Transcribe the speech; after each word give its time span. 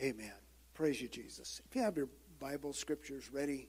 Amen. 0.00 0.32
Praise 0.74 1.00
you, 1.02 1.08
Jesus. 1.08 1.60
If 1.68 1.74
you 1.74 1.82
have 1.82 1.96
your 1.96 2.08
Bible 2.38 2.72
scriptures 2.72 3.32
ready, 3.32 3.68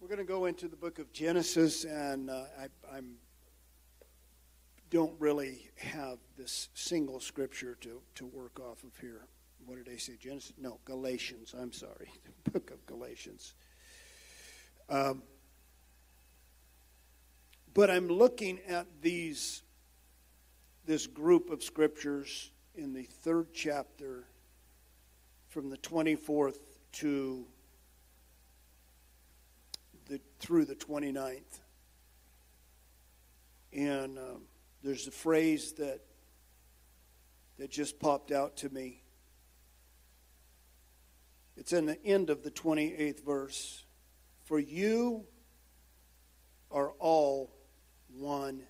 we're 0.00 0.08
going 0.08 0.16
to 0.16 0.24
go 0.24 0.46
into 0.46 0.68
the 0.68 0.76
book 0.76 0.98
of 0.98 1.12
Genesis, 1.12 1.84
and 1.84 2.30
uh, 2.30 2.44
I 2.58 2.96
I'm, 2.96 3.16
don't 4.88 5.12
really 5.18 5.70
have 5.76 6.16
this 6.38 6.70
single 6.72 7.20
scripture 7.20 7.76
to, 7.82 8.00
to 8.14 8.24
work 8.24 8.58
off 8.58 8.84
of 8.84 8.96
here. 8.98 9.26
What 9.66 9.76
did 9.76 9.84
they 9.84 9.98
say? 9.98 10.16
Genesis? 10.18 10.54
No, 10.56 10.78
Galatians. 10.86 11.54
I'm 11.58 11.72
sorry. 11.72 12.10
The 12.44 12.52
book 12.52 12.70
of 12.70 12.86
Galatians. 12.86 13.54
Um, 14.88 15.22
but 17.74 17.90
I'm 17.90 18.08
looking 18.08 18.60
at 18.66 18.86
these 19.02 19.62
this 20.86 21.06
group 21.06 21.50
of 21.50 21.62
scriptures 21.62 22.50
in 22.74 22.94
the 22.94 23.02
third 23.02 23.48
chapter 23.52 24.24
from 25.58 25.70
the 25.70 25.78
24th 25.78 26.60
to 26.92 27.44
the 30.08 30.20
through 30.38 30.64
the 30.64 30.76
29th. 30.76 31.58
And 33.72 34.18
um, 34.18 34.42
there's 34.84 35.08
a 35.08 35.10
phrase 35.10 35.72
that 35.72 35.98
that 37.58 37.72
just 37.72 37.98
popped 37.98 38.30
out 38.30 38.58
to 38.58 38.68
me. 38.68 39.02
It's 41.56 41.72
in 41.72 41.86
the 41.86 42.00
end 42.04 42.30
of 42.30 42.44
the 42.44 42.52
28th 42.52 43.24
verse. 43.24 43.84
For 44.44 44.60
you 44.60 45.24
are 46.70 46.92
all 47.00 47.52
one 48.16 48.62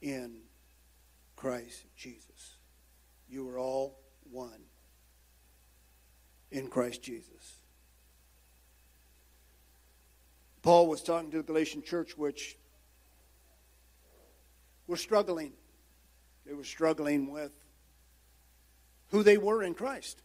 in 0.00 0.42
Christ 1.34 1.86
Jesus. 1.96 2.58
You 3.28 3.48
are 3.48 3.58
all 3.58 3.98
one 4.30 4.69
in 6.50 6.68
Christ 6.68 7.02
Jesus. 7.02 7.60
Paul 10.62 10.88
was 10.88 11.02
talking 11.02 11.30
to 11.30 11.38
the 11.38 11.42
Galatian 11.42 11.82
church, 11.82 12.16
which 12.18 12.56
were 14.86 14.96
struggling. 14.96 15.52
They 16.46 16.52
were 16.52 16.64
struggling 16.64 17.30
with 17.30 17.52
who 19.10 19.22
they 19.22 19.38
were 19.38 19.62
in 19.62 19.74
Christ. 19.74 20.22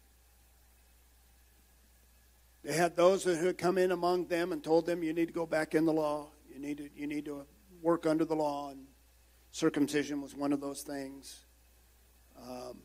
They 2.63 2.73
had 2.73 2.95
those 2.95 3.23
who 3.23 3.33
had 3.33 3.57
come 3.57 3.77
in 3.77 3.91
among 3.91 4.25
them 4.25 4.51
and 4.51 4.63
told 4.63 4.87
them, 4.87 5.03
you 5.03 5.13
need 5.13 5.27
to 5.27 5.33
go 5.33 5.45
back 5.45 5.75
in 5.75 5.85
the 5.85 5.93
law. 5.93 6.29
You 6.51 6.59
need 6.59 6.77
to, 6.77 6.89
you 6.95 7.05
need 7.05 7.25
to 7.25 7.45
work 7.81 8.07
under 8.07 8.25
the 8.25 8.35
law. 8.35 8.71
And 8.71 8.87
circumcision 9.51 10.21
was 10.21 10.35
one 10.35 10.51
of 10.51 10.61
those 10.61 10.81
things. 10.81 11.45
Um, 12.41 12.79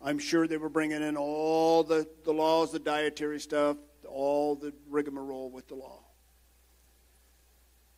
I'm 0.00 0.18
sure 0.18 0.46
they 0.46 0.56
were 0.56 0.68
bringing 0.68 1.02
in 1.02 1.16
all 1.16 1.82
the, 1.82 2.06
the 2.24 2.32
laws, 2.32 2.72
the 2.72 2.78
dietary 2.78 3.40
stuff, 3.40 3.76
all 4.06 4.54
the 4.54 4.72
rigmarole 4.88 5.50
with 5.50 5.68
the 5.68 5.74
law. 5.74 6.00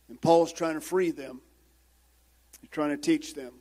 And 0.09 0.21
Paul's 0.21 0.53
trying 0.53 0.75
to 0.75 0.81
free 0.81 1.11
them. 1.11 1.41
He's 2.61 2.69
trying 2.69 2.91
to 2.91 2.97
teach 2.97 3.33
them. 3.33 3.53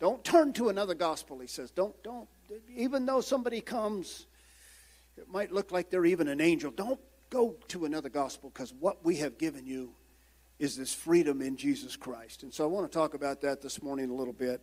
Don't 0.00 0.24
turn 0.24 0.52
to 0.54 0.68
another 0.68 0.94
gospel, 0.94 1.38
he 1.38 1.46
says. 1.46 1.70
Don't, 1.70 1.94
don't, 2.02 2.28
even 2.74 3.06
though 3.06 3.20
somebody 3.20 3.60
comes, 3.60 4.26
it 5.16 5.28
might 5.28 5.52
look 5.52 5.70
like 5.70 5.90
they're 5.90 6.04
even 6.04 6.26
an 6.26 6.40
angel. 6.40 6.72
Don't 6.72 7.00
go 7.30 7.56
to 7.68 7.84
another 7.84 8.08
gospel 8.08 8.50
because 8.52 8.74
what 8.74 9.04
we 9.04 9.16
have 9.16 9.38
given 9.38 9.66
you 9.66 9.94
is 10.58 10.76
this 10.76 10.92
freedom 10.92 11.40
in 11.40 11.56
Jesus 11.56 11.96
Christ. 11.96 12.42
And 12.42 12.52
so 12.52 12.64
I 12.64 12.66
want 12.66 12.90
to 12.90 12.98
talk 12.98 13.14
about 13.14 13.40
that 13.42 13.62
this 13.62 13.82
morning 13.82 14.10
a 14.10 14.14
little 14.14 14.32
bit. 14.32 14.60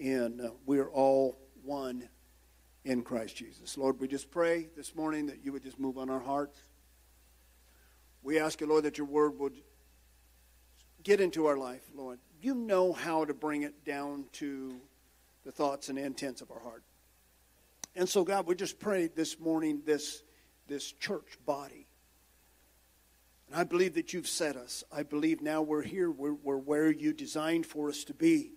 And 0.00 0.40
uh, 0.40 0.50
we're 0.66 0.88
all 0.90 1.38
one 1.62 2.08
in 2.84 3.02
Christ 3.02 3.36
Jesus. 3.36 3.76
Lord, 3.78 4.00
we 4.00 4.08
just 4.08 4.30
pray 4.30 4.68
this 4.76 4.94
morning 4.94 5.26
that 5.26 5.44
you 5.44 5.52
would 5.52 5.62
just 5.62 5.78
move 5.78 5.98
on 5.98 6.10
our 6.10 6.20
hearts. 6.20 6.58
We 8.22 8.38
ask 8.38 8.60
you, 8.60 8.66
Lord, 8.66 8.84
that 8.84 8.98
your 8.98 9.06
word 9.06 9.38
would 9.38 9.54
get 11.02 11.20
into 11.20 11.46
our 11.46 11.56
life, 11.56 11.82
Lord. 11.94 12.18
You 12.40 12.54
know 12.54 12.92
how 12.92 13.24
to 13.24 13.34
bring 13.34 13.62
it 13.62 13.84
down 13.84 14.26
to 14.34 14.80
the 15.44 15.52
thoughts 15.52 15.88
and 15.88 15.98
intents 15.98 16.40
of 16.40 16.50
our 16.50 16.60
heart. 16.60 16.82
And 17.94 18.08
so, 18.08 18.24
God, 18.24 18.46
we 18.46 18.54
just 18.54 18.78
pray 18.78 19.08
this 19.08 19.38
morning, 19.38 19.82
this, 19.84 20.22
this 20.66 20.92
church 20.92 21.38
body. 21.44 21.86
And 23.48 23.56
I 23.60 23.64
believe 23.64 23.94
that 23.94 24.12
you've 24.12 24.28
set 24.28 24.56
us. 24.56 24.82
I 24.90 25.02
believe 25.02 25.42
now 25.42 25.62
we're 25.62 25.82
here. 25.82 26.10
We're, 26.10 26.34
we're 26.34 26.56
where 26.56 26.90
you 26.90 27.12
designed 27.12 27.66
for 27.66 27.88
us 27.88 28.04
to 28.04 28.14
be. 28.14 28.52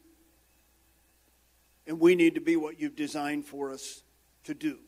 And 1.87 1.99
we 1.99 2.15
need 2.15 2.35
to 2.35 2.41
be 2.41 2.55
what 2.55 2.79
you've 2.79 2.95
designed 2.95 3.45
for 3.45 3.71
us 3.71 4.03
to 4.45 4.53
do. 4.53 4.79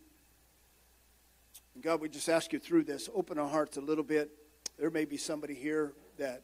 And 1.75 1.84
God, 1.84 2.01
we 2.01 2.09
just 2.09 2.29
ask 2.29 2.53
you 2.53 2.59
through 2.59 2.85
this, 2.85 3.09
open 3.13 3.38
our 3.38 3.47
hearts 3.47 3.78
a 3.78 3.81
little 3.81 4.03
bit. 4.03 4.31
There 4.79 4.90
may 4.90 5.06
be 5.06 5.18
somebody 5.18 5.53
here 5.53 5.94
that 6.18 6.44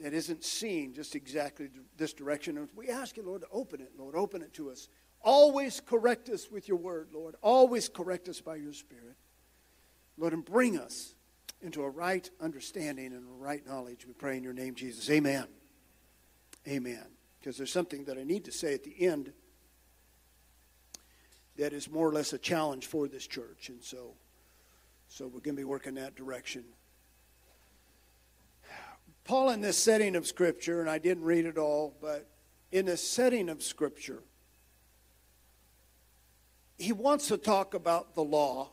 that 0.00 0.12
isn't 0.12 0.44
seeing 0.44 0.92
just 0.92 1.14
exactly 1.14 1.70
this 1.96 2.12
direction. 2.12 2.58
And 2.58 2.68
we 2.74 2.88
ask 2.88 3.16
you, 3.16 3.22
Lord, 3.22 3.42
to 3.42 3.46
open 3.52 3.80
it, 3.80 3.92
Lord, 3.96 4.14
open 4.16 4.42
it 4.42 4.52
to 4.54 4.70
us. 4.70 4.88
Always 5.22 5.80
correct 5.80 6.28
us 6.28 6.50
with 6.50 6.68
your 6.68 6.76
word, 6.76 7.08
Lord. 7.12 7.36
Always 7.42 7.88
correct 7.88 8.28
us 8.28 8.40
by 8.40 8.56
your 8.56 8.72
spirit. 8.72 9.16
Lord, 10.18 10.32
and 10.32 10.44
bring 10.44 10.78
us 10.78 11.14
into 11.62 11.82
a 11.82 11.88
right 11.88 12.28
understanding 12.40 13.06
and 13.06 13.24
a 13.24 13.32
right 13.32 13.66
knowledge. 13.66 14.06
We 14.06 14.12
pray 14.12 14.36
in 14.36 14.42
your 14.44 14.52
name, 14.52 14.74
Jesus. 14.74 15.08
Amen. 15.10 15.46
Amen. 16.68 17.06
Because 17.40 17.56
there's 17.56 17.72
something 17.72 18.04
that 18.04 18.18
I 18.18 18.24
need 18.24 18.44
to 18.44 18.52
say 18.52 18.74
at 18.74 18.84
the 18.84 19.06
end 19.06 19.32
that 21.56 21.72
is 21.72 21.90
more 21.90 22.08
or 22.08 22.12
less 22.12 22.32
a 22.32 22.38
challenge 22.38 22.86
for 22.86 23.08
this 23.08 23.26
church. 23.26 23.68
And 23.68 23.82
so, 23.82 24.14
so 25.08 25.26
we're 25.26 25.40
going 25.40 25.56
to 25.56 25.60
be 25.60 25.64
working 25.64 25.94
that 25.94 26.16
direction. 26.16 26.64
Paul, 29.24 29.50
in 29.50 29.60
this 29.60 29.78
setting 29.78 30.16
of 30.16 30.26
Scripture, 30.26 30.80
and 30.80 30.90
I 30.90 30.98
didn't 30.98 31.24
read 31.24 31.46
it 31.46 31.56
all, 31.56 31.96
but 32.00 32.28
in 32.72 32.86
this 32.86 33.06
setting 33.06 33.48
of 33.48 33.62
Scripture, 33.62 34.22
he 36.76 36.92
wants 36.92 37.28
to 37.28 37.38
talk 37.38 37.74
about 37.74 38.14
the 38.14 38.24
law. 38.24 38.70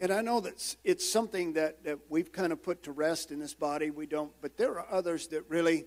And 0.00 0.10
I 0.10 0.22
know 0.22 0.40
that 0.40 0.76
it's 0.82 1.08
something 1.08 1.54
that, 1.54 1.84
that 1.84 1.98
we've 2.08 2.32
kind 2.32 2.52
of 2.52 2.62
put 2.62 2.84
to 2.84 2.92
rest 2.92 3.30
in 3.30 3.38
this 3.38 3.54
body. 3.54 3.90
We 3.90 4.06
don't, 4.06 4.32
but 4.40 4.56
there 4.56 4.78
are 4.78 4.86
others 4.90 5.28
that 5.28 5.44
really 5.48 5.86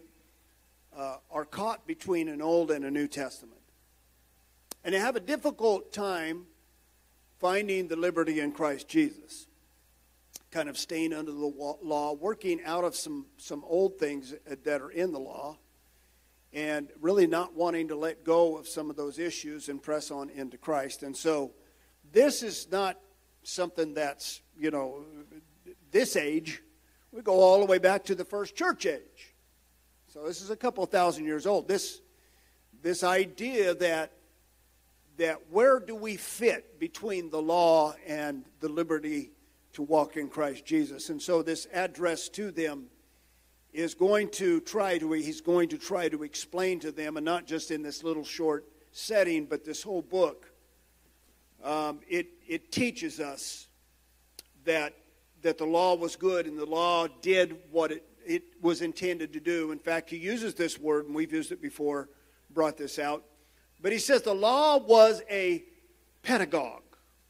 uh, 0.95 1.17
are 1.31 1.45
caught 1.45 1.87
between 1.87 2.27
an 2.27 2.41
Old 2.41 2.71
and 2.71 2.85
a 2.85 2.91
New 2.91 3.07
Testament. 3.07 3.61
And 4.87 4.93
they 4.93 4.99
have 4.99 5.17
a 5.17 5.19
difficult 5.19 5.91
time 5.91 6.45
finding 7.39 7.89
the 7.89 7.97
liberty 7.97 8.39
in 8.39 8.53
Christ 8.53 8.87
Jesus. 8.87 9.45
Kind 10.49 10.69
of 10.69 10.77
staying 10.77 11.11
under 11.11 11.33
the 11.33 11.75
law, 11.83 12.13
working 12.13 12.63
out 12.63 12.85
of 12.85 12.95
some, 12.95 13.25
some 13.35 13.65
old 13.67 13.99
things 13.99 14.33
that 14.63 14.81
are 14.81 14.89
in 14.89 15.11
the 15.11 15.19
law, 15.19 15.57
and 16.53 16.87
really 17.01 17.27
not 17.27 17.53
wanting 17.53 17.89
to 17.89 17.97
let 17.97 18.23
go 18.23 18.55
of 18.55 18.65
some 18.65 18.89
of 18.89 18.95
those 18.95 19.19
issues 19.19 19.67
and 19.67 19.83
press 19.83 20.09
on 20.09 20.29
into 20.29 20.57
Christ. 20.57 21.03
And 21.03 21.17
so 21.17 21.51
this 22.13 22.41
is 22.41 22.71
not 22.71 22.97
something 23.43 23.93
that's, 23.93 24.41
you 24.57 24.71
know, 24.71 25.03
this 25.91 26.15
age. 26.15 26.63
We 27.11 27.21
go 27.23 27.41
all 27.41 27.59
the 27.59 27.65
way 27.65 27.77
back 27.77 28.05
to 28.05 28.15
the 28.15 28.23
first 28.23 28.55
church 28.55 28.85
age. 28.85 29.35
So 30.13 30.23
this 30.25 30.41
is 30.41 30.49
a 30.49 30.55
couple 30.55 30.85
thousand 30.85 31.25
years 31.25 31.45
old. 31.45 31.67
This, 31.67 31.99
this 32.81 33.03
idea 33.03 33.75
that 33.75 34.13
that 35.17 35.50
where 35.50 35.79
do 35.79 35.95
we 35.95 36.16
fit 36.16 36.79
between 36.79 37.29
the 37.29 37.41
law 37.41 37.95
and 38.05 38.45
the 38.59 38.69
liberty 38.69 39.31
to 39.73 39.81
walk 39.81 40.16
in 40.16 40.29
Christ 40.29 40.66
Jesus? 40.66 41.09
And 41.09 41.22
so 41.22 41.41
this 41.41 41.67
address 41.73 42.29
to 42.29 42.51
them 42.51 42.88
is 43.73 43.94
going 43.94 44.29
to 44.29 44.59
try 44.61 44.97
to 44.97 45.11
he's 45.11 45.41
going 45.41 45.69
to 45.69 45.77
try 45.77 46.09
to 46.09 46.23
explain 46.23 46.79
to 46.79 46.91
them, 46.91 47.17
and 47.17 47.25
not 47.25 47.45
just 47.45 47.72
in 47.72 47.81
this 47.81 48.03
little 48.03 48.23
short 48.23 48.66
setting, 48.91 49.45
but 49.45 49.66
this 49.66 49.83
whole 49.83 50.01
book. 50.01 50.51
Um, 51.63 52.00
it 52.07 52.27
it 52.47 52.72
teaches 52.72 53.19
us 53.19 53.68
that 54.65 54.94
that 55.41 55.57
the 55.57 55.65
law 55.65 55.95
was 55.95 56.15
good 56.15 56.47
and 56.47 56.57
the 56.57 56.65
law 56.65 57.07
did 57.21 57.57
what 57.71 57.91
it, 57.91 58.03
it 58.25 58.44
was 58.62 58.81
intended 58.81 59.33
to 59.33 59.39
do. 59.39 59.71
In 59.71 59.80
fact, 59.80 60.09
he 60.09 60.18
uses 60.18 60.56
this 60.56 60.80
word, 60.80 61.06
and 61.06 61.15
we've 61.15 61.31
used 61.31 61.51
it 61.51 61.62
before, 61.62 62.09
brought 62.50 62.77
this 62.77 63.00
out. 63.00 63.24
But 63.81 63.91
he 63.91 64.00
says 64.00 64.24
the 64.24 64.33
law 64.33 64.77
was 64.77 65.21
a 65.29 65.63
pedagogue. 66.24 66.83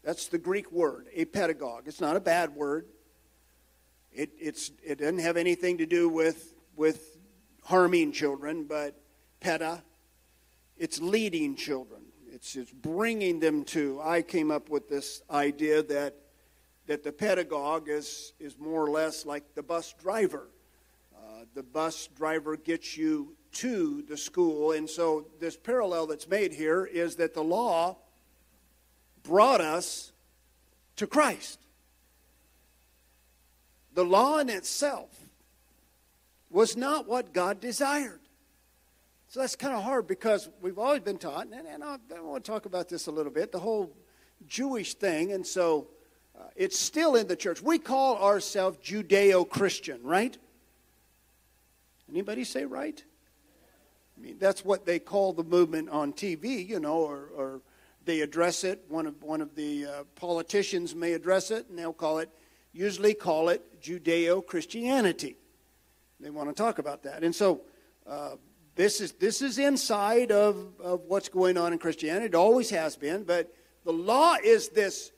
That's 0.03 0.27
the 0.27 0.38
Greek 0.38 0.71
word, 0.71 1.07
a 1.13 1.25
pedagogue. 1.25 1.83
It's 1.88 1.99
not 1.99 2.15
a 2.15 2.21
bad 2.21 2.55
word. 2.55 2.85
It, 4.13 4.31
it's, 4.39 4.71
it 4.83 4.99
doesn't 4.99 5.19
have 5.19 5.38
anything 5.38 5.77
to 5.79 5.85
do 5.85 6.09
with, 6.09 6.53
with 6.75 7.17
harming 7.63 8.13
children, 8.13 8.63
but 8.63 8.99
peta, 9.41 9.83
it's 10.77 11.01
leading 11.01 11.55
children. 11.55 12.01
It's, 12.31 12.55
it's 12.55 12.71
bringing 12.71 13.39
them 13.39 13.63
to. 13.65 13.99
I 14.01 14.21
came 14.21 14.49
up 14.49 14.69
with 14.69 14.89
this 14.89 15.21
idea 15.29 15.83
that, 15.83 16.15
that 16.88 17.03
the 17.03 17.11
pedagogue 17.11 17.89
is, 17.89 18.33
is 18.39 18.57
more 18.57 18.83
or 18.85 18.89
less 18.89 19.25
like 19.25 19.55
the 19.55 19.63
bus 19.63 19.94
driver. 20.01 20.47
Uh, 21.15 21.45
the 21.53 21.63
bus 21.63 22.07
driver 22.15 22.55
gets 22.55 22.95
you 22.95 23.35
to 23.57 24.04
the 24.04 24.18
school. 24.18 24.71
And 24.71 24.89
so, 24.89 25.27
this 25.39 25.56
parallel 25.56 26.07
that's 26.07 26.27
made 26.27 26.54
here 26.54 26.86
is 26.86 27.15
that 27.18 27.33
the 27.33 27.44
law 27.44 27.98
brought 29.24 29.62
us 29.62 30.12
to 30.98 31.07
Christ. 31.07 31.59
The 33.94 34.06
law 34.06 34.38
in 34.38 34.50
itself 34.50 35.09
was 36.50 36.77
not 36.77 37.07
what 37.07 37.33
God 37.33 37.59
desired. 37.59 38.19
So 39.30 39.42
that's 39.42 39.56
kind 39.56 39.75
of 39.75 39.83
hard 39.83 40.07
because 40.07 40.50
we've 40.62 40.80
always 40.80 41.01
been 41.01 41.18
taught, 41.18 41.48
and, 41.48 41.68
and 41.68 41.83
I, 41.83 41.98
I, 42.15 42.21
want 42.21 42.45
to 42.45 42.51
talk 42.51 42.65
about 42.65 42.88
this 42.88 43.07
a 43.07 43.12
little 43.12 43.31
bit 43.31 43.51
the 43.51 43.59
whole 43.59 43.92
Jewish 44.48 44.94
thing. 44.94 45.33
And 45.33 45.45
so 45.45 45.88
uh, 46.39 46.44
it's 46.56 46.80
still 46.80 47.15
in 47.15 47.27
the 47.27 47.36
church. 47.36 47.62
We 47.62 47.77
call 47.77 48.18
ourselves 48.18 48.77
Judeo 48.77 49.50
Christian, 49.50 50.01
right? 50.04 50.38
Anybody 52.09 52.45
say 52.45 52.63
right? 52.63 53.04
I 54.17 54.21
mean, 54.21 54.37
that's 54.39 54.65
what 54.65 54.85
they 54.85 54.99
call 54.99 55.33
the 55.33 55.43
movement 55.43 55.89
on 55.89 56.13
TV, 56.13 56.67
you 56.67 56.79
know, 56.79 56.97
or, 56.97 57.29
or 57.35 57.61
they 58.05 58.21
address 58.21 58.63
it. 58.63 58.83
One 58.89 59.05
of, 59.05 59.21
one 59.21 59.41
of 59.41 59.55
the 59.55 59.85
uh, 59.85 60.03
politicians 60.15 60.95
may 60.95 61.13
address 61.13 61.51
it, 61.51 61.67
and 61.69 61.77
they'll 61.77 61.93
call 61.93 62.19
it, 62.19 62.29
usually 62.73 63.13
call 63.13 63.49
it 63.49 63.81
Judeo 63.81 64.45
Christianity. 64.45 65.37
They 66.19 66.31
want 66.31 66.49
to 66.49 66.55
talk 66.55 66.79
about 66.79 67.03
that. 67.03 67.23
And 67.23 67.35
so 67.35 67.61
uh, 68.07 68.37
this, 68.75 69.01
is, 69.01 69.11
this 69.13 69.41
is 69.41 69.59
inside 69.59 70.31
of, 70.31 70.57
of 70.79 71.01
what's 71.01 71.29
going 71.29 71.57
on 71.57 71.73
in 71.73 71.79
Christianity. 71.79 72.25
It 72.25 72.35
always 72.35 72.71
has 72.71 72.95
been, 72.95 73.23
but 73.23 73.53
the 73.85 73.93
law 73.93 74.35
is 74.43 74.69
this 74.69 75.11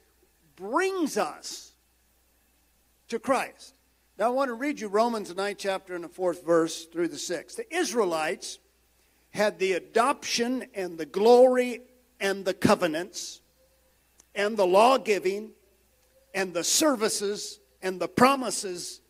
brings 0.56 1.18
us 1.18 1.74
to 3.08 3.18
Christ. 3.18 3.76
Now 4.18 4.26
I 4.26 4.30
want 4.30 4.50
to 4.50 4.56
read 4.56 4.82
you 4.82 4.90
Romans, 4.90 5.34
9, 5.34 5.56
chapter 5.58 5.96
and 5.96 6.04
the 6.04 6.10
fourth 6.10 6.46
verse 6.46 6.86
through 6.86 7.08
the 7.08 7.18
sixth. 7.18 7.56
The 7.56 7.74
Israelites 7.74 8.60
had 9.32 9.60
the 9.60 9.74
adoption 9.74 10.66
and 10.74 10.98
the 10.98 11.06
glory 11.06 11.82
and 12.20 12.46
the 12.46 12.54
covenants 12.54 13.42
and 14.36 14.58
the 14.58 14.66
law 14.66 14.98
giving 14.98 15.52
and 16.34 16.54
the 16.54 16.64
services 16.64 17.60
and 17.82 18.00
the 18.00 18.08
promises. 18.08 19.02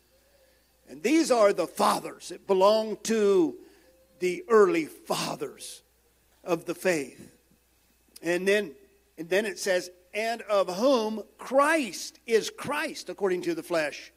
And 0.88 1.02
these 1.02 1.30
are 1.30 1.52
the 1.52 1.66
fathers. 1.66 2.30
It 2.30 2.46
belonged 2.46 3.04
to 3.04 3.56
the 4.18 4.44
early 4.48 4.86
fathers 4.86 5.82
of 6.44 6.64
the 6.64 6.74
faith. 6.74 7.30
And 8.22 8.46
then, 8.46 8.72
and 9.16 9.28
then 9.28 9.46
it 9.46 9.58
says, 9.58 9.90
and 10.12 10.42
of 10.42 10.76
whom 10.76 11.22
Christ 11.38 12.18
is 12.26 12.50
Christ 12.50 13.08
according 13.08 13.42
to 13.42 13.54
the 13.54 13.62
flesh. 13.62 14.12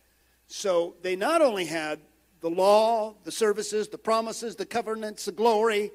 So 0.47 0.95
they 1.01 1.15
not 1.15 1.41
only 1.41 1.65
had 1.65 1.99
the 2.43 2.49
law, 2.49 3.15
the 3.23 3.31
services, 3.31 3.87
the 3.87 3.97
promises, 3.97 4.57
the 4.57 4.65
covenants, 4.65 5.23
the 5.23 5.31
glory, 5.31 5.91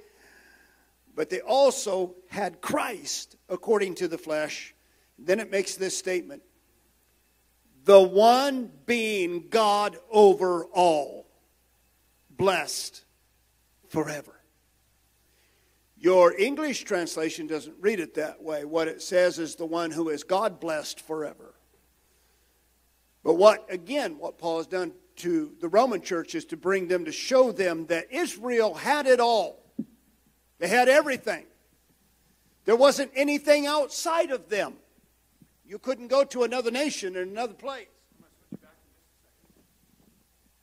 but 1.15 1.29
they 1.29 1.41
also 1.41 2.15
had 2.31 2.63
Christ 2.63 3.37
according 3.51 3.97
to 3.97 4.09
the 4.09 4.17
flesh. 4.17 4.75
Then 5.19 5.41
it 5.41 5.51
makes 5.51 5.77
this 5.77 5.97
statement 5.97 6.43
the 7.85 8.01
one 8.01 8.71
being 8.87 9.49
God 9.51 9.99
over 10.11 10.65
all, 10.73 11.27
blessed 12.31 13.05
forever. 13.89 14.41
Your 15.99 16.35
English 16.35 16.85
translation 16.85 17.47
doesn't 17.47 17.77
read 17.79 18.01
it 18.01 18.15
that 18.15 18.43
way. 18.43 18.65
What 18.65 18.89
it 18.89 19.03
says 19.03 19.39
is 19.39 19.57
the 19.57 19.67
one 19.67 19.91
who 19.91 20.09
is 20.09 20.25
God 20.25 20.61
blessed 20.61 21.01
forever. 21.03 21.55
But 23.23 23.35
what, 23.35 23.67
again, 23.69 24.17
what 24.19 24.39
Paul 24.39 24.59
has 24.59 24.67
done 24.67 24.93
to 25.19 25.53
the 25.61 25.69
Roman 25.69 26.01
church 26.01 26.35
is 26.35 26.45
to 26.47 26.57
bring 26.57 26.89
them 26.89 27.05
to 27.05 27.13
show 27.13 27.53
them 27.53 27.87
that 27.87 28.11
Israel 28.11 28.75
had 28.75 29.07
it 29.07 29.21
all. 29.21 29.63
They 30.59 30.69
had 30.69 30.89
everything. 30.89 31.45
There 32.65 32.77
wasn't 32.77 33.13
anything 33.15 33.67
outside 33.67 34.31
of 34.31 34.49
them. 34.49 34.75
You 35.65 35.79
couldn't 35.79 36.09
go 36.09 36.25
to 36.25 36.45
another 36.45 36.71
nation 36.71 37.17
in 37.17 37.29
another 37.29 37.55
place 37.55 37.87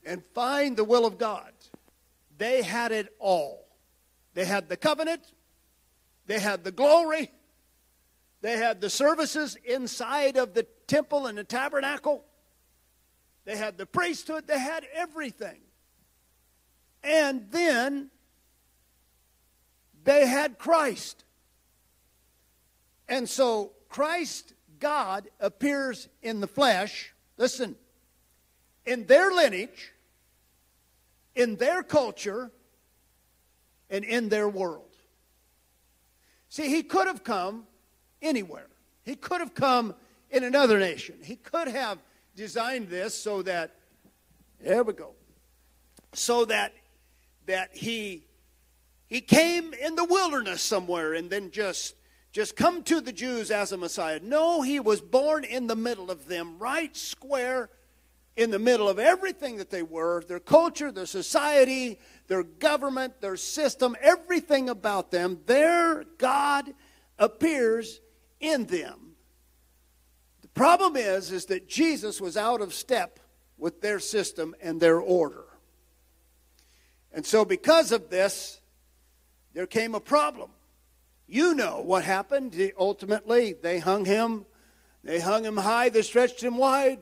and 0.05 0.23
find 0.33 0.77
the 0.77 0.83
will 0.83 1.05
of 1.05 1.17
God. 1.17 1.51
They 2.37 2.61
had 2.61 2.91
it 2.91 3.13
all. 3.19 3.65
They 4.33 4.45
had 4.45 4.67
the 4.67 4.77
covenant, 4.77 5.21
they 6.27 6.39
had 6.39 6.65
the 6.65 6.71
glory, 6.71 7.31
they 8.41 8.57
had 8.57 8.81
the 8.81 8.89
services 8.89 9.57
inside 9.63 10.37
of 10.37 10.53
the 10.53 10.63
temple 10.87 11.25
and 11.25 11.37
the 11.37 11.43
tabernacle. 11.43 12.25
They 13.45 13.55
had 13.55 13.77
the 13.77 13.85
priesthood, 13.85 14.47
they 14.47 14.59
had 14.59 14.85
everything. 14.93 15.61
And 17.03 17.47
then 17.51 18.09
they 20.03 20.25
had 20.25 20.57
Christ. 20.57 21.23
And 23.07 23.29
so 23.29 23.73
Christ, 23.89 24.53
God, 24.79 25.29
appears 25.39 26.07
in 26.21 26.41
the 26.41 26.47
flesh. 26.47 27.13
Listen, 27.37 27.75
in 28.85 29.05
their 29.05 29.31
lineage, 29.31 29.93
in 31.35 31.57
their 31.57 31.83
culture, 31.83 32.51
and 33.89 34.03
in 34.03 34.29
their 34.29 34.49
world. 34.49 34.95
See, 36.49 36.69
he 36.69 36.83
could 36.83 37.07
have 37.07 37.23
come 37.23 37.67
anywhere. 38.21 38.67
He 39.03 39.15
could 39.15 39.41
have 39.41 39.53
come 39.53 39.93
in 40.31 40.43
another 40.43 40.79
nation. 40.79 41.15
He 41.21 41.35
could 41.35 41.67
have 41.67 41.99
designed 42.35 42.89
this 42.89 43.15
so 43.15 43.41
that 43.43 43.71
there 44.61 44.83
we 44.83 44.93
go. 44.93 45.13
So 46.13 46.45
that 46.45 46.73
that 47.45 47.75
he 47.75 48.25
he 49.07 49.21
came 49.21 49.73
in 49.73 49.95
the 49.95 50.05
wilderness 50.05 50.61
somewhere 50.61 51.13
and 51.13 51.29
then 51.29 51.51
just 51.51 51.95
just 52.31 52.55
come 52.55 52.83
to 52.83 52.99
the 52.99 53.13
Jews 53.13 53.51
as 53.51 53.71
a 53.71 53.77
Messiah. 53.77 54.19
No, 54.21 54.61
he 54.61 54.79
was 54.79 54.99
born 54.99 55.43
in 55.43 55.67
the 55.67 55.75
middle 55.75 56.11
of 56.11 56.27
them, 56.27 56.57
right 56.59 56.95
square 56.95 57.69
in 58.35 58.51
the 58.51 58.59
middle 58.59 58.89
of 58.89 58.99
everything 58.99 59.57
that 59.57 59.69
they 59.69 59.83
were 59.83 60.23
their 60.27 60.39
culture, 60.39 60.91
their 60.91 61.05
society, 61.05 61.99
their 62.27 62.43
government, 62.43 63.21
their 63.21 63.37
system, 63.37 63.95
everything 64.01 64.67
about 64.69 65.11
them. 65.11 65.39
Their 65.45 66.03
God 66.17 66.73
appears 67.17 68.01
in 68.39 68.65
them. 68.65 69.14
Problem 70.55 70.95
is, 70.95 71.31
is 71.31 71.45
that 71.47 71.67
Jesus 71.67 72.19
was 72.19 72.37
out 72.37 72.61
of 72.61 72.73
step 72.73 73.19
with 73.57 73.81
their 73.81 73.99
system 73.99 74.55
and 74.61 74.79
their 74.79 74.99
order. 74.99 75.43
And 77.13 77.25
so, 77.25 77.45
because 77.45 77.91
of 77.91 78.09
this, 78.09 78.61
there 79.53 79.67
came 79.67 79.93
a 79.95 79.99
problem. 79.99 80.49
You 81.27 81.53
know 81.55 81.81
what 81.81 82.03
happened. 82.03 82.55
Ultimately, 82.77 83.53
they 83.53 83.79
hung 83.79 84.05
him. 84.05 84.45
They 85.03 85.19
hung 85.19 85.43
him 85.43 85.57
high. 85.57 85.89
They 85.89 86.01
stretched 86.01 86.41
him 86.41 86.57
wide. 86.57 86.99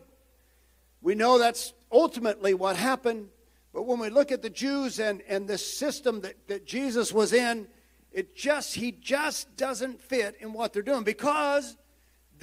We 1.01 1.13
know 1.13 1.37
that's 1.37 1.73
ultimately 1.91 2.53
what 2.53 2.75
happened. 2.75 3.29
But 3.71 3.83
when 3.83 3.99
we 3.99 4.09
look 4.09 4.31
at 4.31 4.41
the 4.41 4.49
Jews 4.49 4.99
and, 4.99 5.21
and 5.27 5.47
the 5.47 5.57
system 5.57 6.21
that, 6.21 6.47
that 6.47 6.65
Jesus 6.65 7.13
was 7.13 7.33
in, 7.33 7.67
it 8.11 8.35
just 8.35 8.75
he 8.75 8.91
just 8.91 9.55
doesn't 9.57 10.01
fit 10.01 10.37
in 10.39 10.53
what 10.53 10.73
they're 10.73 10.83
doing 10.83 11.03
because 11.03 11.75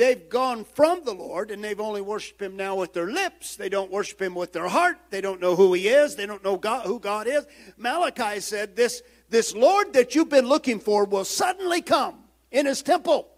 they've 0.01 0.31
gone 0.31 0.65
from 0.65 1.05
the 1.05 1.13
Lord 1.13 1.51
and 1.51 1.63
they've 1.63 1.79
only 1.79 2.01
worshiped 2.01 2.41
him 2.41 2.57
now 2.57 2.75
with 2.75 2.95
their 2.95 3.13
lips. 3.13 3.57
They 3.57 3.69
don't 3.69 3.91
worship 3.91 4.23
him 4.23 4.35
with 4.35 4.55
their 4.55 4.69
heart. 4.69 4.97
They 5.11 5.21
don't 5.21 5.43
know 5.43 5.55
who 5.55 5.75
he 5.75 5.89
is. 5.89 6.17
They 6.17 6.25
don't 6.25 6.43
know 6.43 6.57
God, 6.57 6.87
who 6.87 6.99
God 6.99 7.27
is. 7.27 7.47
Malachi 7.77 8.41
said 8.41 8.77
this, 8.77 9.03
this 9.29 9.55
Lord 9.55 9.93
that 9.93 10.15
you've 10.15 10.31
been 10.31 10.47
looking 10.47 10.81
for 10.81 11.05
will 11.05 11.27
suddenly 11.27 11.83
come 11.83 12.25
in 12.51 12.65
his 12.65 12.83
temple. 12.83 13.29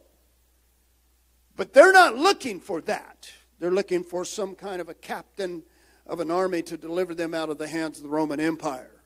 But 1.57 1.73
they're 1.73 1.93
not 1.93 2.17
looking 2.17 2.61
for 2.61 2.81
that. 2.83 3.29
They're 3.59 3.73
looking 3.73 4.05
for 4.05 4.25
some 4.25 4.55
kind 4.55 4.81
of 4.81 4.89
a 4.89 4.95
captain 4.95 5.65
of 6.07 6.21
an 6.21 6.31
army 6.31 6.63
to 6.63 6.77
deliver 6.77 7.13
them 7.13 7.35
out 7.35 7.51
of 7.51 7.59
the 7.59 7.67
hands 7.67 7.99
of 7.99 8.05
the 8.05 8.09
Roman 8.09 8.39
Empire. 8.39 9.03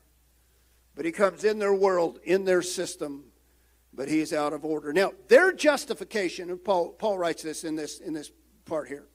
But 0.93 1.05
he 1.05 1.11
comes 1.11 1.43
in 1.43 1.57
their 1.57 1.73
world, 1.73 2.19
in 2.23 2.45
their 2.45 2.61
system, 2.61 3.25
but 3.97 4.07
he's 4.07 4.31
out 4.31 4.53
of 4.53 4.63
order. 4.63 4.93
Now, 4.93 5.11
their 5.27 5.51
justification, 5.51 6.49
and 6.49 6.63
Paul, 6.63 6.91
Paul 6.91 7.17
writes 7.17 7.43
this 7.43 7.65
in, 7.65 7.75
this 7.75 7.99
in 7.99 8.13
this 8.13 8.31
part 8.63 8.87
here, 8.87 9.07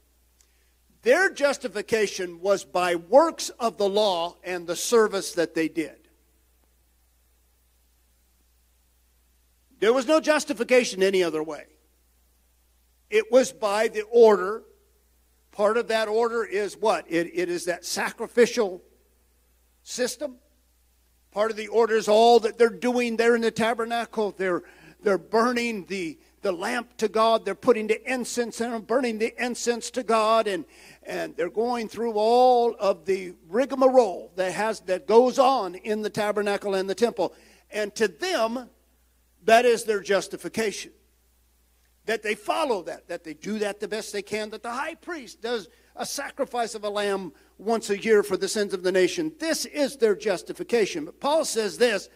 their 1.00 1.30
justification 1.30 2.40
was 2.40 2.64
by 2.64 2.96
works 2.96 3.48
of 3.48 3.78
the 3.78 3.88
law 3.88 4.36
and 4.44 4.66
the 4.66 4.76
service 4.76 5.32
that 5.32 5.54
they 5.54 5.68
did. 5.68 5.96
There 9.80 9.94
was 9.94 10.06
no 10.06 10.20
justification 10.20 11.02
any 11.02 11.22
other 11.22 11.42
way. 11.42 11.64
It 13.08 13.32
was 13.32 13.50
by 13.50 13.88
the 13.88 14.02
order 14.02 14.64
Part 15.52 15.76
of 15.76 15.88
that 15.88 16.08
order 16.08 16.44
is 16.44 16.78
what? 16.78 17.04
It, 17.08 17.30
it 17.34 17.50
is 17.50 17.66
that 17.66 17.84
sacrificial 17.84 18.82
system. 19.82 20.36
Part 21.32 21.50
of 21.50 21.56
the 21.56 21.68
order 21.68 21.96
is 21.96 22.08
all 22.08 22.40
that 22.40 22.58
they're 22.58 22.68
doing 22.68 23.16
there 23.16 23.34
in 23.34 23.40
the 23.40 23.50
tabernacle. 23.50 24.34
They're, 24.36 24.62
they're 25.02 25.16
burning 25.16 25.86
the, 25.86 26.18
the 26.42 26.52
lamp 26.52 26.96
to 26.98 27.08
God. 27.08 27.44
They're 27.44 27.54
putting 27.54 27.86
the 27.86 28.00
incense 28.10 28.60
in 28.60 28.78
burning 28.82 29.18
the 29.18 29.34
incense 29.42 29.90
to 29.92 30.02
God. 30.02 30.46
And, 30.46 30.66
and 31.02 31.34
they're 31.34 31.48
going 31.48 31.88
through 31.88 32.12
all 32.12 32.76
of 32.78 33.06
the 33.06 33.34
rigmarole 33.48 34.30
that, 34.36 34.52
has, 34.52 34.80
that 34.80 35.06
goes 35.06 35.38
on 35.38 35.74
in 35.74 36.02
the 36.02 36.10
tabernacle 36.10 36.74
and 36.74 36.88
the 36.88 36.94
temple. 36.94 37.32
And 37.70 37.94
to 37.94 38.08
them, 38.08 38.68
that 39.44 39.64
is 39.64 39.84
their 39.84 40.00
justification. 40.00 40.92
that 42.06 42.22
they 42.22 42.34
follow 42.34 42.82
that, 42.82 43.08
that 43.08 43.24
they 43.24 43.34
do 43.34 43.58
that 43.60 43.80
the 43.80 43.88
best 43.88 44.12
they 44.12 44.22
can, 44.22 44.50
that 44.50 44.62
the 44.62 44.70
high 44.70 44.94
priest 44.94 45.40
does 45.40 45.68
a 45.94 46.06
sacrifice 46.06 46.74
of 46.74 46.84
a 46.84 46.90
lamb 46.90 47.32
once 47.62 47.90
a 47.90 48.02
year 48.02 48.23
for 48.23 48.37
the 48.37 48.49
sins 48.49 48.75
of 48.75 48.83
the 48.83 48.92
nation. 48.92 49.33
This 49.38 49.64
is 49.64 49.97
their 49.97 50.14
justification. 50.14 51.04
But 51.04 51.21
Paul 51.21 51.45
says 51.45 51.78
this 51.78 52.09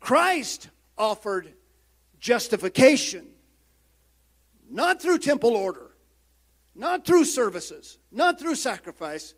Christ 0.00 0.68
offered 0.98 1.52
justification, 2.18 3.26
not 4.70 5.00
through 5.00 5.18
temple 5.18 5.56
order, 5.56 5.92
not 6.74 7.04
through 7.04 7.24
services, 7.24 7.98
not 8.10 8.38
through 8.38 8.54
sacrifice, 8.54 9.34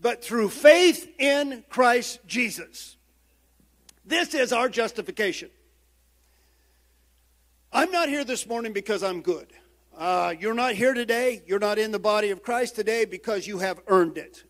but 0.00 0.24
through 0.24 0.48
faith 0.48 1.08
in 1.18 1.64
Christ 1.68 2.20
Jesus. 2.26 2.96
This 4.04 4.34
is 4.34 4.52
our 4.52 4.68
justification. 4.68 5.50
I'm 7.72 7.90
not 7.90 8.08
here 8.08 8.24
this 8.24 8.46
morning 8.46 8.72
because 8.72 9.02
I'm 9.02 9.22
good. 9.22 9.46
Uh, 9.96 10.34
you're 10.38 10.54
not 10.54 10.74
here 10.74 10.94
today. 10.94 11.42
You're 11.46 11.58
not 11.58 11.78
in 11.78 11.92
the 11.92 11.98
body 11.98 12.30
of 12.30 12.42
Christ 12.42 12.74
today 12.74 13.04
because 13.04 13.46
you 13.46 13.58
have 13.58 13.80
earned 13.86 14.18
it. 14.18 14.44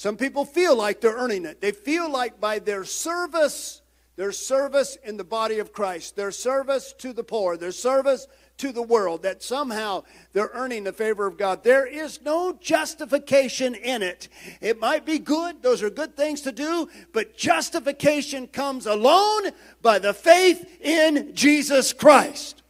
Some 0.00 0.16
people 0.16 0.46
feel 0.46 0.74
like 0.76 1.02
they're 1.02 1.14
earning 1.14 1.44
it. 1.44 1.60
They 1.60 1.72
feel 1.72 2.10
like 2.10 2.40
by 2.40 2.58
their 2.58 2.86
service, 2.86 3.82
their 4.16 4.32
service 4.32 4.96
in 5.04 5.18
the 5.18 5.24
body 5.24 5.58
of 5.58 5.74
Christ, 5.74 6.16
their 6.16 6.30
service 6.30 6.94
to 7.00 7.12
the 7.12 7.22
poor, 7.22 7.58
their 7.58 7.70
service 7.70 8.26
to 8.56 8.72
the 8.72 8.80
world, 8.80 9.24
that 9.24 9.42
somehow 9.42 10.04
they're 10.32 10.52
earning 10.54 10.84
the 10.84 10.94
favor 10.94 11.26
of 11.26 11.36
God. 11.36 11.64
There 11.64 11.84
is 11.84 12.22
no 12.22 12.54
justification 12.62 13.74
in 13.74 14.02
it. 14.02 14.28
It 14.62 14.80
might 14.80 15.04
be 15.04 15.18
good, 15.18 15.60
those 15.60 15.82
are 15.82 15.90
good 15.90 16.16
things 16.16 16.40
to 16.42 16.52
do, 16.52 16.88
but 17.12 17.36
justification 17.36 18.46
comes 18.46 18.86
alone 18.86 19.50
by 19.82 19.98
the 19.98 20.14
faith 20.14 20.80
in 20.80 21.34
Jesus 21.34 21.92
Christ. 21.92 22.62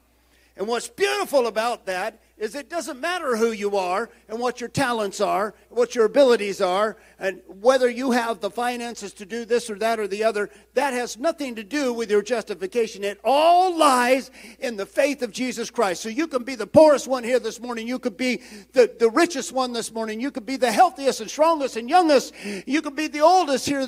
And 0.57 0.67
what's 0.67 0.89
beautiful 0.89 1.47
about 1.47 1.87
that 1.87 2.20
is 2.41 2.55
it 2.55 2.71
doesn't 2.71 2.99
matter 2.99 3.37
who 3.37 3.53
you 3.53 3.77
are 3.77 4.09
and 4.27 4.41
what 4.41 4.63
your 4.63 4.71
talents 4.71 5.21
are, 5.21 5.55
what 5.69 5.95
your 5.95 6.07
abilities 6.07 6.63
are, 6.63 6.97
and 7.19 7.43
whether 7.47 7.89
you 7.89 8.13
have 8.13 8.41
the 8.41 8.51
finances 8.51 9.13
to 9.13 9.27
do 9.27 9.45
this 9.45 9.69
or 9.69 9.79
that 9.79 10.01
or 10.01 10.09
the 10.09 10.25
other. 10.25 10.49
That 10.73 10.95
has 10.95 11.19
nothing 11.19 11.55
to 11.57 11.63
do 11.63 11.93
with 11.93 12.11
your 12.11 12.23
justification. 12.23 13.05
It 13.05 13.21
all 13.23 13.77
lies 13.77 14.31
in 14.59 14.79
the 14.79 14.87
faith 14.87 15.21
of 15.21 15.33
Jesus 15.33 15.71
Christ. 15.71 16.03
So 16.03 16.09
you 16.09 16.27
can 16.27 16.43
be 16.43 16.55
the 16.55 16.67
poorest 16.67 17.07
one 17.07 17.25
here 17.25 17.39
this 17.39 17.61
morning. 17.61 17.87
You 17.87 17.99
could 17.99 18.17
be 18.17 18.41
the, 18.73 18.91
the 18.99 19.11
richest 19.11 19.53
one 19.53 19.75
this 19.75 19.93
morning. 19.93 20.19
You 20.19 20.31
could 20.31 20.47
be 20.47 20.57
the 20.57 20.73
healthiest 20.73 21.21
and 21.21 21.31
strongest 21.31 21.77
and 21.77 21.91
youngest. 21.91 22.33
You 22.67 22.81
could 22.81 22.97
be 22.97 23.09
the 23.09 23.21
oldest 23.21 23.67
here 23.67 23.87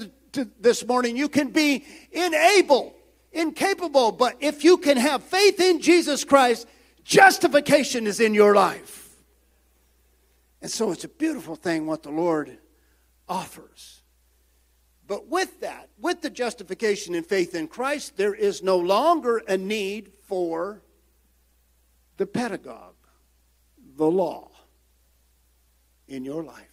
this 0.61 0.87
morning. 0.87 1.16
You 1.16 1.30
can 1.30 1.49
be 1.49 1.87
unable, 2.14 2.94
incapable. 3.32 4.12
But 4.12 4.37
if 4.40 4.62
you 4.62 4.76
can 4.76 4.99
have 4.99 5.23
faith 5.23 5.59
in 5.59 5.80
Jesus 5.80 6.23
Christ, 6.23 6.68
Justification 7.04 8.06
is 8.06 8.21
in 8.21 8.35
your 8.35 8.54
life. 8.54 9.02
And 10.61 10.71
so 10.71 10.92
it's 10.92 11.04
a 11.04 11.09
beautiful 11.09 11.56
thing 11.56 11.87
what 11.87 12.02
the 12.02 12.11
Lord 12.11 12.59
offers. 13.28 14.02
But 15.09 15.28
with 15.28 15.61
that, 15.61 15.88
with 15.99 16.23
the 16.23 16.30
justification 16.30 17.14
and 17.14 17.26
faith 17.26 17.54
in 17.54 17.66
Christ, 17.66 18.16
there 18.16 18.35
is 18.35 18.62
no 18.62 18.78
longer 18.78 19.42
a 19.49 19.56
need 19.56 20.12
for 20.26 20.82
the 22.16 22.26
pedagogue, 22.26 22.94
the 23.97 24.06
law 24.06 24.50
in 26.06 26.25
your 26.25 26.44
life. 26.44 26.68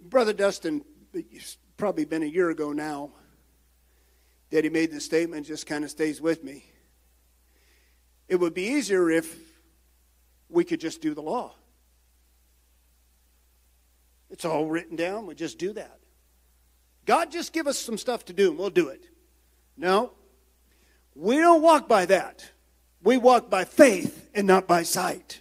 Brother 0.00 0.32
Dustin, 0.32 0.84
it's 1.12 1.58
probably 1.76 2.04
been 2.04 2.22
a 2.22 2.26
year 2.26 2.50
ago 2.50 2.72
now 2.72 3.10
that 4.50 4.64
he 4.64 4.70
made 4.70 4.90
this 4.90 5.04
statement, 5.04 5.46
just 5.46 5.66
kind 5.66 5.84
of 5.84 5.90
stays 5.90 6.20
with 6.20 6.44
me. 6.44 6.64
It 8.28 8.36
would 8.36 8.54
be 8.54 8.64
easier 8.64 9.10
if 9.10 9.36
we 10.48 10.64
could 10.64 10.80
just 10.80 11.00
do 11.00 11.14
the 11.14 11.22
law. 11.22 11.54
It's 14.30 14.44
all 14.44 14.66
written 14.66 14.96
down. 14.96 15.26
We 15.26 15.34
just 15.34 15.58
do 15.58 15.72
that. 15.72 15.98
God 17.06 17.30
just 17.30 17.52
give 17.52 17.66
us 17.66 17.78
some 17.78 17.96
stuff 17.96 18.26
to 18.26 18.34
do 18.34 18.50
and 18.50 18.58
we'll 18.58 18.68
do 18.70 18.88
it. 18.88 19.04
No. 19.76 20.12
We 21.14 21.36
don't 21.38 21.62
walk 21.62 21.88
by 21.88 22.04
that. 22.06 22.44
We 23.02 23.16
walk 23.16 23.48
by 23.48 23.64
faith 23.64 24.28
and 24.34 24.46
not 24.46 24.66
by 24.66 24.82
sight. 24.82 25.40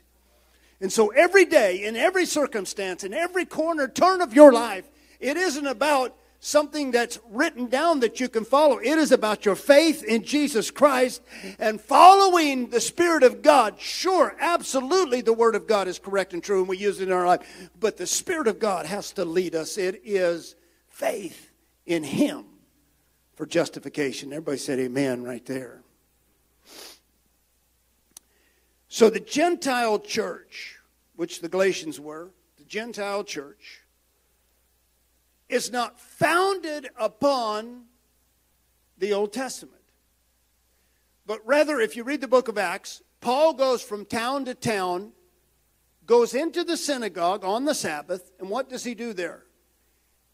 And 0.79 0.93
so 0.93 1.09
every 1.09 1.45
day, 1.45 1.83
in 1.83 1.95
every 1.95 2.25
circumstance, 2.25 3.03
in 3.03 3.13
every 3.13 3.45
corner 3.45 3.87
turn 3.87 4.21
of 4.21 4.33
your 4.33 4.53
life, 4.53 4.85
it 5.19 5.35
isn't 5.35 5.65
about 5.65 6.15
something 6.39 6.91
that's 6.91 7.19
written 7.29 7.67
down 7.67 7.99
that 8.01 8.19
you 8.19 8.29
can 8.29 8.45
follow. 8.45 8.77
It 8.77 8.97
is 8.97 9.11
about 9.11 9.45
your 9.45 9.55
faith 9.55 10.03
in 10.03 10.23
Jesus 10.23 10.71
Christ 10.71 11.21
and 11.59 11.81
following 11.81 12.69
the 12.69 12.81
Spirit 12.81 13.23
of 13.23 13.41
God. 13.41 13.79
Sure, 13.79 14.35
absolutely, 14.39 15.21
the 15.21 15.33
Word 15.33 15.55
of 15.55 15.67
God 15.67 15.87
is 15.87 15.99
correct 15.99 16.33
and 16.33 16.43
true, 16.43 16.59
and 16.59 16.67
we 16.67 16.77
use 16.77 17.01
it 17.01 17.07
in 17.07 17.13
our 17.13 17.25
life. 17.25 17.69
But 17.79 17.97
the 17.97 18.07
Spirit 18.07 18.47
of 18.47 18.59
God 18.59 18.85
has 18.85 19.11
to 19.13 19.25
lead 19.25 19.55
us. 19.55 19.77
It 19.77 20.01
is 20.03 20.55
faith 20.87 21.51
in 21.85 22.03
Him 22.03 22.45
for 23.35 23.45
justification. 23.45 24.31
Everybody 24.31 24.57
said 24.57 24.79
amen 24.79 25.23
right 25.23 25.45
there. 25.45 25.81
So 28.89 29.09
the 29.09 29.19
Gentile 29.19 29.99
church, 29.99 30.77
which 31.15 31.41
the 31.41 31.49
Galatians 31.49 31.99
were, 31.99 32.31
the 32.57 32.63
Gentile 32.63 33.23
church, 33.23 33.81
is 35.49 35.71
not 35.71 35.99
founded 35.99 36.89
upon 36.97 37.85
the 38.97 39.13
Old 39.13 39.33
Testament. 39.33 39.75
But 41.25 41.45
rather, 41.45 41.79
if 41.79 41.95
you 41.95 42.03
read 42.03 42.21
the 42.21 42.27
book 42.27 42.47
of 42.47 42.57
Acts, 42.57 43.01
Paul 43.21 43.53
goes 43.53 43.81
from 43.81 44.05
town 44.05 44.45
to 44.45 44.55
town, 44.55 45.11
goes 46.05 46.33
into 46.33 46.63
the 46.63 46.77
synagogue 46.77 47.43
on 47.43 47.65
the 47.65 47.75
Sabbath, 47.75 48.31
and 48.39 48.49
what 48.49 48.69
does 48.69 48.83
he 48.83 48.95
do 48.95 49.13
there? 49.13 49.43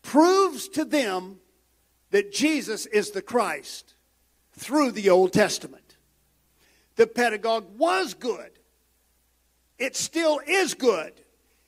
Proves 0.02 0.68
to 0.70 0.86
them 0.86 1.40
that 2.12 2.32
Jesus 2.32 2.86
is 2.86 3.12
the 3.12 3.22
Christ 3.22 3.96
through 4.52 4.92
the 4.92 5.10
Old 5.10 5.34
Testament. 5.34 5.98
The 6.96 7.08
pedagogue 7.08 7.78
was 7.78 8.14
good. 8.14 8.52
It 9.80 9.96
still 9.96 10.40
is 10.46 10.76
good. 10.76 11.14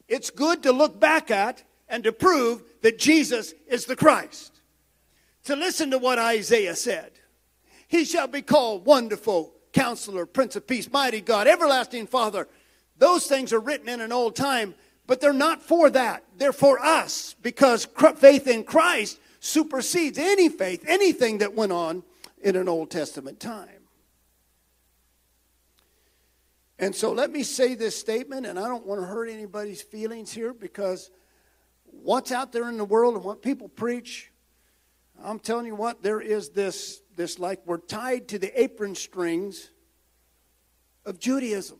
It's 0.07 0.29
good 0.29 0.63
to 0.63 0.71
look 0.71 0.99
back 0.99 1.31
at 1.31 1.63
and 1.87 2.03
to 2.03 2.11
prove 2.11 2.63
that 2.81 2.97
Jesus 2.97 3.53
is 3.67 3.85
the 3.85 3.95
Christ. 3.95 4.61
To 5.45 5.55
listen 5.55 5.91
to 5.91 5.99
what 5.99 6.17
Isaiah 6.17 6.75
said 6.75 7.11
He 7.87 8.05
shall 8.05 8.27
be 8.27 8.41
called 8.41 8.85
Wonderful 8.85 9.53
Counselor, 9.73 10.25
Prince 10.25 10.55
of 10.55 10.67
Peace, 10.67 10.91
Mighty 10.91 11.21
God, 11.21 11.47
Everlasting 11.47 12.07
Father. 12.07 12.47
Those 12.97 13.27
things 13.27 13.51
are 13.51 13.59
written 13.59 13.89
in 13.89 13.99
an 13.99 14.11
old 14.11 14.35
time, 14.35 14.73
but 15.05 15.19
they're 15.19 15.33
not 15.33 15.61
for 15.61 15.89
that. 15.89 16.23
They're 16.37 16.53
for 16.53 16.79
us 16.79 17.35
because 17.41 17.85
faith 18.15 18.47
in 18.47 18.63
Christ 18.63 19.19
supersedes 19.39 20.17
any 20.17 20.49
faith, 20.49 20.83
anything 20.87 21.39
that 21.39 21.53
went 21.53 21.71
on 21.71 22.03
in 22.41 22.55
an 22.55 22.69
Old 22.69 22.89
Testament 22.89 23.39
time. 23.39 23.69
And 26.79 26.95
so 26.95 27.11
let 27.11 27.31
me 27.31 27.43
say 27.43 27.75
this 27.75 27.97
statement, 27.97 28.45
and 28.45 28.59
I 28.59 28.67
don't 28.67 28.85
want 28.85 29.01
to 29.01 29.07
hurt 29.07 29.29
anybody's 29.29 29.81
feelings 29.81 30.31
here 30.31 30.53
because 30.53 31.09
what's 32.03 32.31
out 32.31 32.51
there 32.51 32.69
in 32.69 32.77
the 32.77 32.85
world 32.85 33.15
and 33.15 33.23
what 33.23 33.41
people 33.41 33.67
preach, 33.69 34.31
I'm 35.23 35.39
telling 35.39 35.65
you 35.65 35.75
what, 35.75 36.03
there 36.03 36.21
is 36.21 36.49
this, 36.49 37.01
this 37.15 37.39
like 37.39 37.61
we're 37.65 37.77
tied 37.77 38.27
to 38.29 38.39
the 38.39 38.61
apron 38.61 38.95
strings 38.95 39.71
of 41.05 41.19
Judaism. 41.19 41.79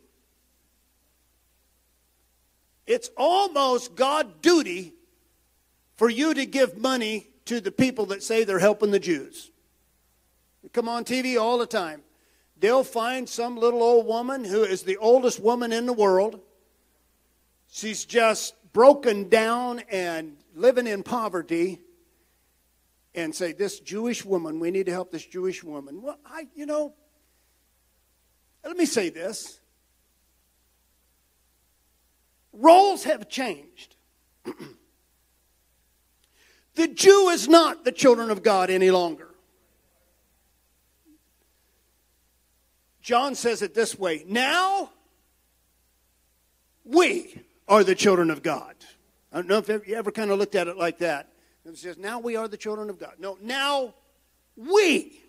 It's 2.88 3.10
almost 3.18 3.96
God 3.96 4.42
duty 4.42 4.94
for 5.96 6.10
you 6.10 6.34
to 6.34 6.46
give 6.46 6.78
money 6.78 7.28
to 7.46 7.60
the 7.60 7.72
people 7.72 8.08
that 8.08 8.24
say 8.24 8.44
they're 8.44 8.60
helping 8.60 8.92
the 8.92 9.00
Jews. 9.00 9.52
They 10.62 10.70
come 10.70 10.90
on 10.90 11.04
TV 11.04 11.40
all 11.40 11.58
the 11.58 11.66
time. 11.66 12.02
They'll 12.58 12.84
find 12.84 13.28
some 13.28 13.58
little 13.58 13.84
old 13.84 14.06
woman 14.06 14.44
who 14.44 14.64
is 14.64 14.84
the 14.84 14.98
oldest 14.98 15.40
woman 15.40 15.74
in 15.74 15.86
the 15.86 15.94
world. 15.94 16.40
She's 17.68 18.06
just 18.06 18.56
broken 18.76 19.30
down 19.30 19.80
and 19.90 20.36
living 20.54 20.86
in 20.86 21.02
poverty 21.02 21.80
and 23.16 23.34
say, 23.34 23.54
This 23.54 23.80
Jewish 23.80 24.26
woman, 24.26 24.60
we 24.60 24.70
need 24.70 24.88
to 24.88 24.92
help 24.92 25.12
this 25.12 25.26
Jewish 25.26 25.64
woman. 25.64 26.02
Well, 26.02 26.20
I, 26.26 26.50
you 26.56 26.66
know, 26.66 26.94
let 28.66 28.76
me 28.76 28.86
say 28.86 29.10
this 29.10 29.62
roles 32.52 33.06
have 33.06 33.30
changed. 33.30 33.96
the 36.76 36.90
Jew 36.90 37.30
is 37.30 37.48
not 37.48 37.86
the 37.86 37.94
children 37.94 38.30
of 38.30 38.44
God 38.44 38.70
any 38.70 38.92
longer. 38.92 39.30
John 43.02 43.36
says 43.36 43.62
it 43.62 43.74
this 43.74 43.98
way 43.98 44.26
now 44.28 44.90
we 46.84 47.45
are 47.68 47.84
the 47.84 47.96
children 47.96 48.30
of 48.30 48.44
God. 48.44 48.76
I 49.32 49.38
don't 49.38 49.48
know 49.48 49.58
if 49.58 49.88
you 49.88 49.96
ever 49.96 50.12
kind 50.12 50.32
of 50.32 50.40
looked 50.40 50.56
at 50.56 50.68
it 50.68 50.78
like 50.78 51.00
that. 51.00 51.30
It 51.66 51.78
says, 51.78 51.98
now 51.98 52.20
we 52.20 52.36
are 52.36 52.48
the 52.48 52.58
children 52.58 52.90
of 52.90 53.00
God. 53.00 53.14
No, 53.18 53.38
now 53.42 53.96
we 54.56 55.22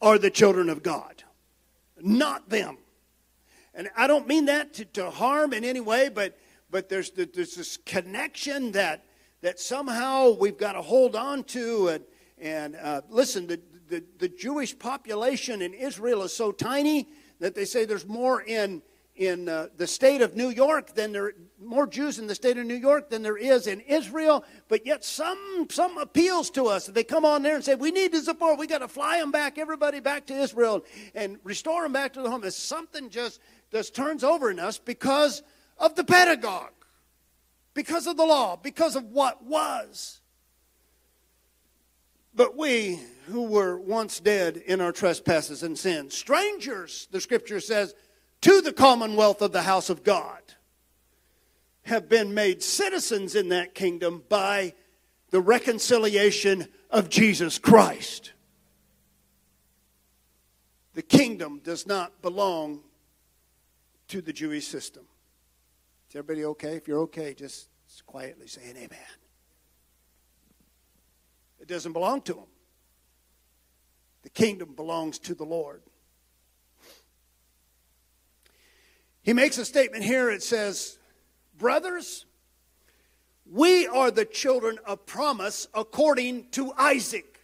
are 0.00 0.18
the 0.18 0.30
children 0.30 0.68
of 0.68 0.82
God. 0.82 1.24
not 2.00 2.48
them. 2.48 2.78
And 3.74 3.90
I 3.96 4.06
don't 4.06 4.28
mean 4.28 4.44
that 4.46 4.74
to, 4.74 4.84
to 4.84 5.10
harm 5.10 5.52
in 5.52 5.64
any 5.64 5.80
way, 5.80 6.08
but, 6.08 6.38
but 6.70 6.88
there's, 6.88 7.10
there's 7.10 7.56
this 7.56 7.76
connection 7.78 8.72
that, 8.72 9.04
that 9.40 9.58
somehow 9.58 10.36
we've 10.38 10.58
got 10.58 10.72
to 10.72 10.82
hold 10.82 11.16
on 11.16 11.44
to. 11.44 11.88
And, 11.88 12.04
and 12.38 12.76
uh, 12.76 13.00
listen, 13.08 13.46
the, 13.46 13.60
the, 13.88 14.04
the 14.18 14.28
Jewish 14.28 14.78
population 14.78 15.60
in 15.60 15.74
Israel 15.74 16.22
is 16.22 16.34
so 16.34 16.52
tiny 16.52 17.08
that 17.40 17.54
they 17.54 17.64
say 17.64 17.84
there's 17.84 18.06
more 18.06 18.42
in 18.42 18.82
in 19.16 19.48
uh, 19.48 19.68
the 19.76 19.86
state 19.86 20.22
of 20.22 20.34
New 20.34 20.48
York 20.48 20.94
than 20.94 21.12
there 21.12 21.32
more 21.60 21.86
Jews 21.86 22.18
in 22.18 22.26
the 22.26 22.34
state 22.34 22.58
of 22.58 22.66
New 22.66 22.74
York 22.74 23.10
than 23.10 23.22
there 23.22 23.36
is 23.36 23.66
in 23.66 23.80
Israel, 23.80 24.44
but 24.68 24.84
yet 24.84 25.04
some 25.04 25.66
some 25.70 25.98
appeals 25.98 26.50
to 26.50 26.64
us. 26.66 26.86
They 26.86 27.04
come 27.04 27.24
on 27.24 27.42
there 27.42 27.54
and 27.54 27.64
say, 27.64 27.76
"We 27.76 27.92
need 27.92 28.12
to 28.12 28.20
support. 28.20 28.58
We 28.58 28.66
got 28.66 28.78
to 28.78 28.88
fly 28.88 29.18
them 29.20 29.30
back, 29.30 29.56
everybody 29.56 30.00
back 30.00 30.26
to 30.26 30.34
Israel, 30.34 30.84
and 31.14 31.38
restore 31.44 31.82
them 31.84 31.92
back 31.92 32.12
to 32.14 32.22
the 32.22 32.30
home." 32.30 32.44
As 32.44 32.56
something 32.56 33.08
just 33.08 33.40
just 33.70 33.94
turns 33.94 34.24
over 34.24 34.50
in 34.50 34.58
us 34.58 34.78
because 34.78 35.42
of 35.78 35.94
the 35.94 36.04
pedagogue, 36.04 36.72
because 37.72 38.06
of 38.06 38.16
the 38.16 38.24
law, 38.24 38.56
because 38.56 38.96
of 38.96 39.04
what 39.04 39.44
was. 39.44 40.20
But 42.34 42.56
we 42.56 42.98
who 43.26 43.44
were 43.44 43.78
once 43.78 44.18
dead 44.18 44.56
in 44.56 44.80
our 44.80 44.90
trespasses 44.90 45.62
and 45.62 45.78
sins, 45.78 46.16
strangers, 46.16 47.06
the 47.12 47.20
scripture 47.20 47.60
says 47.60 47.94
to 48.44 48.60
the 48.60 48.74
commonwealth 48.74 49.40
of 49.40 49.52
the 49.52 49.62
house 49.62 49.88
of 49.88 50.04
God 50.04 50.42
have 51.84 52.10
been 52.10 52.34
made 52.34 52.62
citizens 52.62 53.34
in 53.34 53.48
that 53.48 53.74
kingdom 53.74 54.22
by 54.28 54.74
the 55.30 55.40
reconciliation 55.40 56.68
of 56.90 57.08
Jesus 57.08 57.58
Christ. 57.58 58.34
The 60.92 61.00
kingdom 61.00 61.62
does 61.64 61.86
not 61.86 62.20
belong 62.20 62.82
to 64.08 64.20
the 64.20 64.32
Jewish 64.34 64.66
system. 64.66 65.06
Is 66.10 66.16
everybody 66.16 66.44
okay? 66.44 66.76
If 66.76 66.86
you're 66.86 67.00
okay, 67.00 67.32
just 67.32 67.68
quietly 68.04 68.46
say 68.46 68.68
an 68.68 68.76
amen. 68.76 68.98
It 71.60 71.66
doesn't 71.66 71.94
belong 71.94 72.20
to 72.22 72.34
them. 72.34 72.46
The 74.22 74.28
kingdom 74.28 74.74
belongs 74.74 75.18
to 75.20 75.34
the 75.34 75.44
Lord. 75.44 75.80
He 79.24 79.32
makes 79.32 79.56
a 79.56 79.64
statement 79.64 80.04
here. 80.04 80.30
It 80.30 80.42
says, 80.42 80.98
Brothers, 81.56 82.26
we 83.50 83.86
are 83.86 84.10
the 84.10 84.26
children 84.26 84.78
of 84.86 85.06
promise 85.06 85.66
according 85.72 86.50
to 86.50 86.72
Isaac. 86.76 87.40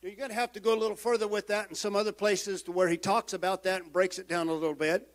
You're 0.00 0.14
going 0.14 0.30
to 0.30 0.36
have 0.36 0.52
to 0.52 0.60
go 0.60 0.72
a 0.72 0.78
little 0.78 0.96
further 0.96 1.26
with 1.26 1.48
that 1.48 1.68
in 1.68 1.74
some 1.74 1.96
other 1.96 2.12
places 2.12 2.62
to 2.62 2.72
where 2.72 2.86
he 2.88 2.96
talks 2.96 3.32
about 3.32 3.64
that 3.64 3.82
and 3.82 3.92
breaks 3.92 4.20
it 4.20 4.28
down 4.28 4.46
a 4.46 4.52
little 4.52 4.76
bit. 4.76 5.08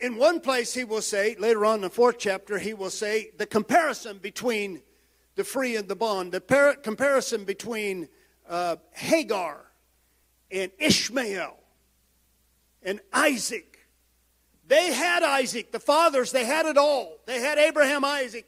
In 0.00 0.16
one 0.16 0.40
place, 0.40 0.74
he 0.74 0.84
will 0.84 1.00
say, 1.00 1.34
later 1.38 1.64
on 1.64 1.76
in 1.76 1.80
the 1.80 1.90
fourth 1.90 2.18
chapter, 2.18 2.58
he 2.58 2.74
will 2.74 2.90
say 2.90 3.30
the 3.38 3.46
comparison 3.46 4.18
between 4.18 4.82
the 5.36 5.44
free 5.44 5.76
and 5.76 5.88
the 5.88 5.96
bond, 5.96 6.32
the 6.32 6.42
par- 6.42 6.76
comparison 6.76 7.44
between 7.44 8.08
uh, 8.46 8.76
Hagar 8.92 9.64
and 10.50 10.70
Ishmael 10.78 11.56
and 12.82 13.00
Isaac 13.12 13.67
they 14.68 14.92
had 14.92 15.22
Isaac, 15.22 15.72
the 15.72 15.80
fathers, 15.80 16.30
they 16.30 16.44
had 16.44 16.66
it 16.66 16.76
all. 16.76 17.16
They 17.26 17.40
had 17.40 17.58
Abraham, 17.58 18.04
Isaac. 18.04 18.46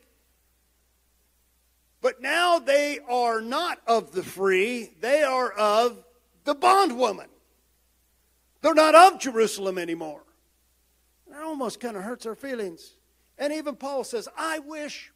But 2.03 2.21
now 2.23 2.59
they 2.59 2.99
are 3.09 3.41
not 3.41 3.81
of 3.87 4.13
the 4.13 4.23
free, 4.23 4.93
they 5.01 5.23
are 5.23 5.51
of 5.51 6.05
the 6.45 6.55
bondwoman. 6.55 7.29
They're 8.63 8.75
not 8.75 8.95
of 8.95 9.19
Jerusalem 9.19 9.79
anymore. 9.79 10.23
That 11.31 11.43
almost 11.43 11.81
kind 11.81 11.97
of 11.97 12.03
hurts 12.03 12.27
our 12.27 12.35
feelings. 12.35 12.95
And 13.39 13.53
even 13.53 13.77
Paul 13.77 14.05
says, 14.05 14.29
I 14.37 14.59
wish 14.59 15.13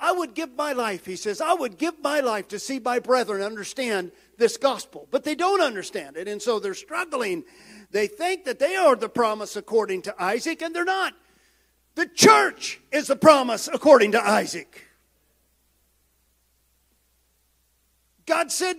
I 0.00 0.12
would 0.12 0.34
give 0.34 0.54
my 0.54 0.72
life, 0.72 1.06
he 1.06 1.16
says, 1.16 1.40
I 1.40 1.54
would 1.54 1.76
give 1.76 2.00
my 2.02 2.20
life 2.20 2.48
to 2.48 2.58
see 2.58 2.78
my 2.78 3.00
brethren 3.00 3.42
understand 3.42 4.12
this 4.36 4.56
gospel. 4.56 5.08
But 5.10 5.24
they 5.24 5.34
don't 5.34 5.60
understand 5.60 6.16
it, 6.16 6.28
and 6.28 6.40
so 6.40 6.60
they're 6.60 6.74
struggling 6.74 7.44
they 7.90 8.06
think 8.06 8.44
that 8.44 8.58
they 8.58 8.76
are 8.76 8.96
the 8.96 9.08
promise 9.08 9.56
according 9.56 10.02
to 10.02 10.22
Isaac, 10.22 10.62
and 10.62 10.74
they're 10.74 10.84
not. 10.84 11.14
The 11.94 12.06
church 12.06 12.80
is 12.92 13.06
the 13.06 13.16
promise 13.16 13.68
according 13.72 14.12
to 14.12 14.22
Isaac. 14.22 14.84
God 18.26 18.52
said, 18.52 18.76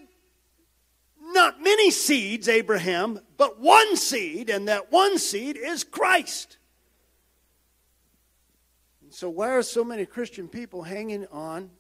not 1.34 1.62
many 1.62 1.92
seeds, 1.92 2.48
Abraham, 2.48 3.20
but 3.38 3.60
one 3.60 3.96
seed, 3.96 4.50
and 4.50 4.68
that 4.68 4.92
one 4.92 5.18
seed 5.18 5.58
is 5.58 5.84
Christ. 5.84 6.58
So, 9.12 9.30
why 9.30 9.50
are 9.50 9.64
so 9.64 9.84
many 9.84 10.06
Christian 10.06 10.48
people 10.48 10.84
hanging 10.84 11.26
on 11.28 11.72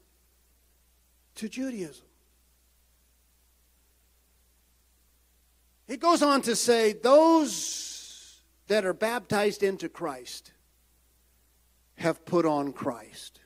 to 1.35 1.49
Judaism? 1.49 2.05
He 5.87 5.97
goes 5.97 6.21
on 6.21 6.41
to 6.43 6.55
say, 6.55 6.93
those 6.93 8.39
that 8.67 8.85
are 8.85 8.93
baptized 8.93 9.63
into 9.63 9.89
Christ 9.89 10.51
have 11.95 12.23
put 12.25 12.45
on 12.45 12.73
Christ. 12.73 13.39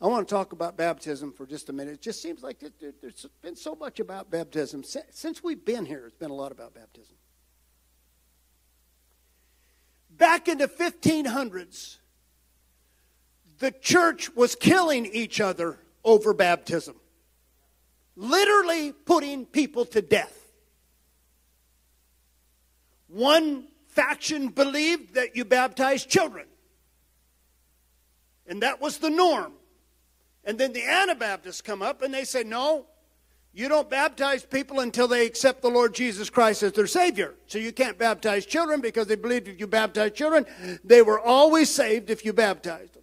I 0.00 0.06
want 0.06 0.28
to 0.28 0.34
talk 0.34 0.52
about 0.52 0.76
baptism 0.76 1.32
for 1.32 1.46
just 1.46 1.68
a 1.68 1.72
minute. 1.72 1.94
It 1.94 2.02
just 2.02 2.22
seems 2.22 2.42
like 2.42 2.62
there's 3.00 3.26
been 3.42 3.56
so 3.56 3.74
much 3.74 3.98
about 3.98 4.30
baptism. 4.30 4.84
Since 4.84 5.42
we've 5.42 5.64
been 5.64 5.84
here, 5.84 6.04
it's 6.06 6.14
been 6.14 6.30
a 6.30 6.34
lot 6.34 6.52
about 6.52 6.74
baptism. 6.74 7.16
Back 10.10 10.48
in 10.48 10.58
the 10.58 10.68
1500s, 10.68 11.96
the 13.58 13.70
church 13.70 14.34
was 14.34 14.54
killing 14.54 15.06
each 15.06 15.40
other 15.40 15.78
over 16.04 16.34
baptism, 16.34 16.96
literally 18.14 18.92
putting 18.92 19.46
people 19.46 19.84
to 19.86 20.02
death. 20.02 20.36
One 23.08 23.68
faction 23.88 24.48
believed 24.48 25.14
that 25.14 25.36
you 25.36 25.44
baptized 25.44 26.08
children, 26.08 26.46
and 28.46 28.62
that 28.62 28.80
was 28.80 28.98
the 28.98 29.10
norm. 29.10 29.52
And 30.44 30.58
then 30.58 30.72
the 30.72 30.84
Anabaptists 30.84 31.60
come 31.60 31.82
up 31.82 32.02
and 32.02 32.14
they 32.14 32.22
say, 32.22 32.44
no, 32.44 32.86
you 33.52 33.68
don't 33.68 33.90
baptize 33.90 34.44
people 34.44 34.80
until 34.80 35.08
they 35.08 35.26
accept 35.26 35.62
the 35.62 35.68
Lord 35.68 35.92
Jesus 35.92 36.30
Christ 36.30 36.62
as 36.62 36.72
their 36.72 36.86
Savior. 36.86 37.34
So 37.46 37.58
you 37.58 37.72
can't 37.72 37.98
baptize 37.98 38.46
children 38.46 38.80
because 38.80 39.08
they 39.08 39.16
believed 39.16 39.48
if 39.48 39.58
you 39.58 39.66
baptized 39.66 40.14
children, 40.14 40.46
they 40.84 41.02
were 41.02 41.18
always 41.18 41.68
saved 41.68 42.10
if 42.10 42.24
you 42.24 42.32
baptized. 42.32 42.95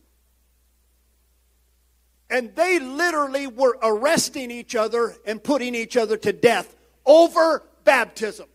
And 2.34 2.56
they 2.56 2.80
literally 2.80 3.46
were 3.46 3.78
arresting 3.84 4.50
each 4.50 4.76
other 4.76 5.15
and 5.24 5.41
putting 5.41 5.76
each 5.76 5.96
other 5.96 6.17
to 6.17 6.34
death 6.34 6.76
over 7.06 7.62
baptism. 7.84 8.48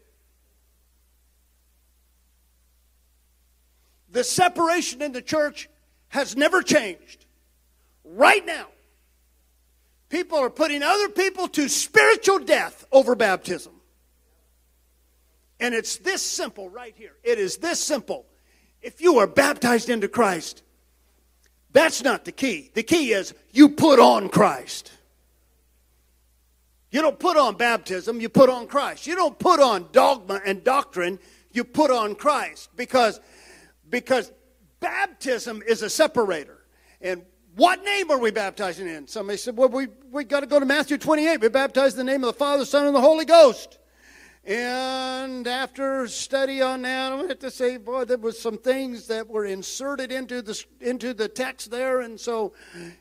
The 4.10 4.24
separation 4.24 5.00
in 5.00 5.12
the 5.12 5.22
church 5.22 5.70
has 6.08 6.34
never 6.34 6.60
changed. 6.60 7.24
Right 8.02 8.44
now, 8.44 8.66
people 10.08 10.38
are 10.38 10.50
putting 10.50 10.82
other 10.82 11.10
people 11.10 11.46
to 11.46 11.68
spiritual 11.68 12.40
death 12.40 12.84
over 12.90 13.14
baptism. 13.14 13.74
And 15.60 15.72
it's 15.72 15.98
this 15.98 16.22
simple 16.22 16.68
right 16.68 16.94
here. 16.96 17.14
It 17.22 17.38
is 17.38 17.58
this 17.58 17.78
simple. 17.78 18.26
If 18.82 19.00
you 19.00 19.18
are 19.18 19.28
baptized 19.28 19.88
into 19.88 20.08
Christ, 20.08 20.64
that's 21.72 22.02
not 22.02 22.24
the 22.24 22.32
key. 22.32 22.70
The 22.74 22.82
key 22.82 23.12
is 23.12 23.34
you 23.52 23.68
put 23.68 23.98
on 23.98 24.28
Christ. 24.28 24.92
You 26.90 27.02
don't 27.02 27.18
put 27.18 27.36
on 27.36 27.56
baptism, 27.56 28.20
you 28.20 28.28
put 28.28 28.48
on 28.48 28.66
Christ. 28.66 29.06
You 29.06 29.14
don't 29.14 29.38
put 29.38 29.60
on 29.60 29.88
dogma 29.92 30.40
and 30.44 30.64
doctrine, 30.64 31.18
you 31.52 31.64
put 31.64 31.90
on 31.90 32.14
Christ. 32.14 32.70
Because 32.76 33.20
because 33.90 34.32
baptism 34.80 35.62
is 35.66 35.82
a 35.82 35.90
separator. 35.90 36.58
And 37.00 37.22
what 37.56 37.82
name 37.84 38.10
are 38.10 38.18
we 38.18 38.30
baptizing 38.30 38.86
in? 38.86 39.06
Somebody 39.06 39.36
said, 39.38 39.56
well, 39.56 39.68
we, 39.68 39.88
we 40.10 40.24
got 40.24 40.40
to 40.40 40.46
go 40.46 40.60
to 40.60 40.66
Matthew 40.66 40.98
28. 40.98 41.40
We 41.40 41.48
baptize 41.48 41.92
in 41.92 41.98
the 41.98 42.04
name 42.04 42.22
of 42.22 42.32
the 42.32 42.38
Father, 42.38 42.64
Son, 42.64 42.86
and 42.86 42.94
the 42.94 43.00
Holy 43.00 43.24
Ghost. 43.24 43.78
And 44.48 45.46
after 45.46 46.08
study 46.08 46.62
on 46.62 46.80
that, 46.80 47.12
I 47.12 47.16
have 47.26 47.38
to 47.40 47.50
say, 47.50 47.76
boy, 47.76 48.06
there 48.06 48.16
was 48.16 48.40
some 48.40 48.56
things 48.56 49.06
that 49.08 49.28
were 49.28 49.44
inserted 49.44 50.10
into 50.10 50.40
the 50.40 50.64
into 50.80 51.12
the 51.12 51.28
text 51.28 51.70
there, 51.70 52.00
and 52.00 52.18
so, 52.18 52.54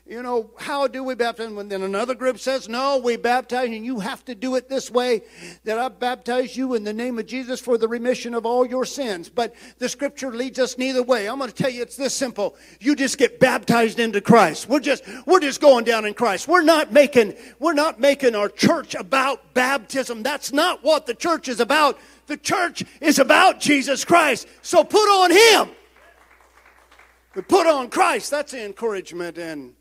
you 0.06 0.22
know, 0.22 0.50
how 0.58 0.86
do 0.86 1.02
we 1.02 1.14
baptize? 1.14 1.46
And 1.46 1.70
then 1.70 1.82
another 1.82 2.14
group 2.14 2.38
says, 2.38 2.68
no, 2.68 2.98
we 2.98 3.16
baptize, 3.16 3.70
and 3.70 3.82
you 3.82 4.00
have 4.00 4.26
to 4.26 4.34
do 4.34 4.56
it 4.56 4.68
this 4.68 4.90
way. 4.90 5.22
That 5.64 5.78
I 5.78 5.88
baptize 5.88 6.54
you 6.54 6.74
in 6.74 6.84
the 6.84 6.92
name 6.92 7.18
of 7.18 7.24
Jesus 7.24 7.60
for 7.60 7.78
the 7.78 7.88
remission 7.88 8.34
of 8.34 8.44
all 8.44 8.66
your 8.66 8.84
sins. 8.84 9.30
But 9.30 9.54
the 9.78 9.88
Scripture 9.88 10.32
leads 10.32 10.58
us 10.58 10.76
neither 10.76 11.02
way. 11.02 11.30
I'm 11.30 11.38
going 11.38 11.48
to 11.48 11.56
tell 11.56 11.70
you, 11.70 11.80
it's 11.80 11.96
this 11.96 12.12
simple. 12.12 12.56
You 12.78 12.94
just 12.94 13.16
get 13.16 13.40
baptized 13.40 13.98
into 13.98 14.20
Christ. 14.20 14.68
We're 14.68 14.80
just 14.80 15.02
we're 15.24 15.40
just 15.40 15.62
going 15.62 15.86
down 15.86 16.04
in 16.04 16.12
Christ. 16.12 16.46
We're 16.46 16.60
not 16.60 16.92
making 16.92 17.36
we're 17.58 17.72
not 17.72 17.98
making 17.98 18.34
our 18.34 18.50
church 18.50 18.94
about 18.94 19.54
baptism. 19.54 20.22
That's 20.22 20.52
not 20.52 20.84
what 20.84 21.06
the 21.06 21.14
church 21.14 21.37
church 21.38 21.48
is 21.48 21.60
about. 21.60 21.98
The 22.26 22.36
church 22.36 22.84
is 23.00 23.18
about 23.18 23.60
Jesus 23.60 24.04
Christ. 24.04 24.48
So 24.62 24.82
put 24.84 24.98
on 24.98 25.30
Him. 25.30 25.74
But 27.34 27.48
put 27.48 27.66
on 27.66 27.88
Christ. 27.88 28.30
That's 28.30 28.54
encouragement 28.54 29.38
and 29.38 29.74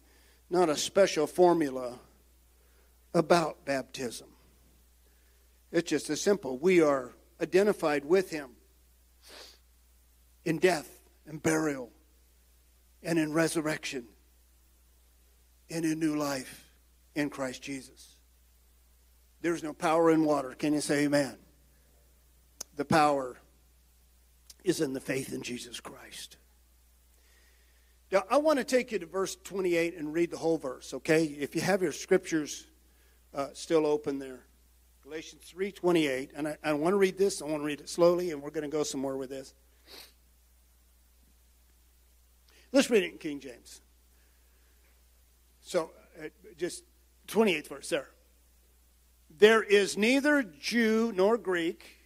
not 0.50 0.70
a 0.70 0.76
special 0.76 1.26
formula 1.26 2.00
about 3.14 3.66
baptism. 3.66 4.28
It's 5.72 5.90
just 5.90 6.10
as 6.10 6.22
simple. 6.22 6.58
We 6.58 6.82
are 6.82 7.14
identified 7.42 8.06
with 8.06 8.30
Him 8.30 8.52
in 10.46 10.60
death 10.60 10.90
and 11.26 11.42
burial 11.42 11.90
and 13.02 13.18
in 13.18 13.34
resurrection 13.34 14.06
and 15.70 15.84
in 15.84 16.00
new 16.00 16.16
life 16.16 16.72
in 17.16 17.30
Christ 17.30 17.64
Jesus. 17.64 18.16
There's 19.42 19.64
no 19.64 19.74
power 19.74 20.12
in 20.12 20.24
water. 20.24 20.54
Can 20.54 20.74
you 20.74 20.82
say 20.82 21.06
amen? 21.06 21.38
The 22.78 22.86
power 22.86 23.38
is 24.64 24.82
in 24.82 24.94
the 24.94 25.02
faith 25.02 25.34
in 25.34 25.42
Jesus 25.42 25.80
Christ. 25.80 26.38
Now, 28.12 28.24
I 28.30 28.38
want 28.38 28.60
to 28.60 28.64
take 28.64 28.92
you 28.92 29.00
to 29.00 29.06
verse 29.06 29.36
28 29.44 29.98
and 29.98 30.14
read 30.14 30.32
the 30.32 30.38
whole 30.38 30.58
verse, 30.58 30.94
okay? 30.94 31.26
If 31.26 31.56
you 31.56 31.62
have 31.62 31.82
your 31.82 31.92
scriptures 31.92 32.66
uh, 33.34 33.48
still 33.54 33.86
open 33.86 34.20
there. 34.20 34.40
Galatians 35.04 35.54
3.28, 35.56 36.32
and 36.36 36.48
I, 36.50 36.58
I 36.64 36.74
want 36.74 36.94
to 36.94 36.98
read 36.98 37.18
this. 37.18 37.42
I 37.42 37.46
want 37.46 37.62
to 37.62 37.66
read 37.66 37.80
it 37.80 37.90
slowly, 37.90 38.32
and 38.32 38.42
we're 38.42 38.50
going 38.50 38.70
to 38.70 38.70
go 38.70 38.84
somewhere 38.84 39.16
with 39.16 39.30
this. 39.30 39.54
Let's 42.74 42.90
read 42.90 43.04
it 43.04 43.14
in 43.14 43.18
King 43.18 43.40
James. 43.40 43.82
So, 45.62 45.92
uh, 46.22 46.28
just 46.58 46.84
28th 47.28 47.68
verse 47.68 47.90
there. 47.90 48.10
There 49.38 49.64
is 49.64 49.98
neither 49.98 50.44
Jew 50.44 51.14
nor 51.16 51.38
Greek, 51.38 51.97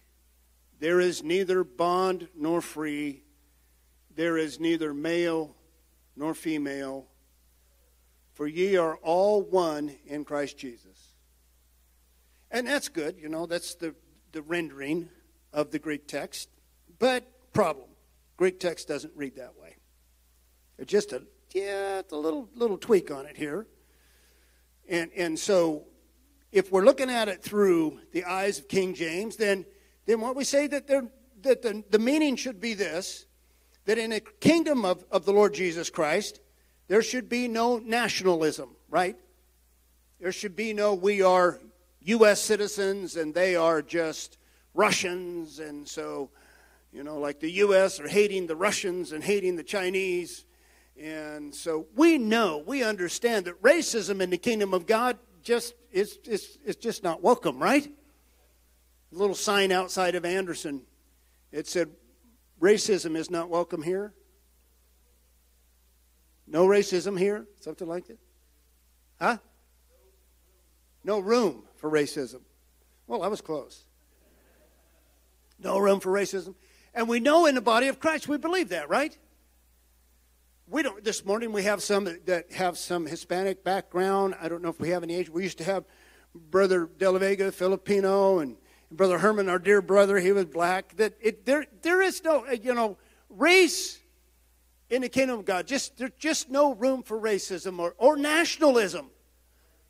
there 0.82 0.98
is 0.98 1.22
neither 1.22 1.62
bond 1.62 2.26
nor 2.34 2.60
free, 2.60 3.22
there 4.16 4.36
is 4.36 4.58
neither 4.58 4.92
male 4.92 5.54
nor 6.16 6.34
female, 6.34 7.06
for 8.32 8.48
ye 8.48 8.76
are 8.76 8.96
all 8.96 9.42
one 9.42 9.94
in 10.06 10.24
Christ 10.24 10.58
Jesus. 10.58 11.14
And 12.50 12.66
that's 12.66 12.88
good, 12.88 13.16
you 13.16 13.28
know, 13.28 13.46
that's 13.46 13.76
the, 13.76 13.94
the 14.32 14.42
rendering 14.42 15.08
of 15.52 15.70
the 15.70 15.78
Greek 15.78 16.08
text. 16.08 16.48
But, 16.98 17.52
problem 17.52 17.88
Greek 18.36 18.58
text 18.58 18.88
doesn't 18.88 19.12
read 19.14 19.36
that 19.36 19.56
way. 19.56 19.76
It's 20.78 20.90
just 20.90 21.12
a, 21.12 21.22
yeah, 21.54 22.02
a 22.10 22.16
little, 22.16 22.48
little 22.56 22.76
tweak 22.76 23.12
on 23.12 23.26
it 23.26 23.36
here. 23.36 23.68
And, 24.88 25.12
and 25.16 25.38
so, 25.38 25.84
if 26.50 26.72
we're 26.72 26.84
looking 26.84 27.08
at 27.08 27.28
it 27.28 27.40
through 27.40 28.00
the 28.10 28.24
eyes 28.24 28.58
of 28.58 28.66
King 28.66 28.94
James, 28.94 29.36
then, 29.36 29.64
then 30.06 30.20
what 30.20 30.36
we 30.36 30.44
say 30.44 30.66
that, 30.66 30.86
that 30.88 31.62
the, 31.62 31.84
the 31.90 31.98
meaning 31.98 32.36
should 32.36 32.60
be 32.60 32.74
this 32.74 33.26
that 33.84 33.98
in 33.98 34.12
a 34.12 34.20
kingdom 34.20 34.84
of, 34.84 35.04
of 35.10 35.24
the 35.24 35.32
Lord 35.32 35.54
Jesus 35.54 35.90
Christ, 35.90 36.40
there 36.88 37.02
should 37.02 37.28
be 37.28 37.48
no 37.48 37.78
nationalism, 37.78 38.70
right? 38.88 39.16
There 40.20 40.32
should 40.32 40.54
be 40.54 40.72
no, 40.72 40.94
we 40.94 41.22
are 41.22 41.58
U.S. 42.02 42.40
citizens 42.40 43.16
and 43.16 43.34
they 43.34 43.56
are 43.56 43.82
just 43.82 44.38
Russians, 44.74 45.58
and 45.58 45.86
so, 45.86 46.30
you 46.92 47.02
know, 47.04 47.18
like 47.18 47.40
the 47.40 47.50
U.S. 47.52 48.00
are 48.00 48.08
hating 48.08 48.46
the 48.46 48.56
Russians 48.56 49.12
and 49.12 49.22
hating 49.22 49.56
the 49.56 49.62
Chinese. 49.62 50.44
And 51.00 51.54
so 51.54 51.86
we 51.96 52.18
know, 52.18 52.62
we 52.66 52.82
understand 52.82 53.46
that 53.46 53.60
racism 53.62 54.20
in 54.20 54.30
the 54.30 54.38
kingdom 54.38 54.72
of 54.72 54.86
God 54.86 55.18
just 55.42 55.74
is, 55.90 56.18
is, 56.24 56.58
is 56.64 56.76
just 56.76 57.02
not 57.02 57.22
welcome, 57.22 57.58
right? 57.58 57.90
A 59.12 59.16
little 59.16 59.34
sign 59.34 59.72
outside 59.72 60.14
of 60.14 60.24
Anderson. 60.24 60.82
It 61.50 61.68
said, 61.68 61.90
racism 62.60 63.16
is 63.16 63.30
not 63.30 63.48
welcome 63.48 63.82
here. 63.82 64.14
No 66.46 66.66
racism 66.66 67.18
here? 67.18 67.46
Something 67.60 67.88
like 67.88 68.06
that? 68.06 68.18
Huh? 69.20 69.38
No 71.04 71.18
room 71.18 71.64
for 71.76 71.90
racism. 71.90 72.40
Well, 73.06 73.22
I 73.22 73.28
was 73.28 73.40
close. 73.40 73.84
No 75.58 75.78
room 75.78 76.00
for 76.00 76.10
racism. 76.10 76.54
And 76.94 77.08
we 77.08 77.20
know 77.20 77.46
in 77.46 77.54
the 77.54 77.60
body 77.60 77.88
of 77.88 78.00
Christ 78.00 78.28
we 78.28 78.38
believe 78.38 78.70
that, 78.70 78.88
right? 78.88 79.16
we 80.72 80.82
don't 80.82 81.04
this 81.04 81.24
morning 81.24 81.52
we 81.52 81.64
have 81.64 81.82
some 81.82 82.08
that 82.24 82.50
have 82.52 82.78
some 82.78 83.04
hispanic 83.04 83.62
background 83.62 84.34
i 84.40 84.48
don't 84.48 84.62
know 84.62 84.70
if 84.70 84.80
we 84.80 84.88
have 84.88 85.02
any 85.02 85.14
age 85.14 85.28
we 85.28 85.42
used 85.42 85.58
to 85.58 85.64
have 85.64 85.84
brother 86.34 86.88
de 86.96 87.10
la 87.10 87.18
vega 87.18 87.52
filipino 87.52 88.38
and 88.38 88.56
brother 88.92 89.18
herman 89.18 89.48
our 89.48 89.58
dear 89.58 89.82
brother 89.82 90.18
he 90.18 90.32
was 90.32 90.44
black 90.44 90.96
that 90.96 91.14
it, 91.20 91.44
there, 91.44 91.66
there 91.82 92.02
is 92.02 92.22
no 92.22 92.46
uh, 92.46 92.52
you 92.52 92.74
know 92.74 92.96
race 93.28 93.98
in 94.92 95.00
the 95.00 95.08
kingdom 95.08 95.38
of 95.38 95.44
god. 95.44 95.66
Just 95.66 95.96
there's 95.96 96.12
just 96.18 96.50
no 96.50 96.74
room 96.74 97.02
for 97.02 97.18
racism 97.18 97.78
or, 97.78 97.94
or 97.96 98.16
nationalism 98.16 99.10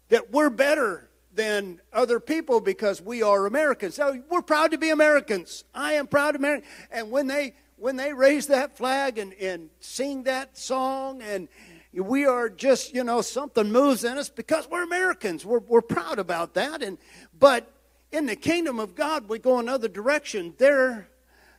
that 0.08 0.30
we're 0.30 0.50
better 0.50 1.10
than 1.34 1.80
other 1.92 2.20
people 2.20 2.60
because 2.60 3.02
we 3.02 3.22
are 3.22 3.46
americans. 3.46 3.96
So 3.96 4.22
we're 4.30 4.42
proud 4.42 4.70
to 4.70 4.78
be 4.78 4.90
americans. 4.90 5.64
I 5.74 5.94
am 5.94 6.06
proud 6.06 6.36
american 6.36 6.68
and 6.90 7.10
when 7.10 7.26
they 7.26 7.54
when 7.76 7.96
they 7.96 8.12
raise 8.12 8.46
that 8.46 8.76
flag 8.76 9.18
and, 9.18 9.34
and 9.34 9.70
sing 9.80 10.22
that 10.22 10.56
song 10.56 11.20
and 11.20 11.48
we 11.92 12.24
are 12.24 12.48
just 12.48 12.94
you 12.94 13.02
know 13.02 13.22
something 13.22 13.72
moves 13.72 14.04
in 14.04 14.18
us 14.18 14.28
because 14.28 14.70
we're 14.70 14.84
americans. 14.84 15.44
We're, 15.44 15.58
we're 15.58 15.82
proud 15.82 16.20
about 16.20 16.54
that 16.54 16.80
and 16.80 16.96
but 17.36 17.68
in 18.12 18.26
the 18.26 18.36
kingdom 18.36 18.78
of 18.78 18.94
god 18.94 19.28
we 19.28 19.38
go 19.38 19.58
another 19.58 19.88
direction 19.88 20.54
there 20.58 21.08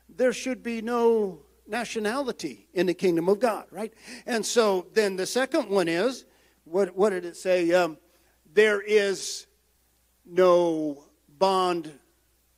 there 0.07 0.33
should 0.33 0.63
be 0.63 0.81
no 0.81 1.39
nationality 1.67 2.67
in 2.73 2.85
the 2.85 2.93
kingdom 2.93 3.27
of 3.27 3.39
god 3.39 3.65
right 3.71 3.93
and 4.25 4.45
so 4.45 4.87
then 4.93 5.15
the 5.15 5.25
second 5.25 5.69
one 5.69 5.87
is 5.87 6.25
what, 6.65 6.95
what 6.95 7.09
did 7.09 7.25
it 7.25 7.35
say 7.35 7.71
um, 7.71 7.97
there 8.53 8.81
is 8.81 9.47
no 10.25 11.03
bond 11.37 11.91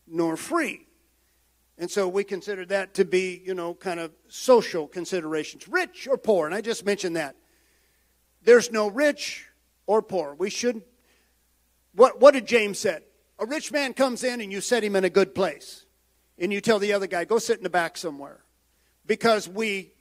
nor 0.08 0.38
free 0.38 0.86
and 1.77 1.91
so 1.91 2.08
we 2.08 2.23
consider 2.23 2.65
that 2.67 2.93
to 2.95 3.05
be, 3.05 3.41
you 3.45 3.53
know, 3.53 3.73
kind 3.73 3.99
of 3.99 4.12
social 4.29 4.88
considerations, 4.88 5.67
rich 5.67 6.08
or 6.08 6.17
poor. 6.17 6.45
And 6.45 6.55
I 6.55 6.62
just 6.62 6.86
mentioned 6.86 7.17
that. 7.17 7.36
There's 8.43 8.71
no 8.71 8.88
rich 8.88 9.45
or 9.86 10.01
poor. 10.01 10.36
We 10.36 10.49
shouldn't. 10.49 10.86
What, 11.93 12.21
what 12.21 12.34
did 12.34 12.45
James 12.45 12.79
said? 12.79 13.03
A 13.39 13.45
rich 13.45 13.71
man 13.71 13.93
comes 13.93 14.24
in 14.24 14.41
and 14.41 14.52
you 14.52 14.62
set 14.62 14.84
him 14.84 14.95
in 14.95 15.04
a 15.04 15.10
good 15.10 15.36
place. 15.36 15.86
And 16.38 16.52
you 16.52 16.62
tell 16.62 16.80
the 16.80 16.93
other 16.93 17.08
guy, 17.08 17.26
go 17.26 17.38
sit 17.38 17.58
in 17.58 17.63
the 17.63 17.69
back 17.69 17.98
somewhere. 17.98 18.43
Because 19.06 19.48
we 19.48 19.91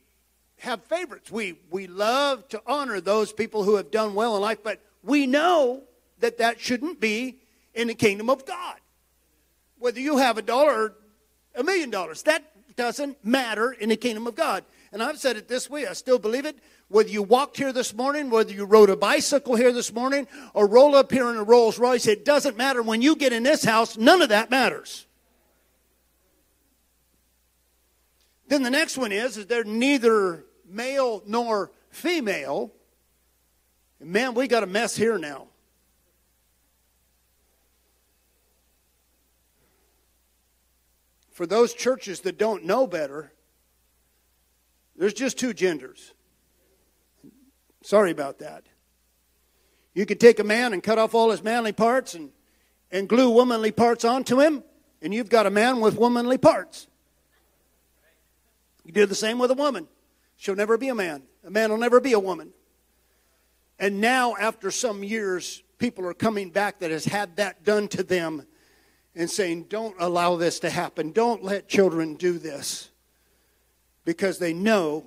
have 0.59 0.83
favorites. 0.85 1.31
We, 1.31 1.59
we 1.71 1.87
love 1.87 2.49
to 2.49 2.63
honor 2.67 3.01
those 3.01 3.33
people 3.33 3.65
who 3.65 3.77
have 3.77 3.91
done 3.91 4.15
well 4.15 4.37
in 4.37 4.43
life, 4.43 4.59
but 4.63 4.81
we 5.03 5.27
know 5.27 5.83
that 6.21 6.39
that 6.39 6.61
shouldn't 6.61 7.01
be 7.01 7.39
in 7.75 7.89
the 7.89 7.95
kingdom 7.95 8.31
of 8.31 8.47
God. 8.47 8.77
Whether 9.79 10.01
you 10.01 10.17
have 10.17 10.39
a 10.39 10.43
dollar 10.43 10.73
or 10.73 10.95
a 11.55 11.63
million 11.63 11.91
dollars. 11.91 12.23
That 12.23 12.45
doesn't 12.77 13.25
matter 13.25 13.73
in 13.73 13.89
the 13.89 13.97
kingdom 13.97 14.27
of 14.27 14.35
God. 14.35 14.65
And 14.95 15.03
I've 15.03 15.19
said 15.19 15.37
it 15.37 15.49
this 15.49 15.69
way, 15.69 15.89
I 15.89 15.93
still 15.93 16.21
believe 16.21 16.47
it. 16.47 16.57
Whether 16.87 17.09
you 17.09 17.25
walked 17.25 17.57
here 17.57 17.73
this 17.73 17.93
morning, 17.93 18.31
whether 18.31 18.53
you 18.53 18.65
rode 18.65 18.91
a 18.91 18.97
bicycle 18.97 19.57
here 19.57 19.73
this 19.73 19.93
morning, 19.93 20.29
or 20.55 20.69
roll 20.69 20.95
up 20.95 21.11
here 21.11 21.29
in 21.31 21.37
a 21.37 21.43
Rolls 21.43 21.81
Royce, 21.81 22.07
it 22.07 22.25
doesn't 22.25 22.57
matter. 22.57 22.81
When 22.81 23.03
you 23.03 23.17
get 23.17 23.33
in 23.33 23.43
this 23.43 23.65
house, 23.65 23.97
none 23.97 24.23
of 24.23 24.29
that 24.29 24.53
matters. 24.53 25.09
Then 28.47 28.63
the 28.63 28.71
next 28.71 28.97
one 28.97 29.11
is, 29.11 29.37
is 29.37 29.47
they're 29.47 29.65
neither 29.65 30.45
male 30.65 31.25
nor 31.27 31.73
female. 31.91 32.73
man, 33.99 34.35
we 34.35 34.47
got 34.47 34.63
a 34.63 34.69
mess 34.69 34.95
here 34.97 35.19
now. 35.19 35.49
for 41.33 41.47
those 41.47 41.75
churches 41.75 42.21
that 42.21 42.39
don't 42.39 42.65
know 42.65 42.87
better, 42.87 43.34
there's 44.97 45.15
just 45.15 45.39
two 45.39 45.53
genders. 45.53 46.13
Sorry 47.83 48.11
about 48.11 48.39
that. 48.39 48.65
You 49.95 50.07
could 50.07 50.21
take 50.21 50.39
a 50.39 50.45
man 50.45 50.73
and 50.73 50.83
cut 50.83 50.99
off 50.99 51.15
all 51.15 51.31
his 51.31 51.43
manly 51.43 51.73
parts 51.73 52.15
and, 52.15 52.31
and 52.91 53.09
glue 53.09 53.31
womanly 53.31 53.71
parts 53.71 54.05
onto 54.05 54.41
him, 54.41 54.65
and 55.03 55.15
you've 55.15 55.29
got 55.29 55.47
a 55.47 55.51
man 55.51 55.81
with 55.81 55.97
womanly 55.97 56.39
parts. 56.39 56.89
You 58.85 58.93
do 58.93 59.07
the 59.07 59.15
same 59.15 59.39
with 59.39 59.51
a 59.51 59.55
woman. 59.55 59.89
She'll 60.37 60.57
never 60.57 60.77
be 60.77 60.89
a 60.89 60.95
man. 60.95 61.23
A 61.45 61.51
man 61.51 61.71
will 61.71 61.79
never 61.79 62.01
be 62.01 62.13
a 62.13 62.19
woman. 62.19 62.53
And 63.79 64.01
now, 64.01 64.37
after 64.37 64.71
some 64.71 65.03
years, 65.03 65.63
people 65.79 66.07
are 66.07 66.15
coming 66.15 66.51
back 66.51 66.81
that 66.81 66.91
has 66.91 67.05
had 67.05 67.37
that 67.37 67.65
done 67.65 67.89
to 67.89 68.03
them 68.03 68.47
and 69.15 69.31
saying, 69.31 69.65
Don't 69.65 69.97
allow 69.99 70.37
this 70.37 70.61
to 70.61 70.71
happen. 70.71 71.13
Don't 71.13 71.43
let 71.43 71.69
children 71.69 72.15
do 72.15 72.39
this. 72.39 72.91
Because 74.05 74.39
they 74.39 74.53
know 74.53 75.05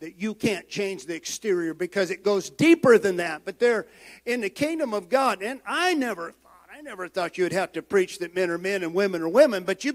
that 0.00 0.20
you 0.20 0.34
can't 0.34 0.68
change 0.68 1.06
the 1.06 1.14
exterior 1.14 1.74
because 1.74 2.10
it 2.10 2.22
goes 2.22 2.50
deeper 2.50 2.98
than 2.98 3.16
that. 3.16 3.42
But 3.44 3.58
they're 3.58 3.86
in 4.24 4.40
the 4.40 4.50
kingdom 4.50 4.94
of 4.94 5.08
God. 5.08 5.42
And 5.42 5.60
I 5.66 5.94
never 5.94 6.32
thought, 6.32 6.68
I 6.72 6.80
never 6.82 7.08
thought 7.08 7.38
you'd 7.38 7.52
have 7.52 7.72
to 7.72 7.82
preach 7.82 8.20
that 8.20 8.34
men 8.34 8.50
are 8.50 8.58
men 8.58 8.82
and 8.82 8.94
women 8.94 9.22
are 9.22 9.28
women, 9.28 9.64
but 9.64 9.84
you 9.84 9.94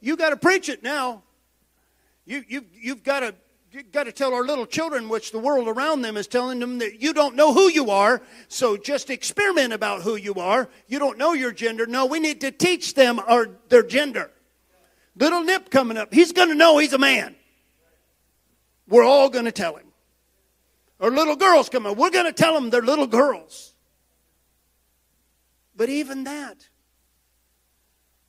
you 0.00 0.16
got 0.16 0.30
to 0.30 0.36
preach 0.36 0.68
it 0.68 0.82
now. 0.82 1.22
You 2.24 2.44
you 2.48 2.64
you've 2.72 3.02
got 3.02 3.20
to. 3.20 3.34
You've 3.72 3.92
got 3.92 4.04
to 4.04 4.12
tell 4.12 4.32
our 4.32 4.44
little 4.44 4.64
children, 4.64 5.08
which 5.08 5.32
the 5.32 5.38
world 5.38 5.68
around 5.68 6.00
them 6.00 6.16
is 6.16 6.26
telling 6.26 6.60
them 6.60 6.78
that 6.78 7.02
you 7.02 7.12
don't 7.12 7.36
know 7.36 7.52
who 7.52 7.68
you 7.68 7.90
are, 7.90 8.22
so 8.48 8.78
just 8.78 9.10
experiment 9.10 9.74
about 9.74 10.00
who 10.00 10.16
you 10.16 10.34
are. 10.34 10.70
You 10.86 10.98
don't 10.98 11.18
know 11.18 11.34
your 11.34 11.52
gender. 11.52 11.84
No, 11.84 12.06
we 12.06 12.18
need 12.18 12.40
to 12.40 12.50
teach 12.50 12.94
them 12.94 13.18
our, 13.18 13.50
their 13.68 13.82
gender. 13.82 14.30
Little 15.14 15.42
Nip 15.42 15.68
coming 15.68 15.98
up, 15.98 16.14
he's 16.14 16.32
going 16.32 16.48
to 16.48 16.54
know 16.54 16.78
he's 16.78 16.94
a 16.94 16.98
man. 16.98 17.35
We're 18.88 19.04
all 19.04 19.28
going 19.28 19.44
to 19.44 19.52
tell 19.52 19.76
him. 19.76 19.86
Or 20.98 21.10
little 21.10 21.36
girls 21.36 21.68
coming 21.68 21.92
up, 21.92 21.98
we're 21.98 22.10
going 22.10 22.26
to 22.26 22.32
tell 22.32 22.54
them 22.54 22.70
they're 22.70 22.82
little 22.82 23.06
girls. 23.06 23.74
But 25.76 25.88
even 25.88 26.24
that 26.24 26.68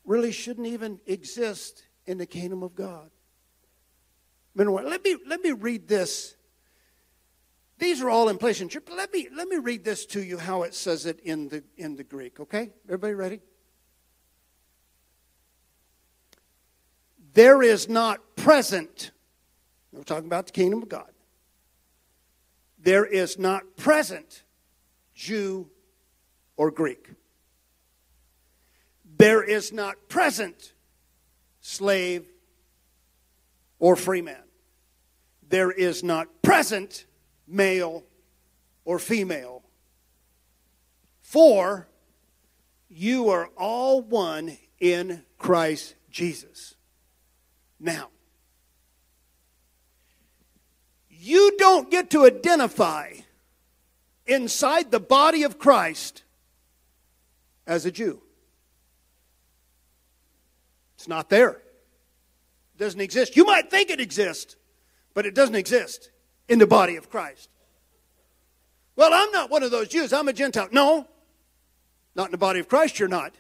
really 0.04 0.32
shouldn't 0.32 0.67
even 0.67 1.00
exist 1.06 1.84
in 2.06 2.17
the 2.17 2.26
kingdom 2.26 2.63
of 2.63 2.76
God. 2.76 3.12
Let 4.56 5.04
me, 5.04 5.17
let 5.28 5.41
me 5.41 5.52
read 5.52 5.88
this. 5.88 6.36
These 7.78 8.02
are 8.02 8.10
all 8.10 8.28
in 8.28 8.38
place 8.38 8.60
in 8.60 8.70
But 8.70 8.96
let 8.96 9.13
me, 9.13 9.28
let 9.36 9.48
me 9.48 9.58
read 9.58 9.84
this 9.84 10.06
to 10.08 10.24
you 10.24 10.39
how 10.39 10.63
it 10.63 10.74
says 10.74 11.06
it 11.06 11.20
in 11.20 11.50
the, 11.50 11.63
in 11.78 11.96
the 11.96 12.04
Greek, 12.04 12.39
okay? 12.39 12.72
Everybody 12.88 13.13
ready? 13.13 13.41
There 17.34 17.62
is 17.62 17.88
not 17.88 18.36
present, 18.36 19.12
we're 19.98 20.04
talking 20.04 20.28
about 20.28 20.48
the 20.48 20.52
kingdom 20.52 20.84
of 20.84 20.90
God. 20.90 21.12
There 22.80 23.06
is 23.06 23.38
not 23.38 23.76
present 23.76 24.44
Jew 25.16 25.70
or 26.56 26.72
Greek. 26.72 27.10
There 29.18 29.44
is 29.44 29.74
not 29.74 30.08
present 30.08 30.74
slave 31.60 32.26
or 33.80 33.96
free 33.96 34.22
man 34.22 34.44
there 35.50 35.72
is 35.72 36.04
not 36.04 36.42
present 36.42 37.06
male 37.48 38.04
or 38.86 39.00
female. 39.00 39.64
For 41.22 41.88
you 42.90 43.30
are 43.30 43.50
all 43.58 44.02
one 44.02 44.58
in 44.80 45.24
Christ 45.38 45.96
Jesus. 46.10 46.76
Now, 47.80 48.10
you 51.28 51.58
don't 51.58 51.92
get 51.92 52.10
to 52.12 52.26
identify 52.26 53.13
inside 54.26 54.92
the 54.92 55.00
body 55.00 55.44
of 55.44 55.60
Christ 55.60 56.24
as 57.66 57.86
a 57.86 57.92
Jew. 57.92 58.22
It's 60.96 61.08
not 61.08 61.30
there. 61.30 61.52
It 62.76 62.80
doesn't 62.80 63.02
exist. 63.02 63.36
You 63.36 63.46
might 63.46 63.70
think 63.70 63.90
it 63.90 64.00
exists 64.00 64.56
but 65.18 65.26
it 65.26 65.34
doesn't 65.34 65.56
exist 65.56 66.12
in 66.48 66.60
the 66.60 66.68
body 66.68 66.96
of 66.96 67.10
Christ. 67.10 67.50
Well, 68.96 69.10
I'm 69.12 69.32
not 69.32 69.50
one 69.50 69.63
of 69.63 69.72
those 69.72 69.88
Jews. 69.88 70.13
I'm 70.13 70.28
a 70.28 70.34
Gentile. 70.34 70.68
No, 70.72 71.08
not 72.13 72.28
in 72.28 72.32
the 72.34 72.38
body 72.38 72.60
of 72.60 72.68
Christ, 72.68 73.00
you're 73.00 73.10
not. 73.10 73.34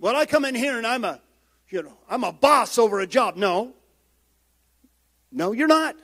Well, 0.00 0.16
I 0.16 0.26
come 0.26 0.44
in 0.44 0.56
here 0.56 0.76
and 0.76 0.84
I'm 0.84 1.04
a, 1.04 1.20
you 1.68 1.84
know, 1.84 1.96
I'm 2.08 2.24
a 2.24 2.32
boss 2.32 2.78
over 2.78 2.98
a 2.98 3.06
job. 3.06 3.36
No. 3.36 3.74
No, 5.32 5.52
you're 5.52 5.68
not. 5.68 5.96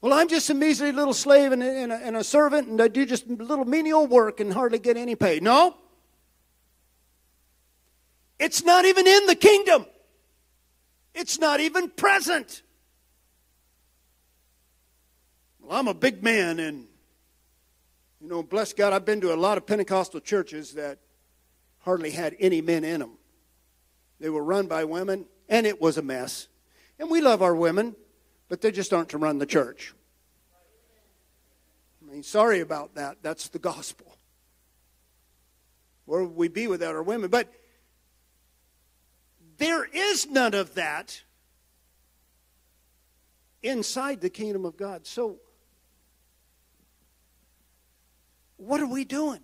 Well, 0.00 0.12
I'm 0.14 0.28
just 0.28 0.48
a 0.48 0.54
measly 0.54 0.92
little 0.92 1.12
slave 1.12 1.52
and 1.52 1.62
a, 1.62 1.66
and 1.66 1.92
a, 1.92 1.96
and 1.96 2.16
a 2.16 2.24
servant, 2.24 2.68
and 2.68 2.80
I 2.80 2.88
do 2.88 3.04
just 3.04 3.26
little 3.28 3.66
menial 3.66 4.06
work 4.06 4.40
and 4.40 4.52
hardly 4.52 4.78
get 4.78 4.96
any 4.96 5.14
pay. 5.14 5.40
No. 5.40 5.76
It's 8.38 8.64
not 8.64 8.86
even 8.86 9.06
in 9.06 9.26
the 9.26 9.34
kingdom. 9.34 9.84
It's 11.14 11.38
not 11.38 11.60
even 11.60 11.90
present. 11.90 12.62
Well, 15.60 15.78
I'm 15.78 15.88
a 15.88 15.94
big 15.94 16.22
man, 16.22 16.58
and, 16.58 16.86
you 18.20 18.28
know, 18.28 18.42
bless 18.42 18.72
God, 18.72 18.94
I've 18.94 19.04
been 19.04 19.20
to 19.20 19.34
a 19.34 19.36
lot 19.36 19.58
of 19.58 19.66
Pentecostal 19.66 20.20
churches 20.20 20.72
that 20.72 20.98
hardly 21.80 22.10
had 22.10 22.34
any 22.40 22.62
men 22.62 22.84
in 22.84 23.00
them. 23.00 23.18
They 24.18 24.30
were 24.30 24.42
run 24.42 24.66
by 24.66 24.84
women, 24.84 25.26
and 25.48 25.66
it 25.66 25.78
was 25.78 25.98
a 25.98 26.02
mess. 26.02 26.48
And 27.00 27.08
we 27.10 27.22
love 27.22 27.40
our 27.40 27.54
women, 27.54 27.96
but 28.50 28.60
they 28.60 28.70
just 28.70 28.92
aren't 28.92 29.08
to 29.08 29.18
run 29.18 29.38
the 29.38 29.46
church. 29.46 29.94
I 32.02 32.12
mean, 32.12 32.22
sorry 32.22 32.60
about 32.60 32.94
that. 32.96 33.22
That's 33.22 33.48
the 33.48 33.58
gospel. 33.58 34.18
Where 36.04 36.22
would 36.22 36.36
we 36.36 36.48
be 36.48 36.66
without 36.66 36.94
our 36.94 37.02
women? 37.02 37.30
But 37.30 37.50
there 39.56 39.86
is 39.86 40.26
none 40.26 40.52
of 40.52 40.74
that 40.74 41.22
inside 43.62 44.20
the 44.20 44.30
kingdom 44.30 44.66
of 44.66 44.76
God. 44.76 45.06
So, 45.06 45.38
what 48.58 48.82
are 48.82 48.86
we 48.86 49.06
doing? 49.06 49.40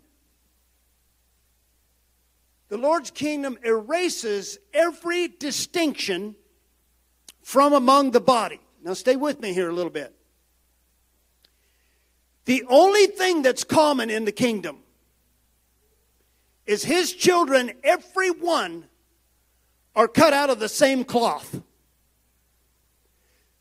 The 2.69 2.77
Lord's 2.77 3.11
kingdom 3.11 3.57
erases 3.63 4.59
every 4.75 5.29
distinction 5.29 6.35
from 7.47 7.73
among 7.73 8.11
the 8.11 8.21
body. 8.21 8.59
Now, 8.83 8.95
stay 8.95 9.15
with 9.15 9.41
me 9.41 9.53
here 9.53 9.71
a 9.71 9.73
little 9.73 9.93
bit. 9.93 10.13
The 12.45 12.65
only 12.69 13.07
thing 13.07 13.43
that's 13.43 13.63
common 13.63 14.11
in 14.11 14.25
the 14.25 14.33
kingdom 14.33 14.79
is 16.67 16.83
his 16.83 17.13
children, 17.13 17.71
every 17.85 18.33
one, 18.33 18.87
are 19.95 20.09
cut 20.09 20.33
out 20.33 20.51
of 20.51 20.59
the 20.59 20.69
same 20.69 21.05
cloth. 21.05 21.63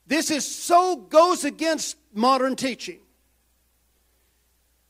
This 0.08 0.32
is 0.32 0.48
so 0.48 0.96
goes 0.96 1.44
against 1.44 1.96
modern 2.12 2.56
teaching. 2.56 3.02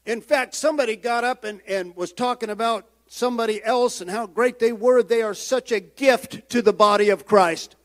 In 0.06 0.22
fact, 0.22 0.56
somebody 0.56 0.96
got 0.96 1.26
up 1.26 1.44
and, 1.44 1.60
and 1.68 1.94
was 1.98 2.14
talking 2.14 2.50
about 2.50 2.88
somebody 3.08 3.62
else 3.62 4.00
and 4.00 4.10
how 4.10 4.26
great 4.26 4.60
they 4.60 4.72
were. 4.72 5.04
They 5.04 5.22
are 5.22 5.34
such 5.34 5.74
a 5.74 5.82
gift 5.82 6.50
to 6.52 6.62
the 6.62 6.72
body 6.72 7.10
of 7.10 7.26
Christ. 7.26 7.76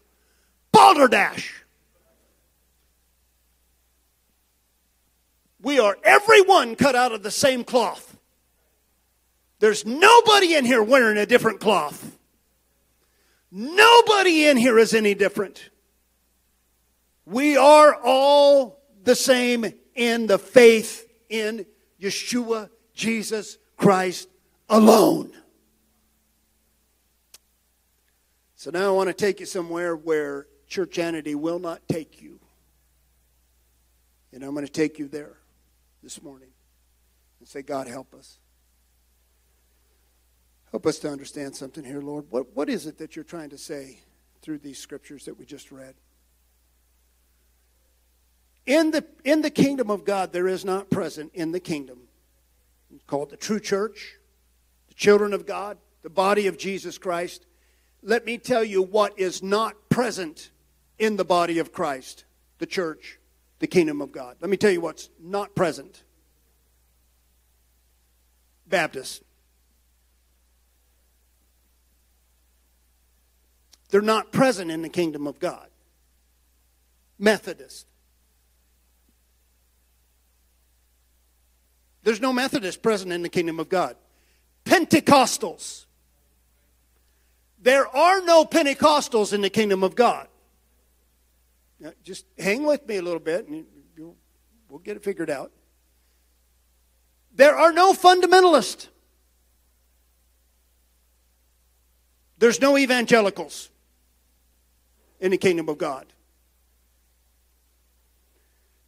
Balderdash. 0.73 1.65
We 5.63 5.79
are 5.79 5.97
everyone 6.03 6.77
cut 6.77 6.97
out 6.97 7.13
of 7.13 7.23
the 7.23 7.31
same 7.31 7.65
cloth. 7.65 8.17
There's 9.59 9.85
nobody 9.85 10.55
in 10.55 10.65
here 10.65 10.83
wearing 10.83 11.19
a 11.19 11.27
different 11.27 11.61
cloth. 11.61 12.17
Nobody 13.51 14.47
in 14.47 14.57
here 14.57 14.79
is 14.79 14.95
any 14.95 15.15
different. 15.15 15.71
We 17.27 17.57
are 17.57 17.95
all 18.03 18.81
the 19.03 19.15
same 19.15 19.67
in 19.95 20.27
the 20.27 20.39
faith 20.39 21.07
in 21.29 21.67
Yeshua, 22.01 22.71
Jesus 22.95 23.59
Christ 23.77 24.29
alone. 24.69 25.33
So 28.55 28.71
now 28.71 28.89
I 28.89 28.91
want 28.91 29.09
to 29.09 29.15
take 29.15 29.41
you 29.41 29.47
somewhere 29.47 29.97
where 29.97 30.47
churchianity 30.71 31.35
will 31.35 31.59
not 31.59 31.87
take 31.89 32.23
you. 32.23 32.39
And 34.33 34.45
I'm 34.45 34.55
going 34.55 34.65
to 34.67 34.73
take 34.73 34.99
you 34.99 35.09
there 35.09 35.37
this 36.03 36.23
morning 36.23 36.51
and 37.41 37.49
say, 37.49 37.63
God, 37.63 37.89
help 37.89 38.15
us. 38.15 38.39
Help 40.71 40.87
us 40.87 40.99
to 41.01 41.11
understand 41.11 41.57
something 41.57 41.85
here, 41.85 42.01
Lord. 42.01 42.27
What, 42.31 42.55
what 42.55 42.69
is 42.69 42.87
it 42.87 42.99
that 42.99 43.17
you're 43.17 43.25
trying 43.25 43.51
to 43.51 43.59
say 43.59 43.99
through 44.41 44.59
these 44.59 44.79
scriptures 44.79 45.25
that 45.25 45.37
we 45.37 45.45
just 45.45 45.73
read? 45.73 45.95
In 48.67 48.93
the, 48.93 49.05
in 49.25 49.43
the 49.43 49.51
kingdom 49.51 49.91
of 49.91 50.05
God, 50.05 50.33
there 50.33 50.47
is 50.47 50.65
not 50.65 50.91
present 50.91 51.33
in 51.35 51.51
the 51.51 51.59
kingdom, 51.59 51.99
It's 52.95 53.03
called 53.05 53.31
the 53.31 53.37
true 53.37 53.59
church, 53.59 54.15
the 54.87 54.95
children 54.95 55.33
of 55.33 55.45
God, 55.45 55.77
the 56.03 56.11
body 56.11 56.47
of 56.47 56.57
Jesus 56.57 56.99
Christ. 56.99 57.47
Let 58.03 58.25
me 58.25 58.39
tell 58.39 58.63
you 58.63 58.81
what 58.81 59.19
is 59.19 59.43
not 59.43 59.89
present 59.89 60.51
in 61.01 61.17
the 61.17 61.25
body 61.25 61.59
of 61.59 61.73
Christ, 61.73 62.25
the 62.59 62.67
church, 62.67 63.19
the 63.59 63.67
kingdom 63.67 64.01
of 64.01 64.13
God. 64.13 64.37
Let 64.41 64.51
me 64.51 64.57
tell 64.57 64.71
you 64.71 64.81
what's 64.81 65.09
not 65.19 65.57
present 65.57 66.05
Baptists. 68.67 69.21
They're 73.91 74.01
not 74.01 74.31
present 74.31 74.71
in 74.71 74.83
the 74.83 74.89
kingdom 74.89 75.27
of 75.27 75.41
God. 75.41 75.67
Methodist. 77.19 77.87
There's 82.05 82.21
no 82.21 82.33
Methodist 82.33 82.81
present 82.81 83.13
in 83.13 83.23
the 83.23 83.29
kingdom 83.29 83.59
of 83.59 83.69
God. 83.69 83.97
Pentecostals. 84.65 85.87
There 87.61 87.89
are 87.89 88.23
no 88.23 88.45
Pentecostals 88.45 89.33
in 89.33 89.41
the 89.41 89.51
kingdom 89.51 89.83
of 89.83 89.97
God. 89.97 90.29
Just 92.03 92.27
hang 92.39 92.65
with 92.65 92.87
me 92.87 92.97
a 92.97 93.03
little 93.03 93.21
bit 93.21 93.49
and 93.49 93.65
we'll 94.69 94.81
get 94.81 94.97
it 94.97 95.05
figured 95.05 95.31
out. 95.31 95.53
There 97.35 97.57
are 97.57 97.73
no 97.73 97.93
fundamentalists. 97.93 98.89
There's 102.39 102.61
no 102.61 102.79
evangelicals 102.79 103.71
in 105.21 105.31
the 105.31 105.37
kingdom 105.37 105.69
of 105.69 105.79
God. 105.79 106.07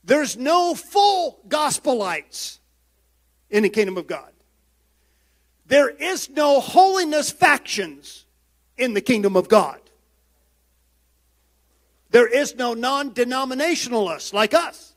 There's 0.05 0.37
no 0.37 0.74
full 0.74 1.38
gospelites 1.48 2.59
in 3.50 3.62
the 3.62 3.68
kingdom 3.68 3.96
of 3.98 4.07
God. 4.07 4.33
There 5.66 5.90
is 5.90 6.28
no 6.28 6.61
holiness 6.61 7.31
factions 7.31 8.24
in 8.76 8.94
the 8.94 9.00
kingdom 9.00 9.37
of 9.37 9.48
God. 9.48 9.82
There 12.12 12.29
is 12.29 12.55
no 12.55 12.75
non 12.75 13.12
denominationalist 13.12 14.33
like 14.33 14.55
us. 14.55 14.94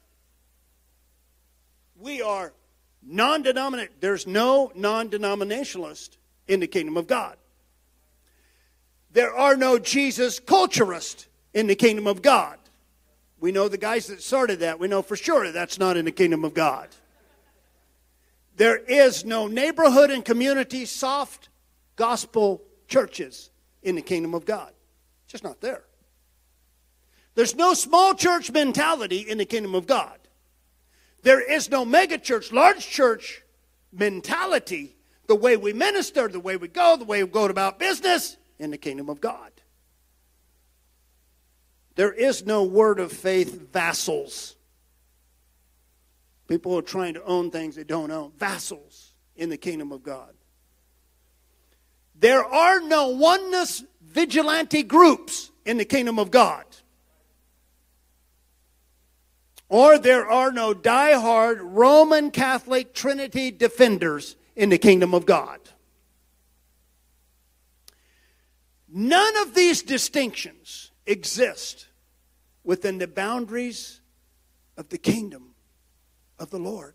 We 1.98 2.22
are 2.22 2.54
non 3.02 3.42
denominate. 3.42 4.02
There's 4.02 4.28
no 4.28 4.72
non 4.76 5.10
denominationalist 5.10 6.18
in 6.48 6.60
the 6.60 6.68
kingdom 6.68 6.98
of 6.98 7.08
God. 7.08 7.38
There 9.14 9.34
are 9.34 9.56
no 9.56 9.80
Jesus 9.80 10.42
culturists 10.42 11.28
in 11.54 11.68
the 11.68 11.76
kingdom 11.76 12.06
of 12.06 12.22
God. 12.22 12.60
We 13.40 13.54
know 13.54 13.70
the 13.70 13.78
guys 13.78 14.08
that 14.08 14.22
started 14.22 14.60
that. 14.60 14.78
We 14.78 14.90
know 14.90 15.02
for 15.02 15.16
sure 15.16 15.52
that's 15.54 15.80
not 15.80 15.96
in 15.96 16.04
the 16.04 16.12
kingdom 16.12 16.44
of 16.44 16.54
God. 16.54 16.90
There 18.58 18.78
is 18.78 19.24
no 19.24 19.48
neighborhood 19.48 20.12
and 20.12 20.24
community 20.24 20.84
soft 20.84 21.48
gospel 21.96 22.62
churches 22.90 23.52
in 23.84 23.96
the 23.96 24.02
kingdom 24.02 24.34
of 24.34 24.46
God. 24.46 24.72
It's 25.24 25.32
just 25.32 25.44
not 25.46 25.62
there. 25.62 25.84
There's 27.36 27.56
no 27.56 27.74
small 27.74 28.16
church 28.16 28.52
mentality 28.52 29.20
in 29.20 29.38
the 29.38 29.46
kingdom 29.46 29.76
of 29.76 29.86
God. 29.86 30.18
There 31.22 31.42
is 31.42 31.70
no 31.70 31.86
mega 31.86 32.18
church, 32.18 32.52
large 32.52 32.88
church 32.88 33.44
mentality, 33.92 34.96
the 35.28 35.36
way 35.36 35.58
we 35.58 35.74
minister, 35.74 36.28
the 36.28 36.40
way 36.40 36.56
we 36.56 36.68
go, 36.68 36.96
the 36.98 37.06
way 37.06 37.24
we 37.24 37.30
go 37.30 37.46
about 37.46 37.78
business 37.78 38.38
in 38.58 38.72
the 38.72 38.78
kingdom 38.78 39.10
of 39.10 39.20
God. 39.20 39.52
There 41.96 42.12
is 42.12 42.46
no 42.46 42.64
word 42.64 43.00
of 43.00 43.12
faith 43.12 43.72
vassals. 43.72 44.56
People 46.48 46.78
are 46.78 46.84
trying 46.84 47.16
to 47.16 47.24
own 47.24 47.52
things 47.52 47.76
they 47.76 47.84
don't 47.84 48.12
own. 48.12 48.32
Vassals 48.38 49.14
in 49.36 49.50
the 49.50 49.58
kingdom 49.58 49.92
of 49.92 50.04
God. 50.04 50.34
There 52.18 52.46
are 52.46 52.80
no 52.82 53.10
oneness 53.10 53.84
vigilante 54.02 54.84
groups 54.84 55.52
in 55.66 55.78
the 55.78 55.86
kingdom 55.86 56.20
of 56.20 56.32
God. 56.32 56.66
Or 59.68 59.98
there 59.98 60.28
are 60.28 60.52
no 60.52 60.74
die-hard 60.74 61.62
Roman 61.62 62.32
Catholic 62.32 62.94
Trinity 62.94 63.52
defenders 63.52 64.36
in 64.56 64.70
the 64.70 64.78
kingdom 64.78 65.14
of 65.14 65.26
God. 65.26 65.60
None 68.88 69.38
of 69.38 69.56
these 69.56 69.82
distinctions 69.82 70.92
exist 71.06 71.88
within 72.64 72.98
the 72.98 73.08
boundaries 73.08 74.02
of 74.78 74.90
the 74.90 74.98
kingdom 74.98 75.56
of 76.40 76.50
the 76.50 76.60
Lord. 76.60 76.94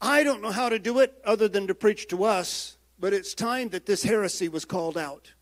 I 0.00 0.22
don't 0.22 0.40
know 0.40 0.50
how 0.50 0.68
to 0.68 0.78
do 0.78 1.00
it 1.00 1.20
other 1.24 1.48
than 1.48 1.66
to 1.66 1.74
preach 1.74 2.08
to 2.08 2.24
us, 2.24 2.78
but 2.98 3.12
it's 3.12 3.34
time 3.34 3.70
that 3.70 3.86
this 3.86 4.02
heresy 4.02 4.48
was 4.48 4.64
called 4.64 4.96
out. 4.96 5.32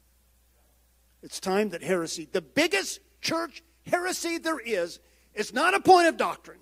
It's 1.28 1.40
time 1.40 1.68
that 1.70 1.82
heresy, 1.82 2.26
the 2.32 2.40
biggest 2.40 3.00
church 3.20 3.62
heresy 3.84 4.38
there 4.38 4.58
is, 4.58 4.98
is 5.34 5.52
not 5.52 5.74
a 5.74 5.80
point 5.80 6.08
of 6.08 6.16
doctrine. 6.16 6.60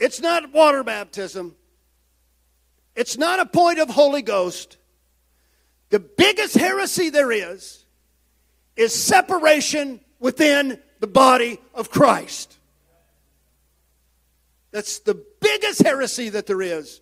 It's 0.00 0.20
not 0.20 0.52
water 0.52 0.82
baptism. 0.82 1.54
It's 2.96 3.16
not 3.16 3.38
a 3.38 3.46
point 3.46 3.78
of 3.78 3.88
Holy 3.88 4.20
Ghost. 4.20 4.78
The 5.90 6.00
biggest 6.00 6.56
heresy 6.56 7.08
there 7.08 7.30
is 7.30 7.84
is 8.74 8.92
separation 8.92 10.00
within 10.18 10.80
the 10.98 11.06
body 11.06 11.60
of 11.72 11.92
Christ. 11.92 12.58
That's 14.72 14.98
the 14.98 15.24
biggest 15.40 15.82
heresy 15.84 16.30
that 16.30 16.46
there 16.46 16.62
is. 16.62 17.00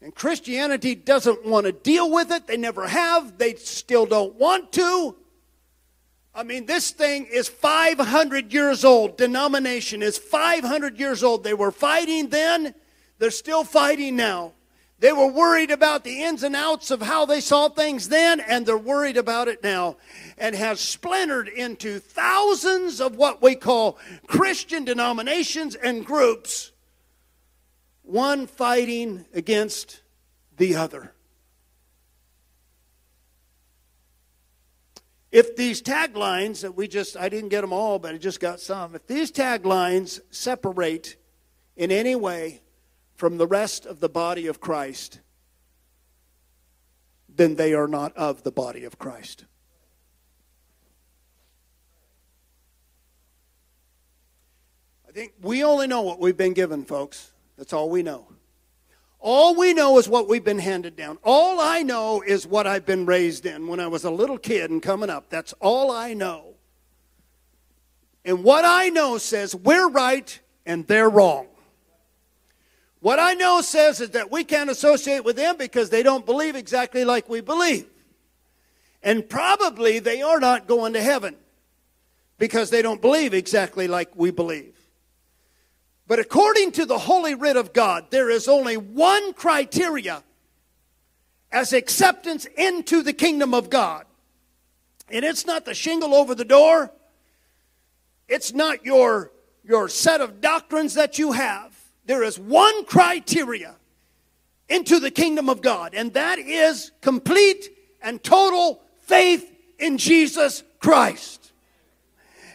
And 0.00 0.14
Christianity 0.14 0.94
doesn't 0.94 1.46
want 1.46 1.66
to 1.66 1.72
deal 1.72 2.10
with 2.10 2.30
it. 2.30 2.46
They 2.46 2.56
never 2.56 2.86
have. 2.86 3.38
They 3.38 3.54
still 3.54 4.06
don't 4.06 4.34
want 4.36 4.72
to. 4.72 5.16
I 6.34 6.42
mean, 6.42 6.66
this 6.66 6.90
thing 6.90 7.26
is 7.32 7.48
500 7.48 8.52
years 8.52 8.84
old. 8.84 9.16
Denomination 9.16 10.02
is 10.02 10.18
500 10.18 10.98
years 10.98 11.24
old. 11.24 11.44
They 11.44 11.54
were 11.54 11.70
fighting 11.70 12.28
then, 12.28 12.74
they're 13.18 13.30
still 13.30 13.64
fighting 13.64 14.16
now. 14.16 14.52
They 14.98 15.12
were 15.12 15.30
worried 15.30 15.70
about 15.70 16.04
the 16.04 16.22
ins 16.22 16.42
and 16.42 16.56
outs 16.56 16.90
of 16.90 17.02
how 17.02 17.26
they 17.26 17.40
saw 17.40 17.68
things 17.68 18.08
then, 18.08 18.40
and 18.40 18.64
they're 18.64 18.78
worried 18.78 19.18
about 19.18 19.48
it 19.48 19.62
now, 19.62 19.96
and 20.38 20.54
has 20.54 20.80
splintered 20.80 21.48
into 21.48 21.98
thousands 21.98 23.00
of 23.00 23.16
what 23.16 23.42
we 23.42 23.54
call 23.56 23.98
Christian 24.26 24.84
denominations 24.84 25.74
and 25.74 26.04
groups, 26.04 26.72
one 28.06 28.46
fighting 28.46 29.26
against 29.34 30.02
the 30.56 30.76
other. 30.76 31.12
If 35.32 35.56
these 35.56 35.82
taglines 35.82 36.62
that 36.62 36.76
we 36.76 36.88
just, 36.88 37.16
I 37.16 37.28
didn't 37.28 37.50
get 37.50 37.60
them 37.60 37.72
all, 37.72 37.98
but 37.98 38.14
I 38.14 38.18
just 38.18 38.40
got 38.40 38.60
some, 38.60 38.94
if 38.94 39.06
these 39.06 39.30
taglines 39.30 40.20
separate 40.30 41.16
in 41.76 41.90
any 41.90 42.14
way, 42.14 42.62
from 43.16 43.38
the 43.38 43.46
rest 43.46 43.86
of 43.86 44.00
the 44.00 44.08
body 44.08 44.46
of 44.46 44.60
Christ, 44.60 45.20
then 47.28 47.56
they 47.56 47.72
are 47.72 47.88
not 47.88 48.14
of 48.16 48.42
the 48.42 48.52
body 48.52 48.84
of 48.84 48.98
Christ. 48.98 49.46
I 55.08 55.12
think 55.12 55.32
we 55.40 55.64
only 55.64 55.86
know 55.86 56.02
what 56.02 56.20
we've 56.20 56.36
been 56.36 56.52
given, 56.52 56.84
folks. 56.84 57.32
That's 57.56 57.72
all 57.72 57.88
we 57.90 58.02
know. 58.02 58.26
All 59.18 59.54
we 59.56 59.74
know 59.74 59.98
is 59.98 60.08
what 60.08 60.28
we've 60.28 60.44
been 60.44 60.58
handed 60.58 60.94
down. 60.94 61.18
All 61.24 61.58
I 61.60 61.82
know 61.82 62.22
is 62.22 62.46
what 62.46 62.66
I've 62.66 62.86
been 62.86 63.06
raised 63.06 63.46
in 63.46 63.66
when 63.66 63.80
I 63.80 63.86
was 63.86 64.04
a 64.04 64.10
little 64.10 64.38
kid 64.38 64.70
and 64.70 64.82
coming 64.82 65.10
up. 65.10 65.30
That's 65.30 65.52
all 65.54 65.90
I 65.90 66.14
know. 66.14 66.54
And 68.24 68.44
what 68.44 68.64
I 68.64 68.88
know 68.88 69.18
says 69.18 69.54
we're 69.54 69.88
right 69.88 70.38
and 70.64 70.86
they're 70.86 71.08
wrong. 71.08 71.46
What 73.00 73.18
I 73.18 73.34
know 73.34 73.60
says 73.60 74.00
is 74.00 74.10
that 74.10 74.30
we 74.30 74.44
can't 74.44 74.70
associate 74.70 75.24
with 75.24 75.36
them 75.36 75.56
because 75.56 75.90
they 75.90 76.02
don't 76.02 76.26
believe 76.26 76.56
exactly 76.56 77.04
like 77.04 77.28
we 77.28 77.40
believe. 77.40 77.86
And 79.02 79.28
probably 79.28 79.98
they 80.00 80.22
are 80.22 80.40
not 80.40 80.66
going 80.66 80.92
to 80.94 81.02
heaven 81.02 81.36
because 82.38 82.70
they 82.70 82.82
don't 82.82 83.00
believe 83.00 83.32
exactly 83.32 83.86
like 83.86 84.10
we 84.16 84.30
believe. 84.30 84.75
But 86.08 86.18
according 86.18 86.72
to 86.72 86.86
the 86.86 86.98
holy 86.98 87.34
writ 87.34 87.56
of 87.56 87.72
God, 87.72 88.06
there 88.10 88.30
is 88.30 88.48
only 88.48 88.76
one 88.76 89.32
criteria 89.32 90.22
as 91.50 91.72
acceptance 91.72 92.46
into 92.56 93.02
the 93.02 93.12
kingdom 93.12 93.54
of 93.54 93.70
God. 93.70 94.04
And 95.08 95.24
it's 95.24 95.46
not 95.46 95.64
the 95.64 95.74
shingle 95.74 96.14
over 96.14 96.34
the 96.34 96.44
door. 96.44 96.92
It's 98.28 98.52
not 98.52 98.84
your, 98.84 99.30
your 99.64 99.88
set 99.88 100.20
of 100.20 100.40
doctrines 100.40 100.94
that 100.94 101.18
you 101.18 101.32
have 101.32 101.76
there 102.06 102.22
is 102.22 102.38
one 102.38 102.84
criteria 102.84 103.74
into 104.68 104.98
the 104.98 105.10
kingdom 105.10 105.48
of 105.48 105.60
God, 105.60 105.94
and 105.94 106.14
that 106.14 106.38
is 106.38 106.92
complete 107.00 107.70
and 108.00 108.22
total 108.22 108.80
faith 109.02 109.52
in 109.78 109.98
Jesus 109.98 110.62
Christ. 110.80 111.52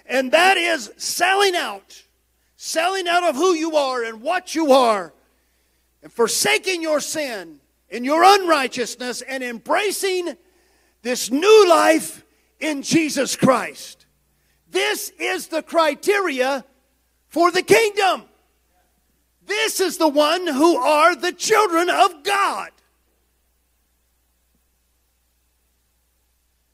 And 0.05 0.31
that 0.31 0.57
is 0.57 0.91
selling 0.97 1.55
out, 1.55 2.03
selling 2.63 3.07
out 3.07 3.23
of 3.23 3.35
who 3.35 3.55
you 3.55 3.75
are 3.75 4.03
and 4.03 4.21
what 4.21 4.53
you 4.53 4.71
are, 4.71 5.11
and 6.03 6.13
forsaking 6.13 6.79
your 6.79 6.99
sin 6.99 7.59
and 7.89 8.05
your 8.05 8.23
unrighteousness 8.23 9.23
and 9.23 9.43
embracing 9.43 10.37
this 11.01 11.31
new 11.31 11.67
life 11.67 12.23
in 12.59 12.83
Jesus 12.83 13.35
Christ. 13.35 14.05
This 14.69 15.09
is 15.19 15.47
the 15.47 15.63
criteria 15.63 16.63
for 17.29 17.49
the 17.49 17.63
kingdom. 17.63 18.25
This 19.43 19.79
is 19.79 19.97
the 19.97 20.07
one 20.07 20.45
who 20.45 20.77
are 20.77 21.15
the 21.15 21.31
children 21.31 21.89
of 21.89 22.23
God. 22.23 22.69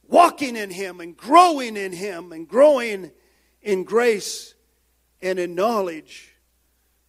Walking 0.06 0.58
in 0.58 0.70
Him 0.70 1.00
and 1.00 1.16
growing 1.16 1.78
in 1.78 1.94
Him 1.94 2.34
and 2.34 2.46
growing 2.46 3.12
in 3.62 3.86
grace 3.86 4.54
and 5.22 5.40
in 5.40 5.56
knowledge 5.56 6.34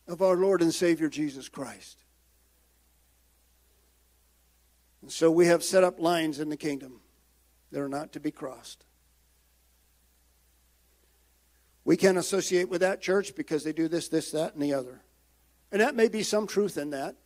of 0.06 0.22
our 0.22 0.36
Lord 0.36 0.62
and 0.62 0.74
Savior 0.74 1.08
Jesus 1.08 1.48
Christ. 1.48 1.98
And 5.02 5.12
so 5.12 5.30
we 5.30 5.46
have 5.46 5.62
set 5.62 5.84
up 5.84 6.00
lines 6.00 6.40
in 6.40 6.48
the 6.48 6.56
kingdom 6.56 7.00
that 7.70 7.80
are 7.80 7.88
not 7.88 8.12
to 8.12 8.20
be 8.20 8.30
crossed. 8.30 8.84
we 11.88 11.96
can't 11.96 12.18
associate 12.18 12.68
with 12.68 12.82
that 12.82 13.00
church 13.00 13.34
because 13.34 13.64
they 13.64 13.72
do 13.72 13.88
this, 13.88 14.10
this, 14.10 14.30
that, 14.32 14.52
and 14.52 14.62
the 14.62 14.74
other. 14.74 15.00
And 15.72 15.80
that 15.80 15.96
may 15.96 16.08
be 16.08 16.22
some 16.22 16.46
truth 16.46 16.76
in 16.76 16.90
that. 16.90 17.16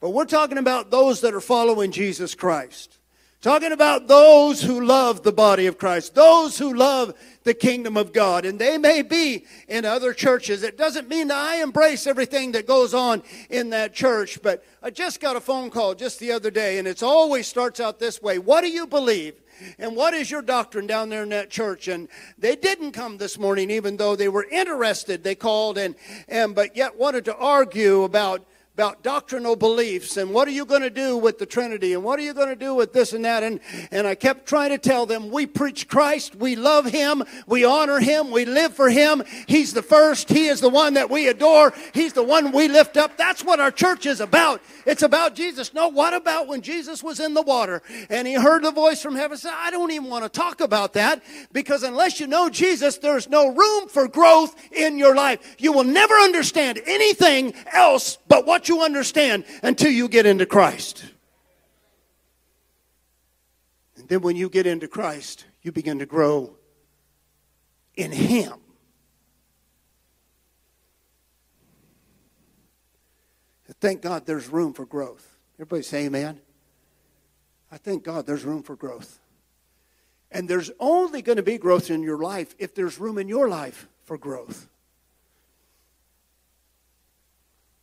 But 0.00 0.10
we're 0.10 0.24
talking 0.24 0.58
about 0.58 0.90
those 0.90 1.20
that 1.20 1.34
are 1.34 1.40
following 1.40 1.92
Jesus 1.92 2.34
Christ. 2.34 2.98
Talking 3.46 3.70
about 3.70 4.08
those 4.08 4.60
who 4.60 4.84
love 4.84 5.22
the 5.22 5.30
body 5.30 5.66
of 5.66 5.78
Christ, 5.78 6.16
those 6.16 6.58
who 6.58 6.74
love 6.74 7.14
the 7.44 7.54
kingdom 7.54 7.96
of 7.96 8.12
God. 8.12 8.44
And 8.44 8.58
they 8.58 8.76
may 8.76 9.02
be 9.02 9.44
in 9.68 9.84
other 9.84 10.12
churches. 10.12 10.64
It 10.64 10.76
doesn't 10.76 11.08
mean 11.08 11.28
that 11.28 11.38
I 11.38 11.62
embrace 11.62 12.08
everything 12.08 12.50
that 12.50 12.66
goes 12.66 12.92
on 12.92 13.22
in 13.48 13.70
that 13.70 13.94
church, 13.94 14.42
but 14.42 14.64
I 14.82 14.90
just 14.90 15.20
got 15.20 15.36
a 15.36 15.40
phone 15.40 15.70
call 15.70 15.94
just 15.94 16.18
the 16.18 16.32
other 16.32 16.50
day, 16.50 16.80
and 16.80 16.88
it 16.88 17.04
always 17.04 17.46
starts 17.46 17.78
out 17.78 18.00
this 18.00 18.20
way 18.20 18.40
What 18.40 18.62
do 18.62 18.68
you 18.68 18.84
believe? 18.84 19.34
And 19.78 19.94
what 19.94 20.12
is 20.12 20.28
your 20.28 20.42
doctrine 20.42 20.88
down 20.88 21.08
there 21.08 21.22
in 21.22 21.28
that 21.28 21.48
church? 21.48 21.86
And 21.86 22.08
they 22.36 22.56
didn't 22.56 22.92
come 22.92 23.16
this 23.16 23.38
morning, 23.38 23.70
even 23.70 23.96
though 23.96 24.16
they 24.16 24.28
were 24.28 24.48
interested. 24.50 25.22
They 25.22 25.36
called 25.36 25.78
and, 25.78 25.94
and 26.26 26.52
but 26.52 26.76
yet 26.76 26.98
wanted 26.98 27.24
to 27.26 27.36
argue 27.36 28.02
about 28.02 28.44
about 28.76 29.02
doctrinal 29.02 29.56
beliefs 29.56 30.18
and 30.18 30.34
what 30.34 30.46
are 30.46 30.50
you 30.50 30.66
going 30.66 30.82
to 30.82 30.90
do 30.90 31.16
with 31.16 31.38
the 31.38 31.46
Trinity 31.46 31.94
and 31.94 32.04
what 32.04 32.18
are 32.18 32.22
you 32.22 32.34
going 32.34 32.50
to 32.50 32.54
do 32.54 32.74
with 32.74 32.92
this 32.92 33.14
and 33.14 33.24
that. 33.24 33.42
And, 33.42 33.58
and 33.90 34.06
I 34.06 34.14
kept 34.14 34.44
trying 34.44 34.68
to 34.68 34.76
tell 34.76 35.06
them 35.06 35.30
we 35.30 35.46
preach 35.46 35.88
Christ, 35.88 36.36
we 36.36 36.56
love 36.56 36.84
Him, 36.84 37.24
we 37.46 37.64
honor 37.64 38.00
Him, 38.00 38.30
we 38.30 38.44
live 38.44 38.74
for 38.74 38.90
Him. 38.90 39.22
He's 39.46 39.72
the 39.72 39.80
first, 39.80 40.28
He 40.28 40.48
is 40.48 40.60
the 40.60 40.68
one 40.68 40.92
that 40.92 41.08
we 41.08 41.26
adore, 41.26 41.72
He's 41.94 42.12
the 42.12 42.22
one 42.22 42.52
we 42.52 42.68
lift 42.68 42.98
up. 42.98 43.16
That's 43.16 43.42
what 43.42 43.60
our 43.60 43.70
church 43.70 44.04
is 44.04 44.20
about. 44.20 44.60
It's 44.84 45.02
about 45.02 45.34
Jesus. 45.34 45.72
No, 45.72 45.88
what 45.88 46.12
about 46.12 46.46
when 46.46 46.60
Jesus 46.60 47.02
was 47.02 47.18
in 47.18 47.32
the 47.32 47.40
water 47.40 47.80
and 48.10 48.28
He 48.28 48.34
heard 48.34 48.62
the 48.62 48.72
voice 48.72 49.00
from 49.00 49.14
heaven 49.14 49.38
I 49.50 49.70
don't 49.70 49.90
even 49.90 50.10
want 50.10 50.24
to 50.24 50.28
talk 50.28 50.60
about 50.60 50.92
that 50.92 51.22
because 51.50 51.82
unless 51.82 52.20
you 52.20 52.26
know 52.26 52.50
Jesus, 52.50 52.98
there's 52.98 53.30
no 53.30 53.54
room 53.54 53.88
for 53.88 54.06
growth 54.06 54.54
in 54.70 54.98
your 54.98 55.14
life. 55.14 55.56
You 55.58 55.72
will 55.72 55.84
never 55.84 56.14
understand 56.14 56.82
anything 56.86 57.54
else 57.72 58.18
but 58.28 58.46
what 58.46 58.65
you 58.68 58.82
understand 58.82 59.44
until 59.62 59.90
you 59.90 60.08
get 60.08 60.26
into 60.26 60.46
Christ. 60.46 61.04
And 63.96 64.08
then 64.08 64.20
when 64.20 64.36
you 64.36 64.48
get 64.48 64.66
into 64.66 64.88
Christ, 64.88 65.44
you 65.62 65.72
begin 65.72 65.98
to 65.98 66.06
grow 66.06 66.56
in 67.94 68.12
Him. 68.12 68.54
Thank 73.80 74.02
God 74.02 74.26
there's 74.26 74.48
room 74.48 74.72
for 74.72 74.86
growth. 74.86 75.36
Everybody 75.56 75.82
say 75.82 76.06
amen. 76.06 76.40
I 77.70 77.76
thank 77.76 78.04
God 78.04 78.26
there's 78.26 78.44
room 78.44 78.62
for 78.62 78.76
growth. 78.76 79.20
And 80.30 80.48
there's 80.48 80.70
only 80.80 81.22
going 81.22 81.36
to 81.36 81.42
be 81.42 81.58
growth 81.58 81.90
in 81.90 82.02
your 82.02 82.18
life 82.18 82.54
if 82.58 82.74
there's 82.74 82.98
room 82.98 83.18
in 83.18 83.28
your 83.28 83.48
life 83.48 83.88
for 84.04 84.16
growth. 84.16 84.68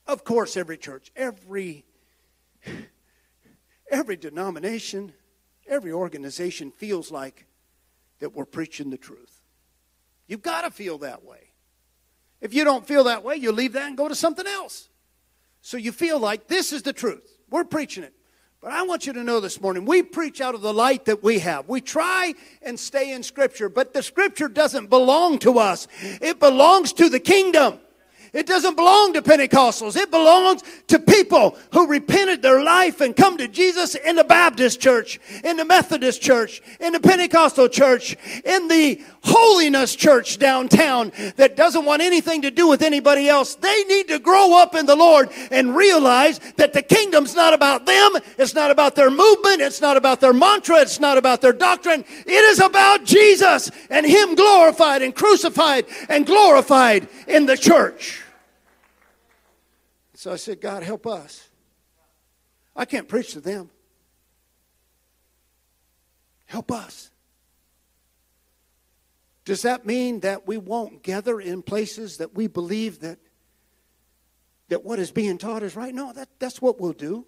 Of 0.08 0.24
course, 0.24 0.58
every 0.58 0.78
church, 0.78 1.12
every, 1.16 1.86
every 3.89 4.18
denomination, 4.18 5.14
every 5.68 5.91
organization 5.91 6.72
feels 6.72 7.12
like 7.12 7.45
that 8.20 8.34
we're 8.34 8.45
preaching 8.45 8.89
the 8.89 8.97
truth. 8.97 9.41
You've 10.28 10.41
got 10.41 10.62
to 10.62 10.72
feel 10.72 10.97
that 10.99 11.24
way. 11.24 11.51
If 12.41 12.54
you 12.54 12.64
don't 12.64 12.86
feel 12.86 13.06
that 13.06 13.24
way, 13.24 13.38
you 13.38 13.51
leave 13.51 13.74
that 13.74 13.88
and 13.88 13.97
go 13.97 14.08
to 14.08 14.16
something 14.16 14.47
else. 14.47 14.89
So 15.62 15.78
you 15.78 15.93
feel 15.93 16.20
like 16.20 16.47
this 16.47 16.74
is 16.74 16.84
the 16.84 16.91
truth. 16.91 17.38
We're 17.49 17.64
preaching 17.64 18.04
it. 18.04 18.14
But 18.64 18.72
I 18.72 18.84
want 18.84 19.06
you 19.06 19.14
to 19.14 19.24
know 19.24 19.41
this 19.41 19.60
morning, 19.60 19.84
we 19.84 20.04
preach 20.04 20.39
out 20.39 20.56
of 20.56 20.62
the 20.62 20.74
light 20.74 21.06
that 21.06 21.22
we 21.22 21.39
have. 21.39 21.68
We 21.68 21.82
try 21.82 22.34
and 22.62 22.80
stay 22.80 23.12
in 23.12 23.22
Scripture, 23.22 23.68
but 23.68 23.93
the 23.93 24.01
Scripture 24.01 24.47
doesn't 24.47 24.89
belong 24.89 25.39
to 25.39 25.60
us, 25.60 25.88
it 26.01 26.39
belongs 26.39 26.93
to 26.93 27.10
the 27.10 27.20
kingdom. 27.20 27.80
It 28.34 28.47
doesn't 28.47 28.75
belong 28.75 29.13
to 29.13 29.21
Pentecostals. 29.21 29.95
It 29.95 30.09
belongs 30.09 30.63
to 30.88 30.97
people 30.97 31.55
who 31.71 31.86
repented 31.86 32.41
their 32.41 32.63
life 32.63 32.99
and 32.99 33.15
come 33.15 33.38
to 33.38 33.47
Jesus 33.47 33.93
in 33.93 34.15
the 34.15 34.23
Baptist 34.23 34.81
church, 34.81 35.19
in 35.43 35.55
the 35.55 35.65
Methodist 35.65 36.19
church, 36.19 36.63
in 36.79 36.93
the 36.93 36.99
Pentecostal 36.99 37.69
church, 37.69 38.17
in 38.43 38.67
the 38.69 38.99
holiness 39.23 39.95
church 39.95 40.39
downtown 40.39 41.11
that 41.36 41.55
doesn't 41.55 41.86
want 41.86 42.01
anything 42.01 42.41
to 42.41 42.49
do 42.49 42.67
with 42.67 42.81
anybody 42.81 43.29
else. 43.29 43.53
They 43.53 43.84
need 43.84 44.07
to 44.07 44.17
grow 44.17 44.57
up 44.59 44.73
in 44.73 44.88
the 44.88 44.95
Lord 44.95 45.29
and 45.51 45.75
realize 45.75 46.39
that 46.57 46.73
the 46.73 46.81
kingdom's 46.81 47.36
not 47.36 47.53
about 47.53 47.86
them. 47.86 48.13
It's 48.39 48.55
not 48.55 48.71
about 48.71 48.95
their 48.95 49.11
movement. 49.11 49.61
It's 49.61 49.79
not 49.79 49.95
about 49.95 50.21
their 50.21 50.34
mantra. 50.34 50.77
It's 50.77 50.99
not 50.99 51.19
about 51.19 51.41
their 51.41 51.53
doctrine. 51.53 52.03
It 52.25 52.31
is 52.31 52.59
about 52.59 53.05
Jesus 53.05 53.69
and 53.91 54.07
Him 54.07 54.34
glorified 54.34 55.03
and 55.03 55.13
crucified 55.13 55.86
and 56.09 56.25
glorified 56.25 57.07
in 57.27 57.45
the 57.45 57.57
church. 57.57 58.22
So 60.24 60.32
I 60.32 60.38
said, 60.38 60.61
God, 60.61 60.84
help 60.84 61.05
us. 61.05 61.49
I 62.78 62.86
can't 62.86 63.09
preach 63.09 63.34
to 63.34 63.41
them. 63.41 63.69
Help 66.45 66.71
us. 66.71 67.11
Does 69.43 69.63
that 69.63 69.86
mean 69.86 70.21
that 70.21 70.47
we 70.47 70.55
won't 70.55 71.03
gather 71.03 71.41
in 71.41 71.61
places 71.61 72.15
that 72.19 72.36
we 72.36 72.47
believe 72.47 73.01
that, 73.01 73.19
that 74.69 74.86
what 74.86 74.97
is 74.97 75.11
being 75.11 75.38
taught 75.38 75.61
is 75.61 75.76
right? 75.76 75.93
No, 75.93 76.13
that, 76.13 76.30
that's 76.39 76.61
what 76.61 76.80
we'll 76.80 76.93
do. 76.93 77.26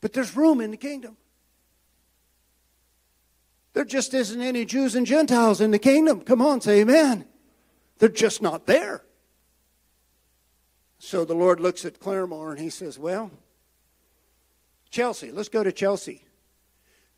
But 0.00 0.12
there's 0.12 0.36
room 0.36 0.60
in 0.60 0.72
the 0.72 0.76
kingdom. 0.76 1.16
There 3.74 3.84
just 3.84 4.12
isn't 4.12 4.42
any 4.42 4.64
Jews 4.64 4.96
and 4.96 5.06
Gentiles 5.06 5.60
in 5.60 5.70
the 5.70 5.78
kingdom. 5.78 6.22
Come 6.22 6.42
on, 6.42 6.60
say 6.60 6.80
amen. 6.80 7.26
They're 8.00 8.08
just 8.08 8.42
not 8.42 8.66
there. 8.66 9.04
So 11.04 11.24
the 11.24 11.34
Lord 11.34 11.58
looks 11.58 11.84
at 11.84 11.98
Claremore 11.98 12.52
and 12.52 12.60
he 12.60 12.70
says, 12.70 12.96
Well, 12.96 13.32
Chelsea, 14.88 15.32
let's 15.32 15.48
go 15.48 15.64
to 15.64 15.72
Chelsea. 15.72 16.24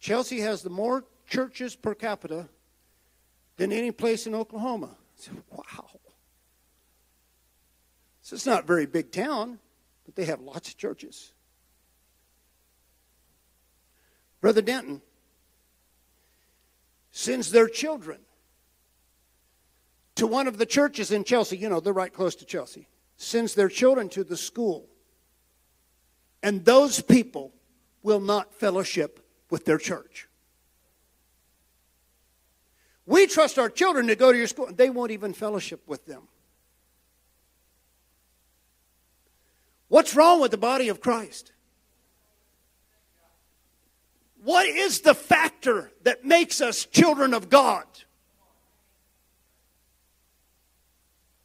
Chelsea 0.00 0.40
has 0.40 0.62
the 0.62 0.70
more 0.70 1.04
churches 1.28 1.76
per 1.76 1.94
capita 1.94 2.48
than 3.58 3.72
any 3.72 3.90
place 3.90 4.26
in 4.26 4.34
Oklahoma. 4.34 4.96
Said, 5.16 5.34
Wow. 5.50 5.90
So 8.22 8.34
it's 8.34 8.46
not 8.46 8.64
a 8.64 8.66
very 8.66 8.86
big 8.86 9.12
town, 9.12 9.58
but 10.06 10.16
they 10.16 10.24
have 10.24 10.40
lots 10.40 10.70
of 10.70 10.78
churches. 10.78 11.34
Brother 14.40 14.62
Denton 14.62 15.02
sends 17.10 17.50
their 17.50 17.68
children 17.68 18.20
to 20.14 20.26
one 20.26 20.46
of 20.46 20.56
the 20.56 20.66
churches 20.66 21.12
in 21.12 21.22
Chelsea. 21.22 21.58
You 21.58 21.68
know, 21.68 21.80
they're 21.80 21.92
right 21.92 22.12
close 22.12 22.34
to 22.36 22.46
Chelsea 22.46 22.88
sends 23.16 23.54
their 23.54 23.68
children 23.68 24.08
to 24.10 24.24
the 24.24 24.36
school, 24.36 24.88
and 26.42 26.64
those 26.64 27.00
people 27.00 27.52
will 28.02 28.20
not 28.20 28.54
fellowship 28.54 29.24
with 29.50 29.64
their 29.64 29.78
church. 29.78 30.28
We 33.06 33.26
trust 33.26 33.58
our 33.58 33.68
children 33.68 34.06
to 34.06 34.16
go 34.16 34.32
to 34.32 34.38
your 34.38 34.46
school, 34.46 34.66
and 34.66 34.76
they 34.76 34.90
won't 34.90 35.10
even 35.10 35.32
fellowship 35.32 35.82
with 35.86 36.06
them. 36.06 36.28
What's 39.88 40.16
wrong 40.16 40.40
with 40.40 40.50
the 40.50 40.58
body 40.58 40.88
of 40.88 41.00
Christ? 41.00 41.52
What 44.42 44.66
is 44.66 45.00
the 45.00 45.14
factor 45.14 45.90
that 46.02 46.24
makes 46.24 46.60
us 46.60 46.84
children 46.84 47.32
of 47.32 47.48
God? 47.48 47.84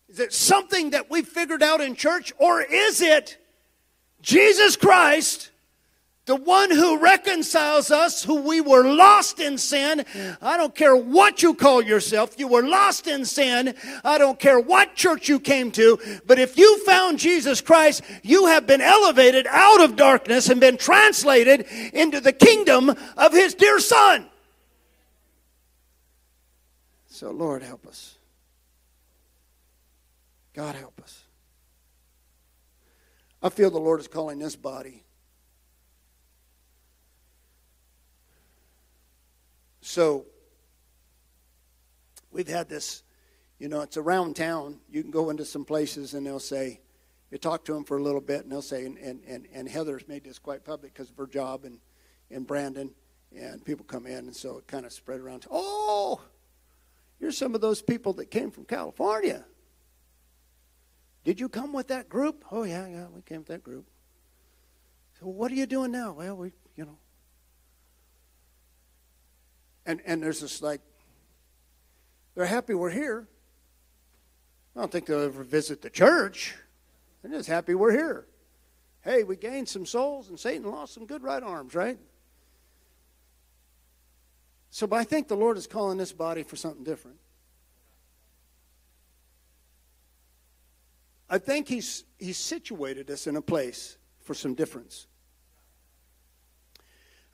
Is 0.10 0.20
it 0.20 0.34
something 0.34 0.90
that 0.90 1.12
we 1.12 1.22
figured 1.22 1.62
out 1.62 1.82
in 1.82 1.96
church, 1.96 2.34
or 2.40 2.62
is 2.62 3.00
it 3.00 3.38
Jesus 4.22 4.76
Christ, 4.76 5.52
the 6.26 6.36
one 6.36 6.72
who 6.72 6.98
reconciles 6.98 7.92
us, 7.92 8.24
who 8.24 8.42
we 8.42 8.60
were 8.60 8.84
lost 8.84 9.40
in 9.40 9.60
sin? 9.60 10.04
I 10.42 10.58
don't 10.58 10.74
care 10.74 10.96
what 10.96 11.44
you 11.44 11.54
call 11.54 11.84
yourself, 11.84 12.40
you 12.40 12.48
were 12.48 12.68
lost 12.68 13.08
in 13.08 13.24
sin. 13.24 13.76
I 14.04 14.18
don't 14.18 14.40
care 14.40 14.60
what 14.60 14.96
church 14.96 15.30
you 15.30 15.40
came 15.40 15.70
to, 15.74 16.00
but 16.26 16.40
if 16.40 16.58
you 16.58 16.84
found 16.86 17.20
Jesus 17.20 17.62
Christ, 17.62 18.02
you 18.24 18.48
have 18.48 18.66
been 18.66 18.82
elevated 18.82 19.46
out 19.48 19.82
of 19.84 19.96
darkness 19.96 20.50
and 20.50 20.60
been 20.60 20.78
translated 20.78 21.68
into 21.94 22.20
the 22.20 22.34
kingdom 22.34 22.96
of 23.16 23.32
His 23.32 23.54
dear 23.54 23.80
Son. 23.80 24.26
So, 27.08 27.30
Lord, 27.30 27.62
help 27.62 27.86
us. 27.86 28.19
God 30.54 30.76
help 30.76 31.00
us. 31.02 31.24
I 33.42 33.50
feel 33.50 33.72
the 33.72 33.80
Lord 33.80 34.00
is 34.00 34.08
calling 34.08 34.40
this 34.40 34.56
body. 34.56 35.04
So, 39.82 40.26
we've 42.32 42.48
had 42.48 42.70
this, 42.70 43.04
you 43.58 43.70
know, 43.70 43.82
it's 43.82 43.98
around 43.98 44.36
town. 44.36 44.80
You 44.90 45.02
can 45.02 45.12
go 45.12 45.30
into 45.30 45.46
some 45.46 45.66
places 45.66 46.14
and 46.14 46.26
they'll 46.26 46.40
say, 46.40 46.82
you 47.32 47.38
talk 47.38 47.64
to 47.66 47.74
them 47.74 47.86
for 47.86 47.98
a 47.98 48.04
little 48.04 48.22
bit 48.22 48.44
and 48.44 48.52
they'll 48.52 48.62
say, 48.62 48.86
and, 48.86 48.98
and, 48.98 49.22
and, 49.28 49.48
and 49.54 49.70
Heather's 49.70 50.08
made 50.08 50.24
this 50.24 50.40
quite 50.40 50.66
public 50.66 50.94
because 50.94 51.10
of 51.10 51.18
her 51.18 51.28
job 51.28 51.64
and, 51.64 51.80
and 52.30 52.46
Brandon, 52.46 52.92
and 53.36 53.64
people 53.64 53.86
come 53.86 54.06
in, 54.06 54.18
and 54.18 54.36
so 54.36 54.58
it 54.58 54.68
kind 54.68 54.86
of 54.86 54.92
spread 54.92 55.20
around. 55.20 55.46
Oh, 55.52 56.22
You're 57.20 57.32
some 57.32 57.56
of 57.56 57.62
those 57.62 57.82
people 57.82 58.14
that 58.14 58.32
came 58.32 58.52
from 58.52 58.66
California. 58.66 59.46
Did 61.24 61.40
you 61.40 61.50
come 61.50 61.74
with 61.74 61.88
that 61.90 62.10
group? 62.10 62.46
Oh, 62.52 62.64
yeah, 62.64 62.88
yeah, 62.88 63.06
we 63.14 63.22
came 63.22 63.40
with 63.40 63.48
that 63.48 63.64
group. 63.64 63.86
So, 65.20 65.28
what 65.28 65.52
are 65.52 65.56
you 65.56 65.66
doing 65.66 65.92
now? 65.92 66.14
Well, 66.14 66.38
we, 66.38 66.52
you 66.76 66.86
know. 66.86 66.98
And, 69.86 70.02
and 70.06 70.22
there's 70.24 70.42
this 70.42 70.62
like, 70.62 70.82
they're 72.36 72.46
happy 72.46 72.74
we're 72.74 72.90
here. 72.90 73.28
I 74.76 74.80
don't 74.80 74.92
think 74.92 75.08
they'll 75.08 75.22
ever 75.22 75.44
visit 75.44 75.82
the 75.82 75.90
church. 75.90 76.56
They're 77.22 77.32
just 77.32 77.50
happy 77.50 77.76
we're 77.76 77.92
here. 77.92 78.28
Hey, 79.02 79.24
we 79.24 79.36
gained 79.36 79.68
some 79.68 79.86
souls 79.86 80.30
and 80.30 80.40
Satan 80.40 80.70
lost 80.70 80.94
some 80.94 81.06
good 81.06 81.24
right 81.24 81.42
arms, 81.42 81.74
right? 81.76 81.98
So, 84.70 84.88
but 84.88 84.98
I 84.98 85.04
think 85.04 85.28
the 85.28 85.36
Lord 85.36 85.58
is 85.58 85.68
calling 85.68 85.98
this 85.98 86.14
body 86.14 86.44
for 86.44 86.56
something 86.56 86.84
different. 86.84 87.18
I 91.30 91.38
think 91.38 91.68
he's, 91.68 92.06
he's 92.18 92.38
situated 92.38 93.12
us 93.12 93.28
in 93.28 93.36
a 93.36 93.42
place 93.42 93.98
for 94.22 94.34
some 94.34 94.56
difference. 94.56 95.08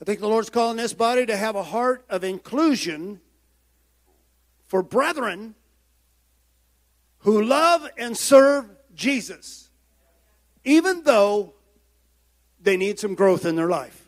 I 0.02 0.06
think 0.06 0.20
the 0.20 0.28
Lord's 0.28 0.50
calling 0.50 0.78
this 0.78 0.94
body 0.94 1.26
to 1.26 1.38
have 1.38 1.56
a 1.56 1.64
heart 1.64 2.04
of 2.10 2.24
inclusion 2.24 3.22
for 4.66 4.84
brethren 4.84 5.56
who 7.20 7.42
love 7.42 7.90
and 7.98 8.18
serve 8.18 8.66
Jesus, 8.94 9.70
even 10.64 11.04
though 11.04 11.54
they 12.60 12.76
need 12.76 13.00
some 13.00 13.16
growth 13.16 13.46
in 13.46 13.56
their 13.56 13.70
life. 13.70 14.05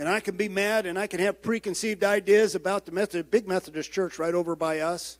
And 0.00 0.08
I 0.08 0.20
can 0.20 0.34
be 0.34 0.48
mad 0.48 0.86
and 0.86 0.98
I 0.98 1.06
can 1.06 1.20
have 1.20 1.42
preconceived 1.42 2.02
ideas 2.02 2.54
about 2.54 2.86
the 2.86 2.90
Methodist, 2.90 3.30
big 3.30 3.46
Methodist 3.46 3.92
church 3.92 4.18
right 4.18 4.32
over 4.32 4.56
by 4.56 4.78
us. 4.78 5.18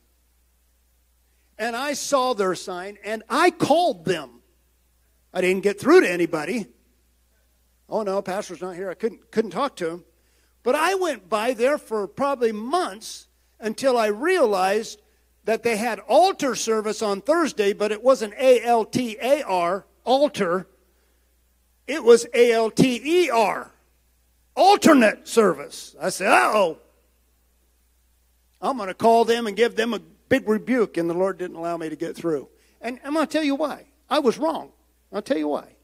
And 1.58 1.76
I 1.76 1.92
saw 1.92 2.32
their 2.32 2.54
sign 2.54 2.96
and 3.04 3.22
I 3.28 3.50
called 3.50 4.06
them. 4.06 4.40
I 5.34 5.42
didn't 5.42 5.64
get 5.64 5.78
through 5.78 6.00
to 6.00 6.10
anybody. 6.10 6.66
Oh 7.90 8.04
no, 8.04 8.22
pastor's 8.22 8.62
not 8.62 8.74
here. 8.74 8.88
I 8.88 8.94
couldn't 8.94 9.30
couldn't 9.30 9.50
talk 9.50 9.76
to 9.76 9.90
him. 9.90 10.04
But 10.62 10.76
I 10.76 10.94
went 10.94 11.28
by 11.28 11.52
there 11.52 11.76
for 11.76 12.08
probably 12.08 12.50
months 12.50 13.28
until 13.58 13.98
I 13.98 14.06
realized 14.06 15.02
that 15.44 15.62
they 15.62 15.76
had 15.76 15.98
altar 15.98 16.54
service 16.54 17.02
on 17.02 17.20
Thursday, 17.20 17.74
but 17.74 17.92
it 17.92 18.02
wasn't 18.02 18.32
A 18.38 18.62
L 18.64 18.86
T 18.86 19.18
A 19.20 19.42
R, 19.42 19.84
altar. 20.04 20.68
It 21.86 22.02
was 22.02 22.26
A 22.32 22.52
L 22.52 22.70
T 22.70 22.98
E 23.04 23.28
R 23.28 23.72
alternate 24.60 25.26
service. 25.26 25.96
I 25.98 26.10
said, 26.10 26.28
uh 26.28 26.52
oh, 26.54 26.78
I'm 28.60 28.76
going 28.76 28.88
to 28.88 28.94
call 28.94 29.24
them 29.24 29.46
and 29.46 29.56
give 29.56 29.74
them 29.74 29.94
a 29.94 30.00
big 30.28 30.46
rebuke. 30.46 30.98
And 30.98 31.08
the 31.08 31.14
Lord 31.14 31.38
didn't 31.38 31.56
allow 31.56 31.78
me 31.78 31.88
to 31.88 31.96
get 31.96 32.14
through. 32.14 32.48
And 32.82 33.00
I'm 33.02 33.14
going 33.14 33.26
to 33.26 33.32
tell 33.32 33.42
you 33.42 33.54
why. 33.54 33.86
I 34.10 34.18
was 34.18 34.36
wrong. 34.36 34.72
I'll 35.12 35.22
tell 35.22 35.38
you 35.38 35.48
why. 35.48 35.76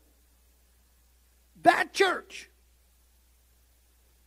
That 1.62 1.94
church 1.94 2.50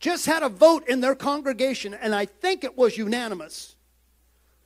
just 0.00 0.26
had 0.26 0.42
a 0.42 0.48
vote 0.48 0.88
in 0.88 1.00
their 1.00 1.14
congregation, 1.14 1.94
and 1.94 2.14
I 2.14 2.24
think 2.24 2.64
it 2.64 2.76
was 2.76 2.98
unanimous. 2.98 3.76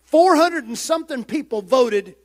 400 0.04 0.64
and 0.64 0.78
something 0.78 1.24
people 1.24 1.60
voted 1.60 2.16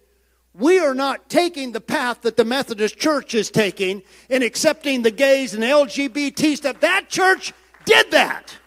we 0.53 0.79
are 0.79 0.95
not 0.95 1.29
taking 1.29 1.71
the 1.71 1.81
path 1.81 2.21
that 2.21 2.37
the 2.37 2.45
Methodist 2.45 2.97
Church 2.97 3.35
is 3.35 3.51
taking 3.51 4.01
in 4.29 4.43
accepting 4.43 5.03
the 5.03 5.11
gays 5.11 5.53
and 5.53 5.63
LGBT 5.63 6.57
stuff. 6.57 6.79
That 6.79 7.09
church 7.09 7.53
did 7.85 8.11
that. 8.11 8.57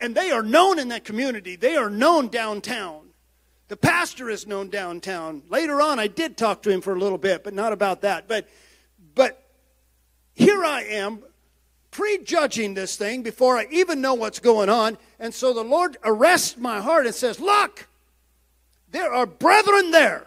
And 0.00 0.14
they 0.14 0.30
are 0.30 0.42
known 0.42 0.78
in 0.78 0.88
that 0.88 1.04
community. 1.04 1.56
They 1.56 1.76
are 1.76 1.90
known 1.90 2.28
downtown. 2.28 3.08
The 3.68 3.76
pastor 3.76 4.30
is 4.30 4.46
known 4.46 4.68
downtown. 4.68 5.42
Later 5.48 5.80
on, 5.80 5.98
I 5.98 6.06
did 6.06 6.36
talk 6.36 6.62
to 6.62 6.70
him 6.70 6.80
for 6.80 6.94
a 6.94 6.98
little 6.98 7.18
bit, 7.18 7.42
but 7.42 7.52
not 7.52 7.72
about 7.72 8.02
that. 8.02 8.28
But, 8.28 8.48
but 9.14 9.42
here 10.34 10.64
I 10.64 10.82
am 10.82 11.24
prejudging 11.90 12.74
this 12.74 12.96
thing 12.96 13.22
before 13.22 13.56
I 13.56 13.66
even 13.70 14.00
know 14.00 14.14
what's 14.14 14.38
going 14.38 14.68
on. 14.68 14.98
And 15.18 15.34
so 15.34 15.52
the 15.52 15.64
Lord 15.64 15.96
arrests 16.04 16.56
my 16.56 16.80
heart 16.80 17.06
and 17.06 17.14
says, 17.14 17.40
Look, 17.40 17.88
there 18.90 19.12
are 19.12 19.26
brethren 19.26 19.90
there 19.90 20.26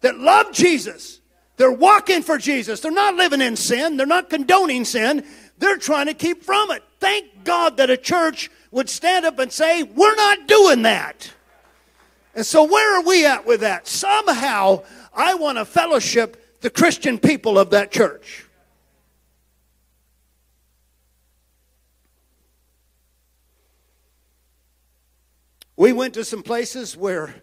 that 0.00 0.18
love 0.18 0.52
Jesus. 0.52 1.20
They're 1.56 1.72
walking 1.72 2.22
for 2.22 2.38
Jesus. 2.38 2.80
They're 2.80 2.92
not 2.92 3.16
living 3.16 3.40
in 3.40 3.56
sin. 3.56 3.96
They're 3.96 4.06
not 4.06 4.30
condoning 4.30 4.84
sin. 4.84 5.24
They're 5.58 5.76
trying 5.76 6.06
to 6.06 6.14
keep 6.14 6.44
from 6.44 6.70
it. 6.70 6.82
Thank 7.00 7.44
God 7.44 7.76
that 7.78 7.90
a 7.90 7.96
church 7.96 8.50
would 8.70 8.88
stand 8.88 9.24
up 9.24 9.38
and 9.38 9.52
say, 9.52 9.82
We're 9.82 10.14
not 10.14 10.46
doing 10.46 10.82
that. 10.82 11.32
And 12.34 12.46
so, 12.46 12.64
where 12.64 12.98
are 12.98 13.02
we 13.02 13.26
at 13.26 13.46
with 13.46 13.60
that? 13.60 13.88
Somehow, 13.88 14.84
I 15.12 15.34
want 15.34 15.58
to 15.58 15.64
fellowship 15.64 16.60
the 16.60 16.70
Christian 16.70 17.18
people 17.18 17.58
of 17.58 17.70
that 17.70 17.90
church. 17.90 18.44
We 25.76 25.92
went 25.92 26.14
to 26.14 26.24
some 26.24 26.42
places 26.42 26.96
where 26.96 27.42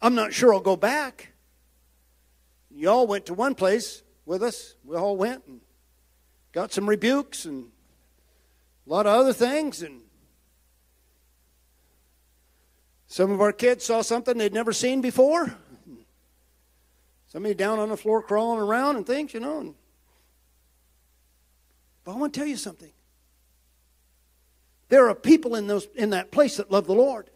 I'm 0.00 0.14
not 0.14 0.32
sure 0.32 0.54
I'll 0.54 0.60
go 0.60 0.76
back. 0.76 1.32
Y'all 2.70 3.06
went 3.06 3.26
to 3.26 3.34
one 3.34 3.54
place 3.54 4.02
with 4.24 4.42
us. 4.42 4.74
We 4.84 4.96
all 4.96 5.16
went 5.16 5.46
and 5.46 5.60
got 6.52 6.72
some 6.72 6.88
rebukes 6.88 7.44
and 7.44 7.70
a 8.86 8.90
lot 8.90 9.06
of 9.06 9.18
other 9.18 9.32
things. 9.32 9.82
And 9.82 10.02
some 13.06 13.32
of 13.32 13.40
our 13.40 13.52
kids 13.52 13.84
saw 13.84 14.02
something 14.02 14.38
they'd 14.38 14.52
never 14.52 14.72
seen 14.72 15.00
before. 15.00 15.56
Somebody 17.28 17.54
down 17.54 17.78
on 17.78 17.90
the 17.90 17.96
floor 17.96 18.22
crawling 18.22 18.60
around 18.60 18.96
and 18.96 19.06
things, 19.06 19.34
you 19.34 19.40
know. 19.40 19.74
But 22.04 22.12
I 22.12 22.16
want 22.16 22.32
to 22.32 22.40
tell 22.40 22.46
you 22.48 22.56
something. 22.56 22.90
There 24.88 25.08
are 25.08 25.14
people 25.14 25.54
in, 25.54 25.66
those, 25.66 25.86
in 25.94 26.10
that 26.10 26.30
place 26.30 26.56
that 26.56 26.70
love 26.70 26.86
the 26.86 26.94
Lord. 26.94 27.28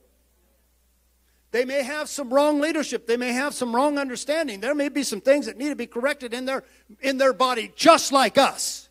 They 1.53 1.65
may 1.65 1.83
have 1.83 2.09
some 2.09 2.33
wrong 2.33 2.61
leadership. 2.61 3.07
They 3.07 3.17
may 3.17 3.33
have 3.33 3.55
some 3.55 3.75
wrong 3.75 3.99
understanding. 3.99 4.61
There 4.61 4.75
may 4.75 4.89
be 4.89 5.05
some 5.05 5.21
things 5.21 5.47
that 5.47 5.57
need 5.57 5.69
to 5.69 5.77
be 5.77 5.87
corrected 5.87 6.35
in 6.35 6.47
their, 6.47 6.65
in 7.01 7.19
their 7.19 7.33
body, 7.33 7.73
just 7.77 8.11
like 8.11 8.37
us. 8.37 8.89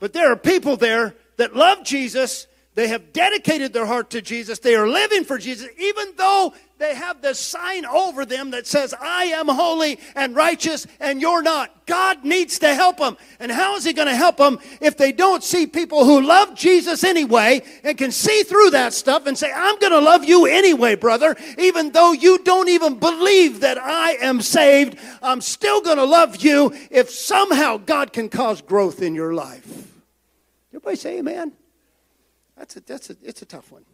But 0.00 0.12
there 0.12 0.30
are 0.30 0.36
people 0.36 0.76
there 0.76 1.14
that 1.36 1.56
love 1.56 1.84
Jesus 1.84 2.46
they 2.74 2.88
have 2.88 3.12
dedicated 3.12 3.72
their 3.72 3.86
heart 3.86 4.10
to 4.10 4.20
Jesus. 4.20 4.58
They 4.58 4.74
are 4.74 4.88
living 4.88 5.24
for 5.24 5.38
Jesus, 5.38 5.68
even 5.78 6.08
though 6.16 6.54
they 6.78 6.94
have 6.94 7.22
this 7.22 7.38
sign 7.38 7.86
over 7.86 8.24
them 8.24 8.50
that 8.50 8.66
says, 8.66 8.92
I 9.00 9.26
am 9.26 9.46
holy 9.46 10.00
and 10.16 10.34
righteous 10.34 10.86
and 10.98 11.20
you're 11.20 11.42
not. 11.42 11.86
God 11.86 12.24
needs 12.24 12.58
to 12.60 12.74
help 12.74 12.96
them. 12.96 13.16
And 13.38 13.52
how 13.52 13.76
is 13.76 13.84
He 13.84 13.92
going 13.92 14.08
to 14.08 14.16
help 14.16 14.38
them 14.38 14.58
if 14.80 14.96
they 14.96 15.12
don't 15.12 15.44
see 15.44 15.66
people 15.68 16.04
who 16.04 16.20
love 16.20 16.56
Jesus 16.56 17.04
anyway 17.04 17.62
and 17.84 17.96
can 17.96 18.10
see 18.10 18.42
through 18.42 18.70
that 18.70 18.92
stuff 18.92 19.26
and 19.26 19.38
say, 19.38 19.52
I'm 19.54 19.78
going 19.78 19.92
to 19.92 20.00
love 20.00 20.24
you 20.24 20.46
anyway, 20.46 20.96
brother, 20.96 21.36
even 21.58 21.92
though 21.92 22.12
you 22.12 22.38
don't 22.38 22.68
even 22.68 22.98
believe 22.98 23.60
that 23.60 23.78
I 23.78 24.14
am 24.14 24.40
saved. 24.40 24.98
I'm 25.22 25.42
still 25.42 25.80
going 25.80 25.98
to 25.98 26.04
love 26.04 26.42
you 26.42 26.74
if 26.90 27.08
somehow 27.08 27.76
God 27.76 28.12
can 28.12 28.28
cause 28.28 28.60
growth 28.60 29.00
in 29.00 29.14
your 29.14 29.32
life. 29.32 29.92
Everybody 30.70 30.96
say 30.96 31.18
amen. 31.18 31.52
That's 32.56 32.76
a, 32.76 32.80
that's 32.80 33.10
a, 33.10 33.16
it's 33.22 33.42
a 33.42 33.46
tough 33.46 33.70
one. 33.70 33.84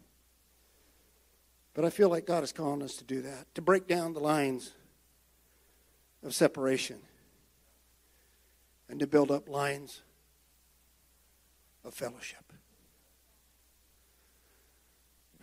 But 1.73 1.85
I 1.85 1.89
feel 1.89 2.09
like 2.09 2.25
God 2.25 2.43
is 2.43 2.51
calling 2.51 2.83
us 2.83 2.95
to 2.97 3.03
do 3.03 3.21
that, 3.21 3.53
to 3.55 3.61
break 3.61 3.87
down 3.87 4.13
the 4.13 4.19
lines 4.19 4.73
of 6.23 6.35
separation 6.35 6.99
and 8.89 8.99
to 8.99 9.07
build 9.07 9.31
up 9.31 9.47
lines 9.47 10.01
of 11.83 11.93
fellowship. 11.93 12.43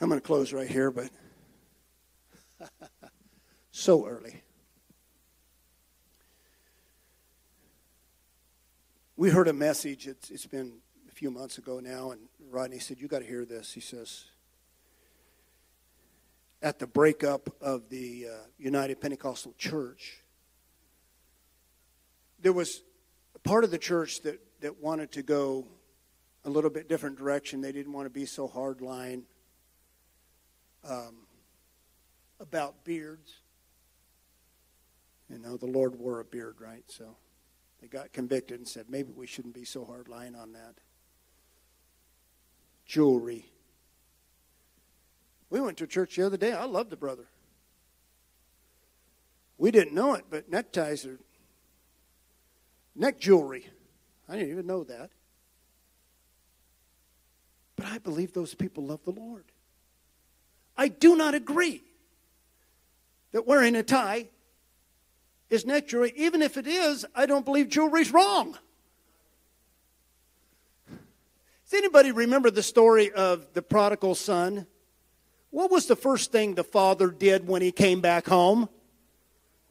I'm 0.00 0.08
going 0.08 0.20
to 0.20 0.26
close 0.26 0.52
right 0.52 0.68
here, 0.68 0.90
but 0.90 1.08
so 3.70 4.06
early. 4.06 4.42
We 9.16 9.30
heard 9.30 9.48
a 9.48 9.52
message, 9.52 10.06
it's, 10.06 10.30
it's 10.30 10.46
been 10.46 10.74
a 11.08 11.12
few 11.12 11.32
months 11.32 11.58
ago 11.58 11.80
now, 11.80 12.12
and 12.12 12.20
Rodney 12.50 12.78
said, 12.78 13.00
You 13.00 13.08
got 13.08 13.20
to 13.20 13.26
hear 13.26 13.44
this. 13.44 13.72
He 13.72 13.80
says, 13.80 14.26
At 16.60 16.78
the 16.78 16.86
breakup 16.86 17.54
of 17.60 17.88
the 17.88 18.26
uh, 18.26 18.36
United 18.58 19.00
Pentecostal 19.00 19.54
Church, 19.56 20.24
there 22.40 22.52
was 22.52 22.82
a 23.34 23.38
part 23.38 23.64
of 23.64 23.70
the 23.70 23.78
church 23.78 24.22
that, 24.22 24.40
that 24.60 24.82
wanted 24.82 25.12
to 25.12 25.22
go 25.22 25.66
a 26.44 26.50
little 26.50 26.70
bit 26.70 26.88
different 26.88 27.16
direction. 27.16 27.60
They 27.60 27.72
didn't 27.72 27.92
want 27.92 28.06
to 28.06 28.10
be 28.10 28.26
so 28.26 28.48
hardline 28.48 29.22
um, 30.88 31.26
about 32.40 32.84
beards. 32.84 33.40
You 35.30 35.38
know, 35.38 35.56
the 35.56 35.66
Lord 35.66 35.94
wore 35.96 36.20
a 36.20 36.24
beard, 36.24 36.56
right? 36.60 36.84
So 36.88 37.16
They 37.80 37.86
got 37.86 38.12
convicted 38.12 38.58
and 38.58 38.68
said, 38.68 38.86
maybe 38.88 39.12
we 39.14 39.26
shouldn't 39.26 39.54
be 39.54 39.64
so 39.64 39.84
hard 39.84 40.08
line 40.08 40.34
on 40.34 40.52
that. 40.52 40.74
Jewelry. 42.86 43.52
We 45.50 45.60
went 45.60 45.78
to 45.78 45.86
church 45.86 46.16
the 46.16 46.26
other 46.26 46.36
day. 46.36 46.52
I 46.52 46.64
love 46.64 46.90
the 46.90 46.96
brother. 46.96 47.26
We 49.56 49.70
didn't 49.70 49.94
know 49.94 50.14
it, 50.14 50.24
but 50.30 50.50
neckties 50.50 51.04
are 51.04 51.18
neck 52.94 53.18
jewelry. 53.18 53.66
I 54.28 54.36
didn't 54.36 54.50
even 54.50 54.66
know 54.66 54.84
that. 54.84 55.10
But 57.76 57.86
I 57.86 57.98
believe 57.98 58.32
those 58.32 58.54
people 58.54 58.84
love 58.84 59.00
the 59.04 59.12
Lord. 59.12 59.44
I 60.76 60.88
do 60.88 61.16
not 61.16 61.34
agree 61.34 61.82
that 63.32 63.46
wearing 63.46 63.74
a 63.74 63.82
tie 63.82 64.28
is 65.50 65.64
neck 65.64 65.88
jewelry. 65.88 66.12
Even 66.16 66.42
if 66.42 66.56
it 66.56 66.66
is, 66.66 67.06
I 67.14 67.26
don't 67.26 67.44
believe 67.44 67.68
jewelry's 67.68 68.12
wrong. 68.12 68.56
Does 70.88 71.78
anybody 71.78 72.12
remember 72.12 72.50
the 72.50 72.62
story 72.62 73.10
of 73.12 73.52
the 73.54 73.62
prodigal 73.62 74.14
son? 74.14 74.66
What 75.50 75.70
was 75.70 75.86
the 75.86 75.96
first 75.96 76.30
thing 76.30 76.54
the 76.54 76.64
father 76.64 77.10
did 77.10 77.46
when 77.46 77.62
he 77.62 77.72
came 77.72 78.00
back 78.00 78.26
home? 78.26 78.68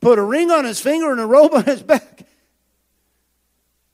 Put 0.01 0.19
a 0.19 0.23
ring 0.23 0.51
on 0.51 0.65
his 0.65 0.79
finger 0.79 1.11
and 1.11 1.19
a 1.19 1.25
robe 1.25 1.53
on 1.53 1.63
his 1.63 1.83
back. 1.83 2.23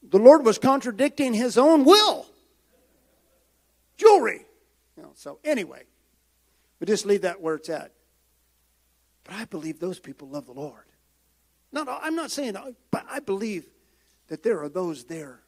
The 0.01 0.19
Lord 0.19 0.45
was 0.45 0.57
contradicting 0.57 1.33
his 1.33 1.57
own 1.57 1.85
will. 1.85 2.25
Jewelry. 3.97 4.45
You 4.95 5.03
know, 5.03 5.11
so 5.15 5.39
anyway, 5.43 5.83
we 6.79 6.87
just 6.87 7.05
leave 7.05 7.21
that 7.21 7.41
where 7.41 7.55
it's 7.55 7.69
at. 7.69 7.91
But 9.23 9.35
I 9.35 9.45
believe 9.45 9.79
those 9.79 9.99
people 9.99 10.29
love 10.29 10.45
the 10.45 10.53
Lord. 10.53 10.83
No, 11.71 11.83
no, 11.83 11.97
I'm 12.01 12.15
not 12.15 12.29
saying, 12.29 12.55
but 12.91 13.05
I 13.09 13.19
believe 13.19 13.65
that 14.27 14.43
there 14.43 14.61
are 14.61 14.69
those 14.69 15.05
there 15.05 15.41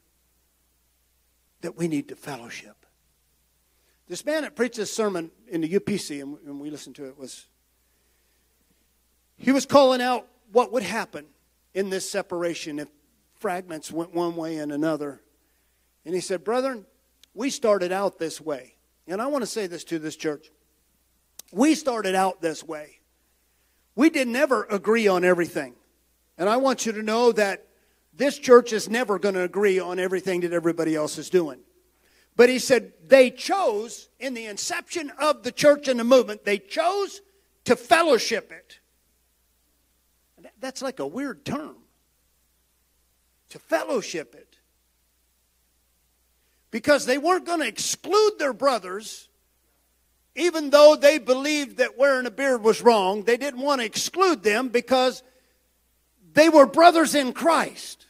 that 1.62 1.78
we 1.78 1.88
need 1.88 2.10
to 2.10 2.16
fellowship. 2.16 2.85
This 4.08 4.26
man 4.26 4.44
that 4.44 4.56
preached 4.56 4.78
this 4.78 4.94
sermon 4.94 5.32
in 5.48 5.62
the 5.62 5.70
UPC, 5.70 6.22
and 6.22 6.60
we 6.60 6.70
listened 6.70 6.96
to 6.98 7.06
it, 7.06 7.18
was 7.18 7.48
he 9.38 9.52
was 9.52 9.66
calling 9.66 10.02
out 10.02 10.28
what 10.52 10.72
would 10.72 10.84
happen 10.84 11.26
in 11.74 11.90
this 11.90 12.10
separation 12.10 12.80
if 12.80 12.88
fragments 13.40 13.92
went 13.92 14.14
one 14.14 14.36
way 14.36 14.58
and 14.58 14.72
another. 14.72 15.22
And 16.06 16.14
he 16.14 16.22
said, 16.22 16.44
Brethren, 16.44 16.86
we 17.34 17.50
started 17.50 17.92
out 17.92 18.18
this 18.20 18.40
way. 18.40 18.76
And 19.08 19.22
I 19.22 19.28
want 19.28 19.42
to 19.44 19.48
say 19.48 19.68
this 19.68 19.84
to 19.86 20.00
this 20.00 20.16
church. 20.16 20.52
We 21.52 21.76
started 21.76 22.16
out 22.16 22.42
this 22.42 22.64
way. 22.64 23.00
We 23.96 24.10
didn't 24.10 24.36
ever 24.36 24.66
agree 24.70 25.08
on 25.08 25.24
everything. 25.24 25.76
And 26.38 26.50
I 26.50 26.58
want 26.58 26.86
you 26.86 26.92
to 26.94 27.04
know 27.04 27.32
that 27.34 27.66
this 28.14 28.38
church 28.38 28.74
is 28.74 28.90
never 28.90 29.20
going 29.20 29.36
to 29.36 29.42
agree 29.42 29.80
on 29.80 30.00
everything 30.00 30.42
that 30.42 30.54
everybody 30.54 30.96
else 30.96 31.18
is 31.18 31.30
doing. 31.30 31.60
But 32.36 32.50
he 32.50 32.60
said 32.60 32.94
they 33.08 33.32
chose, 33.32 34.10
in 34.20 34.34
the 34.34 34.46
inception 34.46 35.12
of 35.18 35.44
the 35.44 35.52
church 35.52 35.88
and 35.88 36.00
the 36.00 36.04
movement, 36.04 36.44
they 36.44 36.58
chose 36.58 37.22
to 37.64 37.76
fellowship 37.76 38.52
it. 38.52 38.80
That's 40.60 40.82
like 40.82 41.00
a 41.00 41.08
weird 41.08 41.46
term. 41.46 41.76
To 43.50 43.60
fellowship 43.60 44.36
it. 44.36 44.58
Because 46.72 47.06
they 47.06 47.18
weren't 47.18 47.46
going 47.46 47.62
to 47.62 47.68
exclude 47.68 48.34
their 48.38 48.54
brothers, 48.54 49.30
even 50.36 50.72
though 50.72 50.98
they 50.98 51.20
believed 51.20 51.78
that 51.78 51.98
wearing 51.98 52.26
a 52.26 52.32
beard 52.32 52.64
was 52.64 52.82
wrong. 52.82 53.24
They 53.24 53.38
didn't 53.38 53.62
want 53.62 53.80
to 53.80 53.86
exclude 53.86 54.44
them 54.44 54.68
because 54.70 55.24
they 56.34 56.50
were 56.50 56.66
brothers 56.66 57.16
in 57.16 57.32
Christ. 57.32 58.06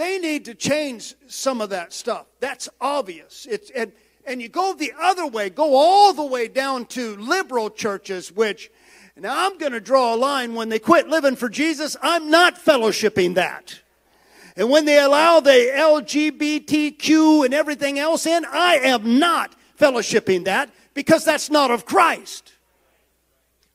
They 0.00 0.18
need 0.18 0.46
to 0.46 0.54
change 0.54 1.14
some 1.26 1.60
of 1.60 1.68
that 1.68 1.92
stuff. 1.92 2.24
That's 2.40 2.70
obvious. 2.80 3.46
It's, 3.50 3.68
and, 3.68 3.92
and 4.24 4.40
you 4.40 4.48
go 4.48 4.72
the 4.72 4.94
other 4.98 5.26
way, 5.26 5.50
go 5.50 5.76
all 5.76 6.14
the 6.14 6.24
way 6.24 6.48
down 6.48 6.86
to 6.86 7.16
liberal 7.16 7.68
churches, 7.68 8.32
which 8.32 8.70
now 9.14 9.46
I'm 9.46 9.58
going 9.58 9.72
to 9.72 9.80
draw 9.80 10.14
a 10.14 10.16
line 10.16 10.54
when 10.54 10.70
they 10.70 10.78
quit 10.78 11.08
living 11.08 11.36
for 11.36 11.50
Jesus, 11.50 11.98
I'm 12.00 12.30
not 12.30 12.56
fellowshipping 12.56 13.34
that. 13.34 13.78
And 14.56 14.70
when 14.70 14.86
they 14.86 14.98
allow 14.98 15.40
the 15.40 15.50
LGBTQ 15.50 17.44
and 17.44 17.52
everything 17.52 17.98
else 17.98 18.24
in, 18.24 18.46
I 18.46 18.76
am 18.76 19.18
not 19.18 19.54
fellowshipping 19.78 20.46
that 20.46 20.70
because 20.94 21.26
that's 21.26 21.50
not 21.50 21.70
of 21.70 21.84
Christ. 21.84 22.54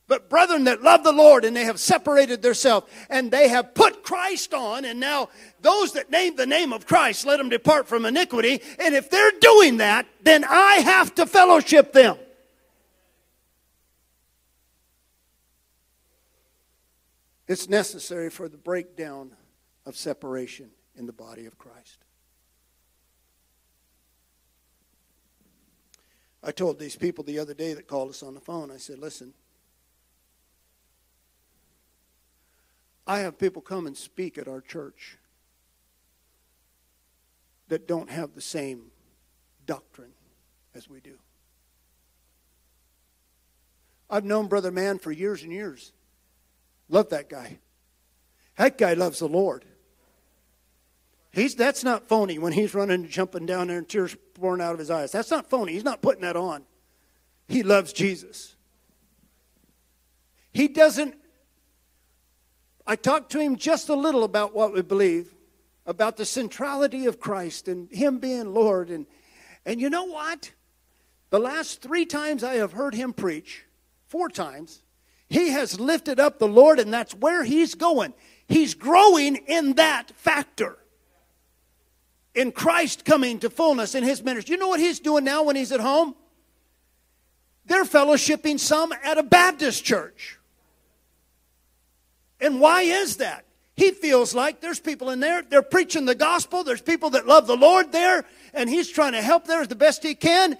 But 0.08 0.30
brethren 0.30 0.64
that 0.64 0.82
love 0.82 1.02
the 1.02 1.12
Lord 1.12 1.44
and 1.44 1.56
they 1.56 1.64
have 1.64 1.80
separated 1.80 2.40
themselves 2.40 2.86
and 3.10 3.30
they 3.30 3.48
have 3.48 3.74
put 3.74 4.04
Christ 4.04 4.54
on 4.54 4.84
and 4.84 5.00
now 5.00 5.30
those 5.60 5.92
that 5.94 6.10
name 6.10 6.36
the 6.36 6.46
name 6.46 6.72
of 6.72 6.86
Christ 6.86 7.26
let 7.26 7.38
them 7.38 7.48
depart 7.48 7.88
from 7.88 8.06
iniquity 8.06 8.62
and 8.78 8.94
if 8.94 9.10
they're 9.10 9.32
doing 9.40 9.78
that 9.78 10.06
then 10.22 10.44
I 10.44 10.76
have 10.76 11.14
to 11.16 11.26
fellowship 11.26 11.92
them. 11.92 12.16
It's 17.48 17.68
necessary 17.68 18.30
for 18.30 18.48
the 18.48 18.56
breakdown 18.56 19.32
of 19.84 19.96
separation 19.96 20.70
in 20.96 21.06
the 21.06 21.12
body 21.12 21.46
of 21.46 21.58
Christ. 21.58 21.98
I 26.42 26.52
told 26.52 26.78
these 26.78 26.96
people 26.96 27.24
the 27.24 27.40
other 27.40 27.54
day 27.54 27.72
that 27.72 27.88
called 27.88 28.10
us 28.10 28.22
on 28.22 28.34
the 28.34 28.40
phone, 28.40 28.70
I 28.70 28.76
said, 28.76 28.98
listen, 28.98 29.34
I 33.06 33.20
have 33.20 33.38
people 33.38 33.62
come 33.62 33.86
and 33.86 33.96
speak 33.96 34.36
at 34.36 34.48
our 34.48 34.60
church 34.60 35.18
that 37.68 37.86
don't 37.86 38.10
have 38.10 38.34
the 38.34 38.40
same 38.40 38.90
doctrine 39.64 40.12
as 40.74 40.88
we 40.88 41.00
do. 41.00 41.18
I've 44.08 44.24
known 44.24 44.46
Brother 44.46 44.70
Mann 44.70 44.98
for 44.98 45.10
years 45.10 45.42
and 45.42 45.52
years. 45.52 45.92
Love 46.88 47.10
that 47.10 47.28
guy. 47.28 47.58
That 48.56 48.78
guy 48.78 48.94
loves 48.94 49.18
the 49.18 49.28
Lord. 49.28 49.64
He's, 51.32 51.54
that's 51.54 51.84
not 51.84 52.08
phony 52.08 52.38
when 52.38 52.52
he's 52.52 52.74
running 52.74 53.02
and 53.02 53.10
jumping 53.10 53.46
down 53.46 53.68
there 53.68 53.78
and 53.78 53.88
tears 53.88 54.16
pouring 54.34 54.62
out 54.62 54.72
of 54.72 54.78
his 54.78 54.90
eyes. 54.90 55.12
That's 55.12 55.30
not 55.30 55.50
phony. 55.50 55.72
He's 55.72 55.84
not 55.84 56.00
putting 56.00 56.22
that 56.22 56.36
on. 56.36 56.64
He 57.48 57.62
loves 57.62 57.92
Jesus. 57.92 58.54
He 60.52 60.68
doesn't 60.68 61.14
I 62.86 62.96
talked 62.96 63.32
to 63.32 63.40
him 63.40 63.56
just 63.56 63.88
a 63.88 63.94
little 63.94 64.22
about 64.22 64.54
what 64.54 64.72
we 64.72 64.82
believe, 64.82 65.34
about 65.86 66.16
the 66.16 66.24
centrality 66.24 67.06
of 67.06 67.18
Christ 67.18 67.68
and 67.68 67.90
him 67.90 68.18
being 68.18 68.54
Lord. 68.54 68.90
And, 68.90 69.06
and 69.64 69.80
you 69.80 69.90
know 69.90 70.04
what? 70.04 70.52
The 71.30 71.40
last 71.40 71.82
three 71.82 72.06
times 72.06 72.44
I 72.44 72.54
have 72.54 72.72
heard 72.72 72.94
him 72.94 73.12
preach, 73.12 73.64
four 74.06 74.28
times, 74.28 74.82
he 75.28 75.50
has 75.50 75.80
lifted 75.80 76.20
up 76.20 76.38
the 76.38 76.46
Lord, 76.46 76.78
and 76.78 76.92
that's 76.92 77.14
where 77.14 77.42
he's 77.42 77.74
going. 77.74 78.14
He's 78.46 78.74
growing 78.74 79.36
in 79.36 79.74
that 79.74 80.12
factor. 80.12 80.78
In 82.34 82.52
Christ 82.52 83.04
coming 83.04 83.40
to 83.40 83.50
fullness 83.50 83.94
in 83.94 84.04
his 84.04 84.22
ministry. 84.22 84.52
You 84.54 84.60
know 84.60 84.68
what 84.68 84.78
he's 84.78 85.00
doing 85.00 85.24
now 85.24 85.42
when 85.42 85.56
he's 85.56 85.72
at 85.72 85.80
home? 85.80 86.14
They're 87.64 87.84
fellowshipping 87.84 88.60
some 88.60 88.92
at 89.02 89.18
a 89.18 89.22
Baptist 89.24 89.84
church. 89.84 90.35
And 92.40 92.60
why 92.60 92.82
is 92.82 93.16
that? 93.16 93.44
He 93.76 93.90
feels 93.90 94.34
like 94.34 94.60
there's 94.60 94.80
people 94.80 95.10
in 95.10 95.20
there, 95.20 95.42
they're 95.42 95.60
preaching 95.60 96.06
the 96.06 96.14
gospel, 96.14 96.64
there's 96.64 96.80
people 96.80 97.10
that 97.10 97.26
love 97.26 97.46
the 97.46 97.56
Lord 97.56 97.92
there, 97.92 98.24
and 98.54 98.70
he's 98.70 98.88
trying 98.88 99.12
to 99.12 99.20
help 99.20 99.46
there 99.46 99.60
as 99.60 99.68
the 99.68 99.74
best 99.74 100.02
he 100.02 100.14
can. 100.14 100.56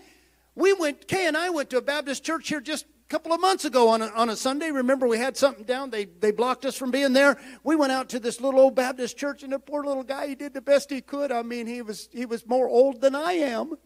We 0.55 0.74
went, 0.74 1.09
Kay 1.09 1.27
and 1.27 1.37
I 1.37 1.49
went 1.49 1.70
to 1.70 1.79
a 1.79 1.83
Baptist 1.83 2.24
church 2.24 2.49
here 2.49 2.61
just 2.61 2.85
a 2.85 3.09
couple 3.09 3.33
of 3.33 3.41
months 3.41 3.64
ago 3.64 3.89
on 3.89 4.03
a, 4.03 4.09
on 4.09 4.29
a 4.29 4.37
Sunday. 4.37 4.70
Remember, 4.70 5.07
we 5.07 5.16
had 5.16 5.37
something 5.37 5.64
down. 5.64 5.89
They, 5.89 6.05
they 6.05 6.31
blocked 6.31 6.66
us 6.66 6.77
from 6.77 6.91
being 6.91 7.14
there. 7.14 7.39
We 7.64 7.74
went 7.74 7.93
out 7.93 8.11
to 8.11 8.20
this 8.20 8.39
little 8.41 8.61
old 8.61 8.74
Baptist 8.74 9.16
church, 9.16 9.43
and 9.43 9.53
the 9.53 9.59
poor 9.59 9.83
little 9.83 10.03
guy, 10.03 10.29
he 10.29 10.35
did 10.35 10.53
the 10.53 10.61
best 10.61 10.91
he 10.91 11.01
could. 11.01 11.33
I 11.33 11.43
mean, 11.43 11.66
he 11.66 11.81
was, 11.81 12.11
he 12.12 12.27
was 12.27 12.47
more 12.47 12.68
old 12.68 13.01
than 13.01 13.14
I 13.14 13.33
am. 13.33 13.77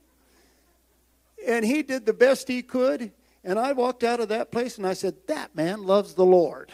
And 1.46 1.64
he 1.64 1.82
did 1.82 2.04
the 2.04 2.12
best 2.12 2.48
he 2.48 2.62
could. 2.62 3.12
And 3.44 3.58
I 3.58 3.72
walked 3.72 4.02
out 4.02 4.20
of 4.20 4.28
that 4.28 4.50
place 4.50 4.76
and 4.76 4.86
I 4.86 4.92
said, 4.92 5.14
That 5.28 5.54
man 5.54 5.84
loves 5.84 6.14
the 6.14 6.24
Lord. 6.24 6.72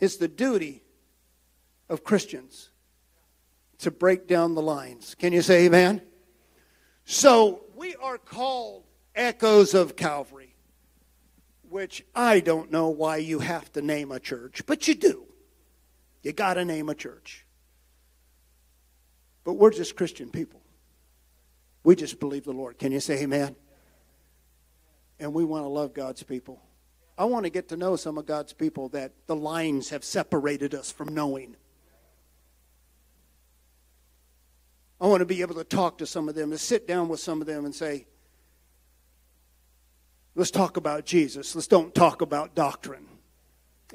It's 0.00 0.16
the 0.16 0.28
duty 0.28 0.82
of 1.88 2.04
Christians 2.04 2.70
to 3.78 3.90
break 3.90 4.26
down 4.26 4.54
the 4.54 4.62
lines. 4.62 5.14
Can 5.14 5.32
you 5.32 5.42
say 5.42 5.66
amen? 5.66 6.02
So 7.04 7.62
we 7.74 7.94
are 7.96 8.18
called 8.18 8.84
echoes 9.14 9.74
of 9.74 9.96
Calvary, 9.96 10.54
which 11.68 12.04
I 12.14 12.40
don't 12.40 12.70
know 12.70 12.88
why 12.88 13.16
you 13.16 13.40
have 13.40 13.72
to 13.72 13.82
name 13.82 14.12
a 14.12 14.20
church, 14.20 14.62
but 14.66 14.86
you 14.88 14.94
do. 14.94 15.24
You 16.22 16.32
got 16.32 16.54
to 16.54 16.64
name 16.64 16.88
a 16.88 16.94
church. 16.94 17.46
But 19.44 19.54
we're 19.54 19.70
just 19.70 19.96
Christian 19.96 20.30
people. 20.30 20.60
We 21.84 21.96
just 21.96 22.20
believe 22.20 22.44
the 22.44 22.52
Lord. 22.52 22.78
Can 22.78 22.92
you 22.92 23.00
say 23.00 23.22
amen? 23.22 23.56
And 25.18 25.32
we 25.32 25.44
want 25.44 25.64
to 25.64 25.68
love 25.68 25.94
God's 25.94 26.22
people. 26.22 26.60
I 27.18 27.24
want 27.24 27.44
to 27.44 27.50
get 27.50 27.68
to 27.70 27.76
know 27.76 27.96
some 27.96 28.16
of 28.16 28.26
God's 28.26 28.52
people 28.52 28.88
that 28.90 29.10
the 29.26 29.34
lines 29.34 29.90
have 29.90 30.04
separated 30.04 30.72
us 30.72 30.92
from 30.92 31.12
knowing. 31.12 31.56
I 35.00 35.08
want 35.08 35.20
to 35.20 35.26
be 35.26 35.40
able 35.40 35.56
to 35.56 35.64
talk 35.64 35.98
to 35.98 36.06
some 36.06 36.28
of 36.28 36.36
them, 36.36 36.52
to 36.52 36.58
sit 36.58 36.86
down 36.86 37.08
with 37.08 37.18
some 37.18 37.40
of 37.40 37.48
them 37.48 37.64
and 37.64 37.74
say, 37.74 38.06
let's 40.36 40.52
talk 40.52 40.76
about 40.76 41.04
Jesus. 41.04 41.56
Let's 41.56 41.66
don't 41.66 41.92
talk 41.92 42.22
about 42.22 42.54
doctrine. 42.54 43.06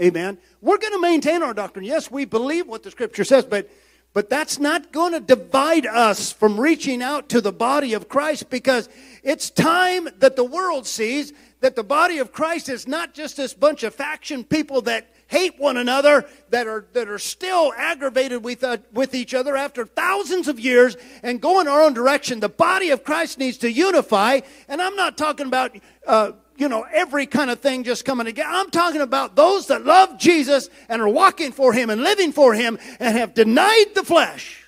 Amen. 0.02 0.38
We're 0.60 0.78
going 0.78 0.94
to 0.94 1.02
maintain 1.02 1.44
our 1.44 1.54
doctrine. 1.54 1.86
Yes, 1.86 2.12
we 2.12 2.26
believe 2.26 2.68
what 2.68 2.84
the 2.84 2.92
scripture 2.92 3.24
says, 3.24 3.46
but 3.46 3.70
but 4.14 4.30
that's 4.30 4.60
not 4.60 4.92
going 4.92 5.14
to 5.14 5.20
divide 5.20 5.88
us 5.88 6.32
from 6.32 6.60
reaching 6.60 7.02
out 7.02 7.30
to 7.30 7.42
the 7.42 7.52
body 7.52 7.94
of 7.94 8.08
Christ 8.08 8.50
because 8.52 8.88
it's 9.24 9.50
time 9.50 10.08
that 10.20 10.36
the 10.36 10.44
world 10.44 10.86
sees 10.86 11.34
that 11.64 11.78
the 11.78 11.84
body 11.84 12.18
of 12.18 12.34
Christ 12.34 12.68
is 12.68 12.90
not 12.90 13.14
just 13.14 13.38
this 13.38 13.54
bunch 13.54 13.84
of 13.84 13.96
faction 13.96 14.44
people 14.44 14.82
that 14.82 15.08
hate 15.28 15.58
one 15.58 15.78
another, 15.78 16.26
that 16.50 16.68
are, 16.68 16.86
that 16.92 17.08
are 17.08 17.18
still 17.18 17.72
aggravated 17.78 18.44
with, 18.44 18.66
uh, 18.66 18.80
with 18.92 19.16
each 19.16 19.34
other 19.34 19.56
after 19.56 19.86
thousands 19.86 20.50
of 20.50 20.60
years 20.60 20.98
and 21.24 21.40
go 21.40 21.62
in 21.62 21.70
our 21.70 21.82
own 21.82 21.94
direction. 21.94 22.42
The 22.42 22.50
body 22.50 22.90
of 22.90 23.06
Christ 23.06 23.40
needs 23.40 23.60
to 23.60 23.72
unify, 23.72 24.42
and 24.68 24.82
I'm 24.82 24.98
not 24.98 25.18
talking 25.18 25.48
about. 25.48 25.76
Uh, 26.06 26.34
you 26.56 26.70
know, 26.70 26.86
every 26.94 27.26
kind 27.26 27.50
of 27.50 27.62
thing 27.62 27.84
just 27.84 28.06
coming 28.06 28.28
together. 28.28 28.48
I'm 28.48 28.70
talking 28.70 29.02
about 29.02 29.36
those 29.36 29.68
that 29.68 29.86
love 29.86 30.20
Jesus 30.20 30.70
and 30.88 31.02
are 31.02 31.10
walking 31.10 31.52
for 31.52 31.74
Him 31.74 31.90
and 31.90 32.04
living 32.04 32.32
for 32.32 32.54
Him 32.54 32.78
and 33.00 33.18
have 33.18 33.34
denied 33.34 33.96
the 33.96 34.04
flesh. 34.04 34.64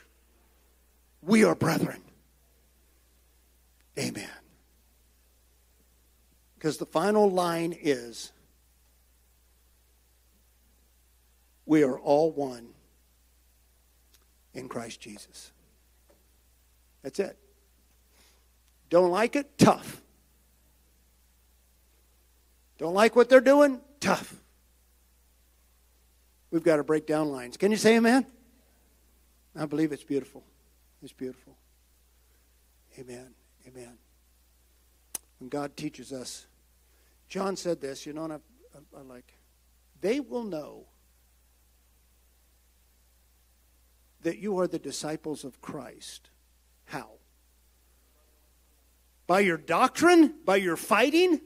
We 1.21 1.43
are 1.43 1.53
brethren. 1.53 2.01
Amen. 3.99 4.27
Because 6.65 6.77
the 6.79 6.87
final 6.87 7.29
line 7.29 7.77
is 7.79 8.31
we 11.67 11.83
are 11.83 11.99
all 11.99 12.31
one 12.31 12.69
in 14.55 14.67
Christ 14.67 14.99
Jesus. 14.99 15.51
That's 17.03 17.19
it. 17.19 17.37
Don't 18.89 19.11
like 19.11 19.35
it? 19.35 19.59
Tough. 19.59 20.01
Don't 22.79 22.95
like 22.95 23.15
what 23.15 23.29
they're 23.29 23.41
doing? 23.41 23.79
Tough. 23.99 24.33
We've 26.49 26.63
got 26.63 26.77
to 26.77 26.83
break 26.83 27.05
down 27.05 27.29
lines. 27.29 27.57
Can 27.57 27.69
you 27.69 27.77
say 27.77 27.95
amen? 27.95 28.25
I 29.55 29.67
believe 29.67 29.91
it's 29.91 30.03
beautiful. 30.03 30.43
It's 31.03 31.13
beautiful. 31.13 31.55
Amen. 32.97 33.35
Amen. 33.67 33.99
When 35.37 35.49
God 35.49 35.77
teaches 35.77 36.11
us, 36.11 36.47
John 37.27 37.55
said 37.55 37.81
this, 37.81 38.05
you 38.05 38.13
know, 38.13 38.25
and 38.25 38.33
I, 38.33 38.37
I, 38.75 38.99
I 38.99 39.01
like, 39.01 39.37
they 40.01 40.19
will 40.19 40.43
know 40.43 40.85
that 44.21 44.39
you 44.39 44.59
are 44.59 44.67
the 44.67 44.79
disciples 44.79 45.43
of 45.43 45.61
Christ. 45.61 46.29
How? 46.85 47.09
By 49.27 49.41
your 49.41 49.57
doctrine? 49.57 50.35
By 50.45 50.57
your 50.57 50.75
fighting? 50.75 51.41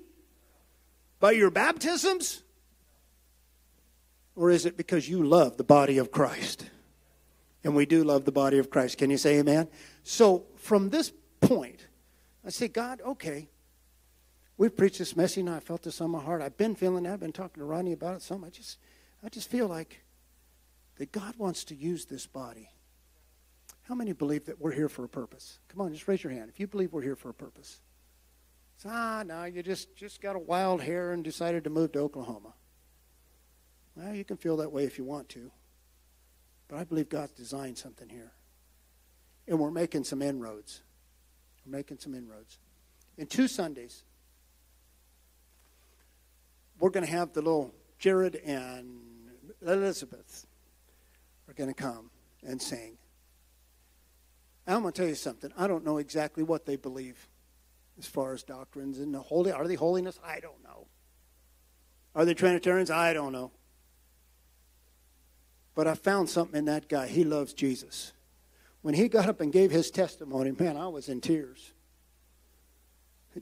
By 1.19 1.31
your 1.31 1.51
baptisms? 1.51 2.43
Or 4.35 4.49
is 4.49 4.65
it 4.65 4.77
because 4.77 5.09
you 5.09 5.23
love 5.23 5.57
the 5.57 5.63
body 5.63 5.97
of 5.97 6.11
Christ? 6.11 6.69
And 7.63 7.75
we 7.75 7.85
do 7.85 8.03
love 8.05 8.23
the 8.23 8.31
body 8.31 8.57
of 8.57 8.69
Christ. 8.69 8.97
Can 8.97 9.09
you 9.09 9.17
say 9.17 9.39
amen? 9.39 9.67
So 10.03 10.45
from 10.55 10.89
this 10.89 11.11
point, 11.41 11.87
I 12.45 12.49
say, 12.49 12.69
God, 12.69 13.01
okay. 13.05 13.49
We've 14.59 14.75
preached 14.75 14.99
this 14.99 15.15
message 15.15 15.39
and 15.39 15.49
I 15.49 15.59
felt 15.59 15.81
this 15.81 16.01
on 16.01 16.11
my 16.11 16.21
heart. 16.21 16.43
I've 16.43 16.57
been 16.57 16.75
feeling 16.75 17.05
that. 17.05 17.13
I've 17.13 17.19
been 17.19 17.31
talking 17.31 17.61
to 17.61 17.65
Ronnie 17.65 17.93
about 17.93 18.17
it 18.17 18.21
some. 18.21 18.43
I 18.43 18.49
just 18.49 18.77
I 19.23 19.29
just 19.29 19.49
feel 19.49 19.67
like 19.67 20.03
that 20.97 21.11
God 21.11 21.35
wants 21.37 21.63
to 21.65 21.75
use 21.75 22.05
this 22.05 22.27
body. 22.27 22.69
How 23.87 23.95
many 23.95 24.13
believe 24.13 24.45
that 24.45 24.61
we're 24.61 24.73
here 24.73 24.89
for 24.89 25.03
a 25.03 25.09
purpose? 25.09 25.57
Come 25.69 25.81
on, 25.81 25.91
just 25.91 26.07
raise 26.07 26.23
your 26.23 26.31
hand 26.31 26.49
if 26.49 26.59
you 26.59 26.67
believe 26.67 26.93
we're 26.93 27.01
here 27.01 27.15
for 27.15 27.29
a 27.29 27.33
purpose 27.33 27.81
ah, 28.85 29.23
no, 29.25 29.43
you 29.45 29.63
just, 29.63 29.95
just 29.95 30.21
got 30.21 30.35
a 30.35 30.39
wild 30.39 30.81
hair 30.81 31.11
and 31.11 31.23
decided 31.23 31.63
to 31.65 31.69
move 31.69 31.91
to 31.93 31.99
Oklahoma. 31.99 32.53
Well, 33.95 34.13
you 34.13 34.23
can 34.23 34.37
feel 34.37 34.57
that 34.57 34.71
way 34.71 34.85
if 34.85 34.97
you 34.97 35.03
want 35.03 35.29
to. 35.29 35.51
But 36.67 36.77
I 36.77 36.83
believe 36.83 37.09
God's 37.09 37.33
designed 37.33 37.77
something 37.77 38.07
here. 38.07 38.31
And 39.47 39.59
we're 39.59 39.71
making 39.71 40.03
some 40.03 40.21
inroads. 40.21 40.81
We're 41.65 41.77
making 41.77 41.99
some 41.99 42.13
inroads. 42.13 42.59
In 43.17 43.27
two 43.27 43.47
Sundays, 43.47 44.03
we're 46.79 46.89
going 46.89 47.05
to 47.05 47.11
have 47.11 47.33
the 47.33 47.41
little 47.41 47.73
Jared 47.97 48.35
and 48.35 49.01
Elizabeth 49.61 50.47
are 51.47 51.53
going 51.53 51.69
to 51.69 51.73
come 51.73 52.09
and 52.43 52.61
sing. 52.61 52.97
I'm 54.65 54.81
going 54.81 54.93
to 54.93 55.01
tell 55.01 55.09
you 55.09 55.15
something. 55.15 55.51
I 55.57 55.67
don't 55.67 55.83
know 55.83 55.97
exactly 55.97 56.43
what 56.43 56.65
they 56.65 56.75
believe 56.75 57.27
as 57.97 58.05
far 58.05 58.33
as 58.33 58.43
doctrines 58.43 58.99
and 58.99 59.13
the 59.13 59.19
holy. 59.19 59.51
Are 59.51 59.67
they 59.67 59.75
holiness? 59.75 60.19
I 60.23 60.39
don't 60.39 60.63
know. 60.63 60.87
Are 62.15 62.23
they 62.23 62.33
Trinitarians? 62.33 62.91
I 62.91 63.13
don't 63.13 63.33
know. 63.33 63.51
But 65.75 65.87
I 65.87 65.95
found 65.95 66.29
something 66.29 66.57
in 66.57 66.65
that 66.65 66.87
guy. 66.87 67.07
He 67.07 67.23
loves 67.23 67.53
Jesus. 67.53 68.13
When 68.81 68.93
he 68.93 69.09
got 69.09 69.27
up 69.27 69.41
and 69.41 69.51
gave 69.51 69.71
his 69.71 69.91
testimony, 69.91 70.51
man, 70.51 70.77
I 70.77 70.87
was 70.87 71.09
in 71.09 71.19
tears. 71.19 71.73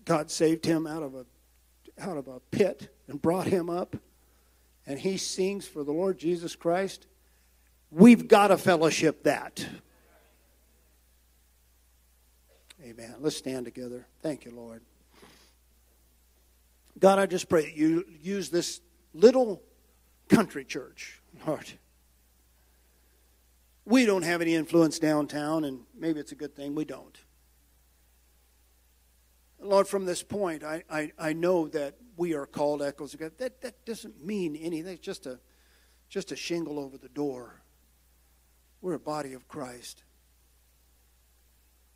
God 0.06 0.32
saved 0.32 0.66
him 0.66 0.88
out 0.88 1.04
of 1.04 1.14
a 1.16 1.26
out 2.00 2.18
of 2.18 2.28
a 2.28 2.40
pit 2.52 2.94
and 3.08 3.22
brought 3.22 3.48
him 3.48 3.70
up, 3.70 3.96
and 4.86 5.00
he 5.00 5.18
sings 5.18 5.68
for 5.68 5.84
the 5.84 5.92
Lord 5.92 6.18
Jesus 6.18 6.56
Christ. 6.56 7.08
We've 7.92 8.28
got 8.28 8.48
to 8.48 8.58
fellowship 8.58 9.24
that. 9.24 9.66
Amen. 12.84 13.16
Let's 13.20 13.38
stand 13.38 13.66
together. 13.66 14.06
Thank 14.22 14.46
you, 14.46 14.52
Lord. 14.52 14.82
God, 17.00 17.20
I 17.20 17.26
just 17.26 17.50
pray 17.50 17.64
that 17.64 17.76
you 17.76 18.06
use 18.22 18.50
this 18.50 18.82
little 19.14 19.62
country 20.30 20.66
church, 20.66 21.22
Lord. 21.46 21.66
We 23.86 24.06
don't 24.06 24.24
have 24.24 24.42
any 24.42 24.56
influence 24.56 25.00
downtown, 25.00 25.64
and 25.64 25.82
maybe 25.98 26.20
it's 26.20 26.32
a 26.32 26.36
good 26.36 26.56
thing 26.56 26.76
we 26.76 26.86
don't. 26.86 27.18
Lord, 29.60 29.88
from 29.88 30.06
this 30.06 30.24
point, 30.24 30.64
I, 30.64 30.84
I, 30.90 31.12
I 31.18 31.34
know 31.34 31.68
that 31.70 31.96
we 32.16 32.34
are 32.34 32.46
called 32.46 32.82
echoes 32.82 33.14
of 33.14 33.20
God. 33.20 33.32
That, 33.38 33.62
that 33.62 33.86
doesn't 33.86 34.24
mean 34.24 34.56
anything. 34.56 34.94
It's 34.94 35.06
just 35.06 35.26
a, 35.26 35.40
just 36.10 36.32
a 36.32 36.36
shingle 36.36 36.80
over 36.80 36.98
the 36.98 37.10
door. 37.10 37.62
We're 38.82 38.94
a 38.94 39.00
body 39.00 39.34
of 39.34 39.48
Christ. 39.48 40.04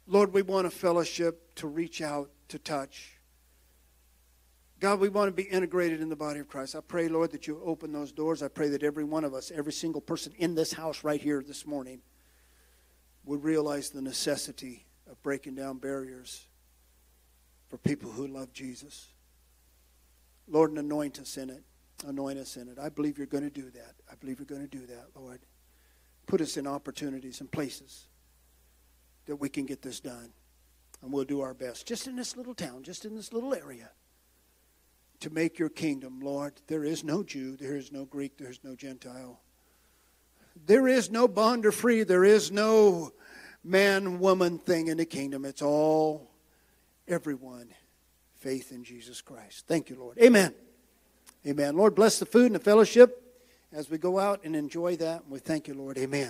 Lord, 0.08 0.34
we 0.34 0.42
want 0.42 0.68
a 0.68 0.72
fellowship 0.72 1.56
to 1.56 1.68
reach 1.68 2.02
out, 2.02 2.32
to 2.50 2.60
touch. 2.60 3.18
God, 4.80 5.00
we 5.00 5.10
want 5.10 5.28
to 5.28 5.32
be 5.32 5.48
integrated 5.48 6.02
in 6.02 6.10
the 6.10 6.16
body 6.16 6.40
of 6.40 6.48
Christ. 6.48 6.76
I 6.76 6.80
pray, 6.82 7.08
Lord, 7.08 7.32
that 7.32 7.46
you 7.46 7.62
open 7.64 7.92
those 7.92 8.12
doors. 8.12 8.42
I 8.42 8.48
pray 8.48 8.70
that 8.70 8.82
every 8.82 9.04
one 9.04 9.24
of 9.24 9.36
us, 9.36 9.52
every 9.56 9.74
single 9.74 10.02
person 10.02 10.34
in 10.40 10.56
this 10.56 10.74
house 10.74 11.04
right 11.04 11.22
here 11.22 11.44
this 11.46 11.68
morning, 11.68 12.02
would 13.24 13.44
realize 13.44 13.92
the 13.92 14.02
necessity 14.02 14.88
of 15.10 15.22
breaking 15.22 15.54
down 15.54 15.78
barriers 15.78 16.48
for 17.72 17.78
people 17.78 18.12
who 18.12 18.28
love 18.28 18.52
Jesus. 18.52 19.14
Lord, 20.46 20.72
and 20.72 20.80
anoint 20.80 21.20
us 21.20 21.38
in 21.38 21.50
it. 21.50 21.64
Anoint 22.06 22.38
us 22.38 22.58
in 22.58 22.68
it. 22.68 22.78
I 22.78 22.90
believe 22.90 23.18
you're 23.18 23.28
going 23.28 23.46
to 23.46 23.50
do 23.50 23.70
that. 23.72 23.94
I 24.12 24.16
believe 24.16 24.40
you're 24.40 24.46
going 24.46 24.68
to 24.68 24.78
do 24.78 24.86
that, 24.88 25.06
Lord. 25.16 25.40
Put 26.28 26.42
us 26.42 26.58
in 26.58 26.68
opportunities 26.68 27.40
and 27.40 27.50
places 27.50 28.08
that 29.26 29.38
we 29.38 29.48
can 29.48 29.66
get 29.66 29.82
this 29.82 30.02
done. 30.02 30.34
And 31.02 31.14
we'll 31.14 31.24
do 31.24 31.40
our 31.40 31.54
best, 31.54 31.88
just 31.88 32.08
in 32.08 32.18
this 32.18 32.36
little 32.36 32.54
town, 32.54 32.84
just 32.84 33.06
in 33.06 33.16
this 33.16 33.32
little 33.32 33.56
area, 33.56 33.90
to 35.22 35.30
make 35.30 35.58
your 35.58 35.70
kingdom, 35.70 36.20
Lord. 36.20 36.54
There 36.68 36.84
is 36.84 37.06
no 37.06 37.24
Jew, 37.24 37.56
there 37.56 37.78
is 37.78 37.90
no 37.90 38.04
Greek, 38.04 38.38
there 38.38 38.52
is 38.52 38.60
no 38.64 38.76
Gentile. 38.76 39.40
There 40.66 40.90
is 40.90 41.10
no 41.10 41.30
bond 41.30 41.66
or 41.66 41.72
free, 41.72 42.04
there 42.04 42.26
is 42.26 42.52
no 42.52 43.14
man 43.64 44.20
woman 44.20 44.60
thing 44.60 44.88
in 44.88 44.98
the 44.98 45.06
kingdom. 45.06 45.46
It's 45.46 45.62
all, 45.62 46.31
everyone, 47.08 47.70
faith 48.36 48.72
in 48.72 48.84
Jesus 48.84 49.22
Christ. 49.22 49.66
Thank 49.68 49.90
you, 49.90 49.96
Lord. 49.98 50.18
Amen. 50.20 50.54
Amen. 51.48 51.76
Lord, 51.76 51.96
bless 51.96 52.20
the 52.20 52.26
food 52.26 52.48
and 52.48 52.56
the 52.56 52.60
fellowship 52.60 53.18
as 53.74 53.90
we 53.90 53.98
go 53.98 54.20
out 54.20 54.42
and 54.44 54.56
enjoy 54.56 54.96
that. 54.98 55.24
And 55.24 55.32
we 55.32 55.40
thank 55.40 55.68
you, 55.68 55.74
Lord. 55.74 55.98
Amen. 55.98 56.30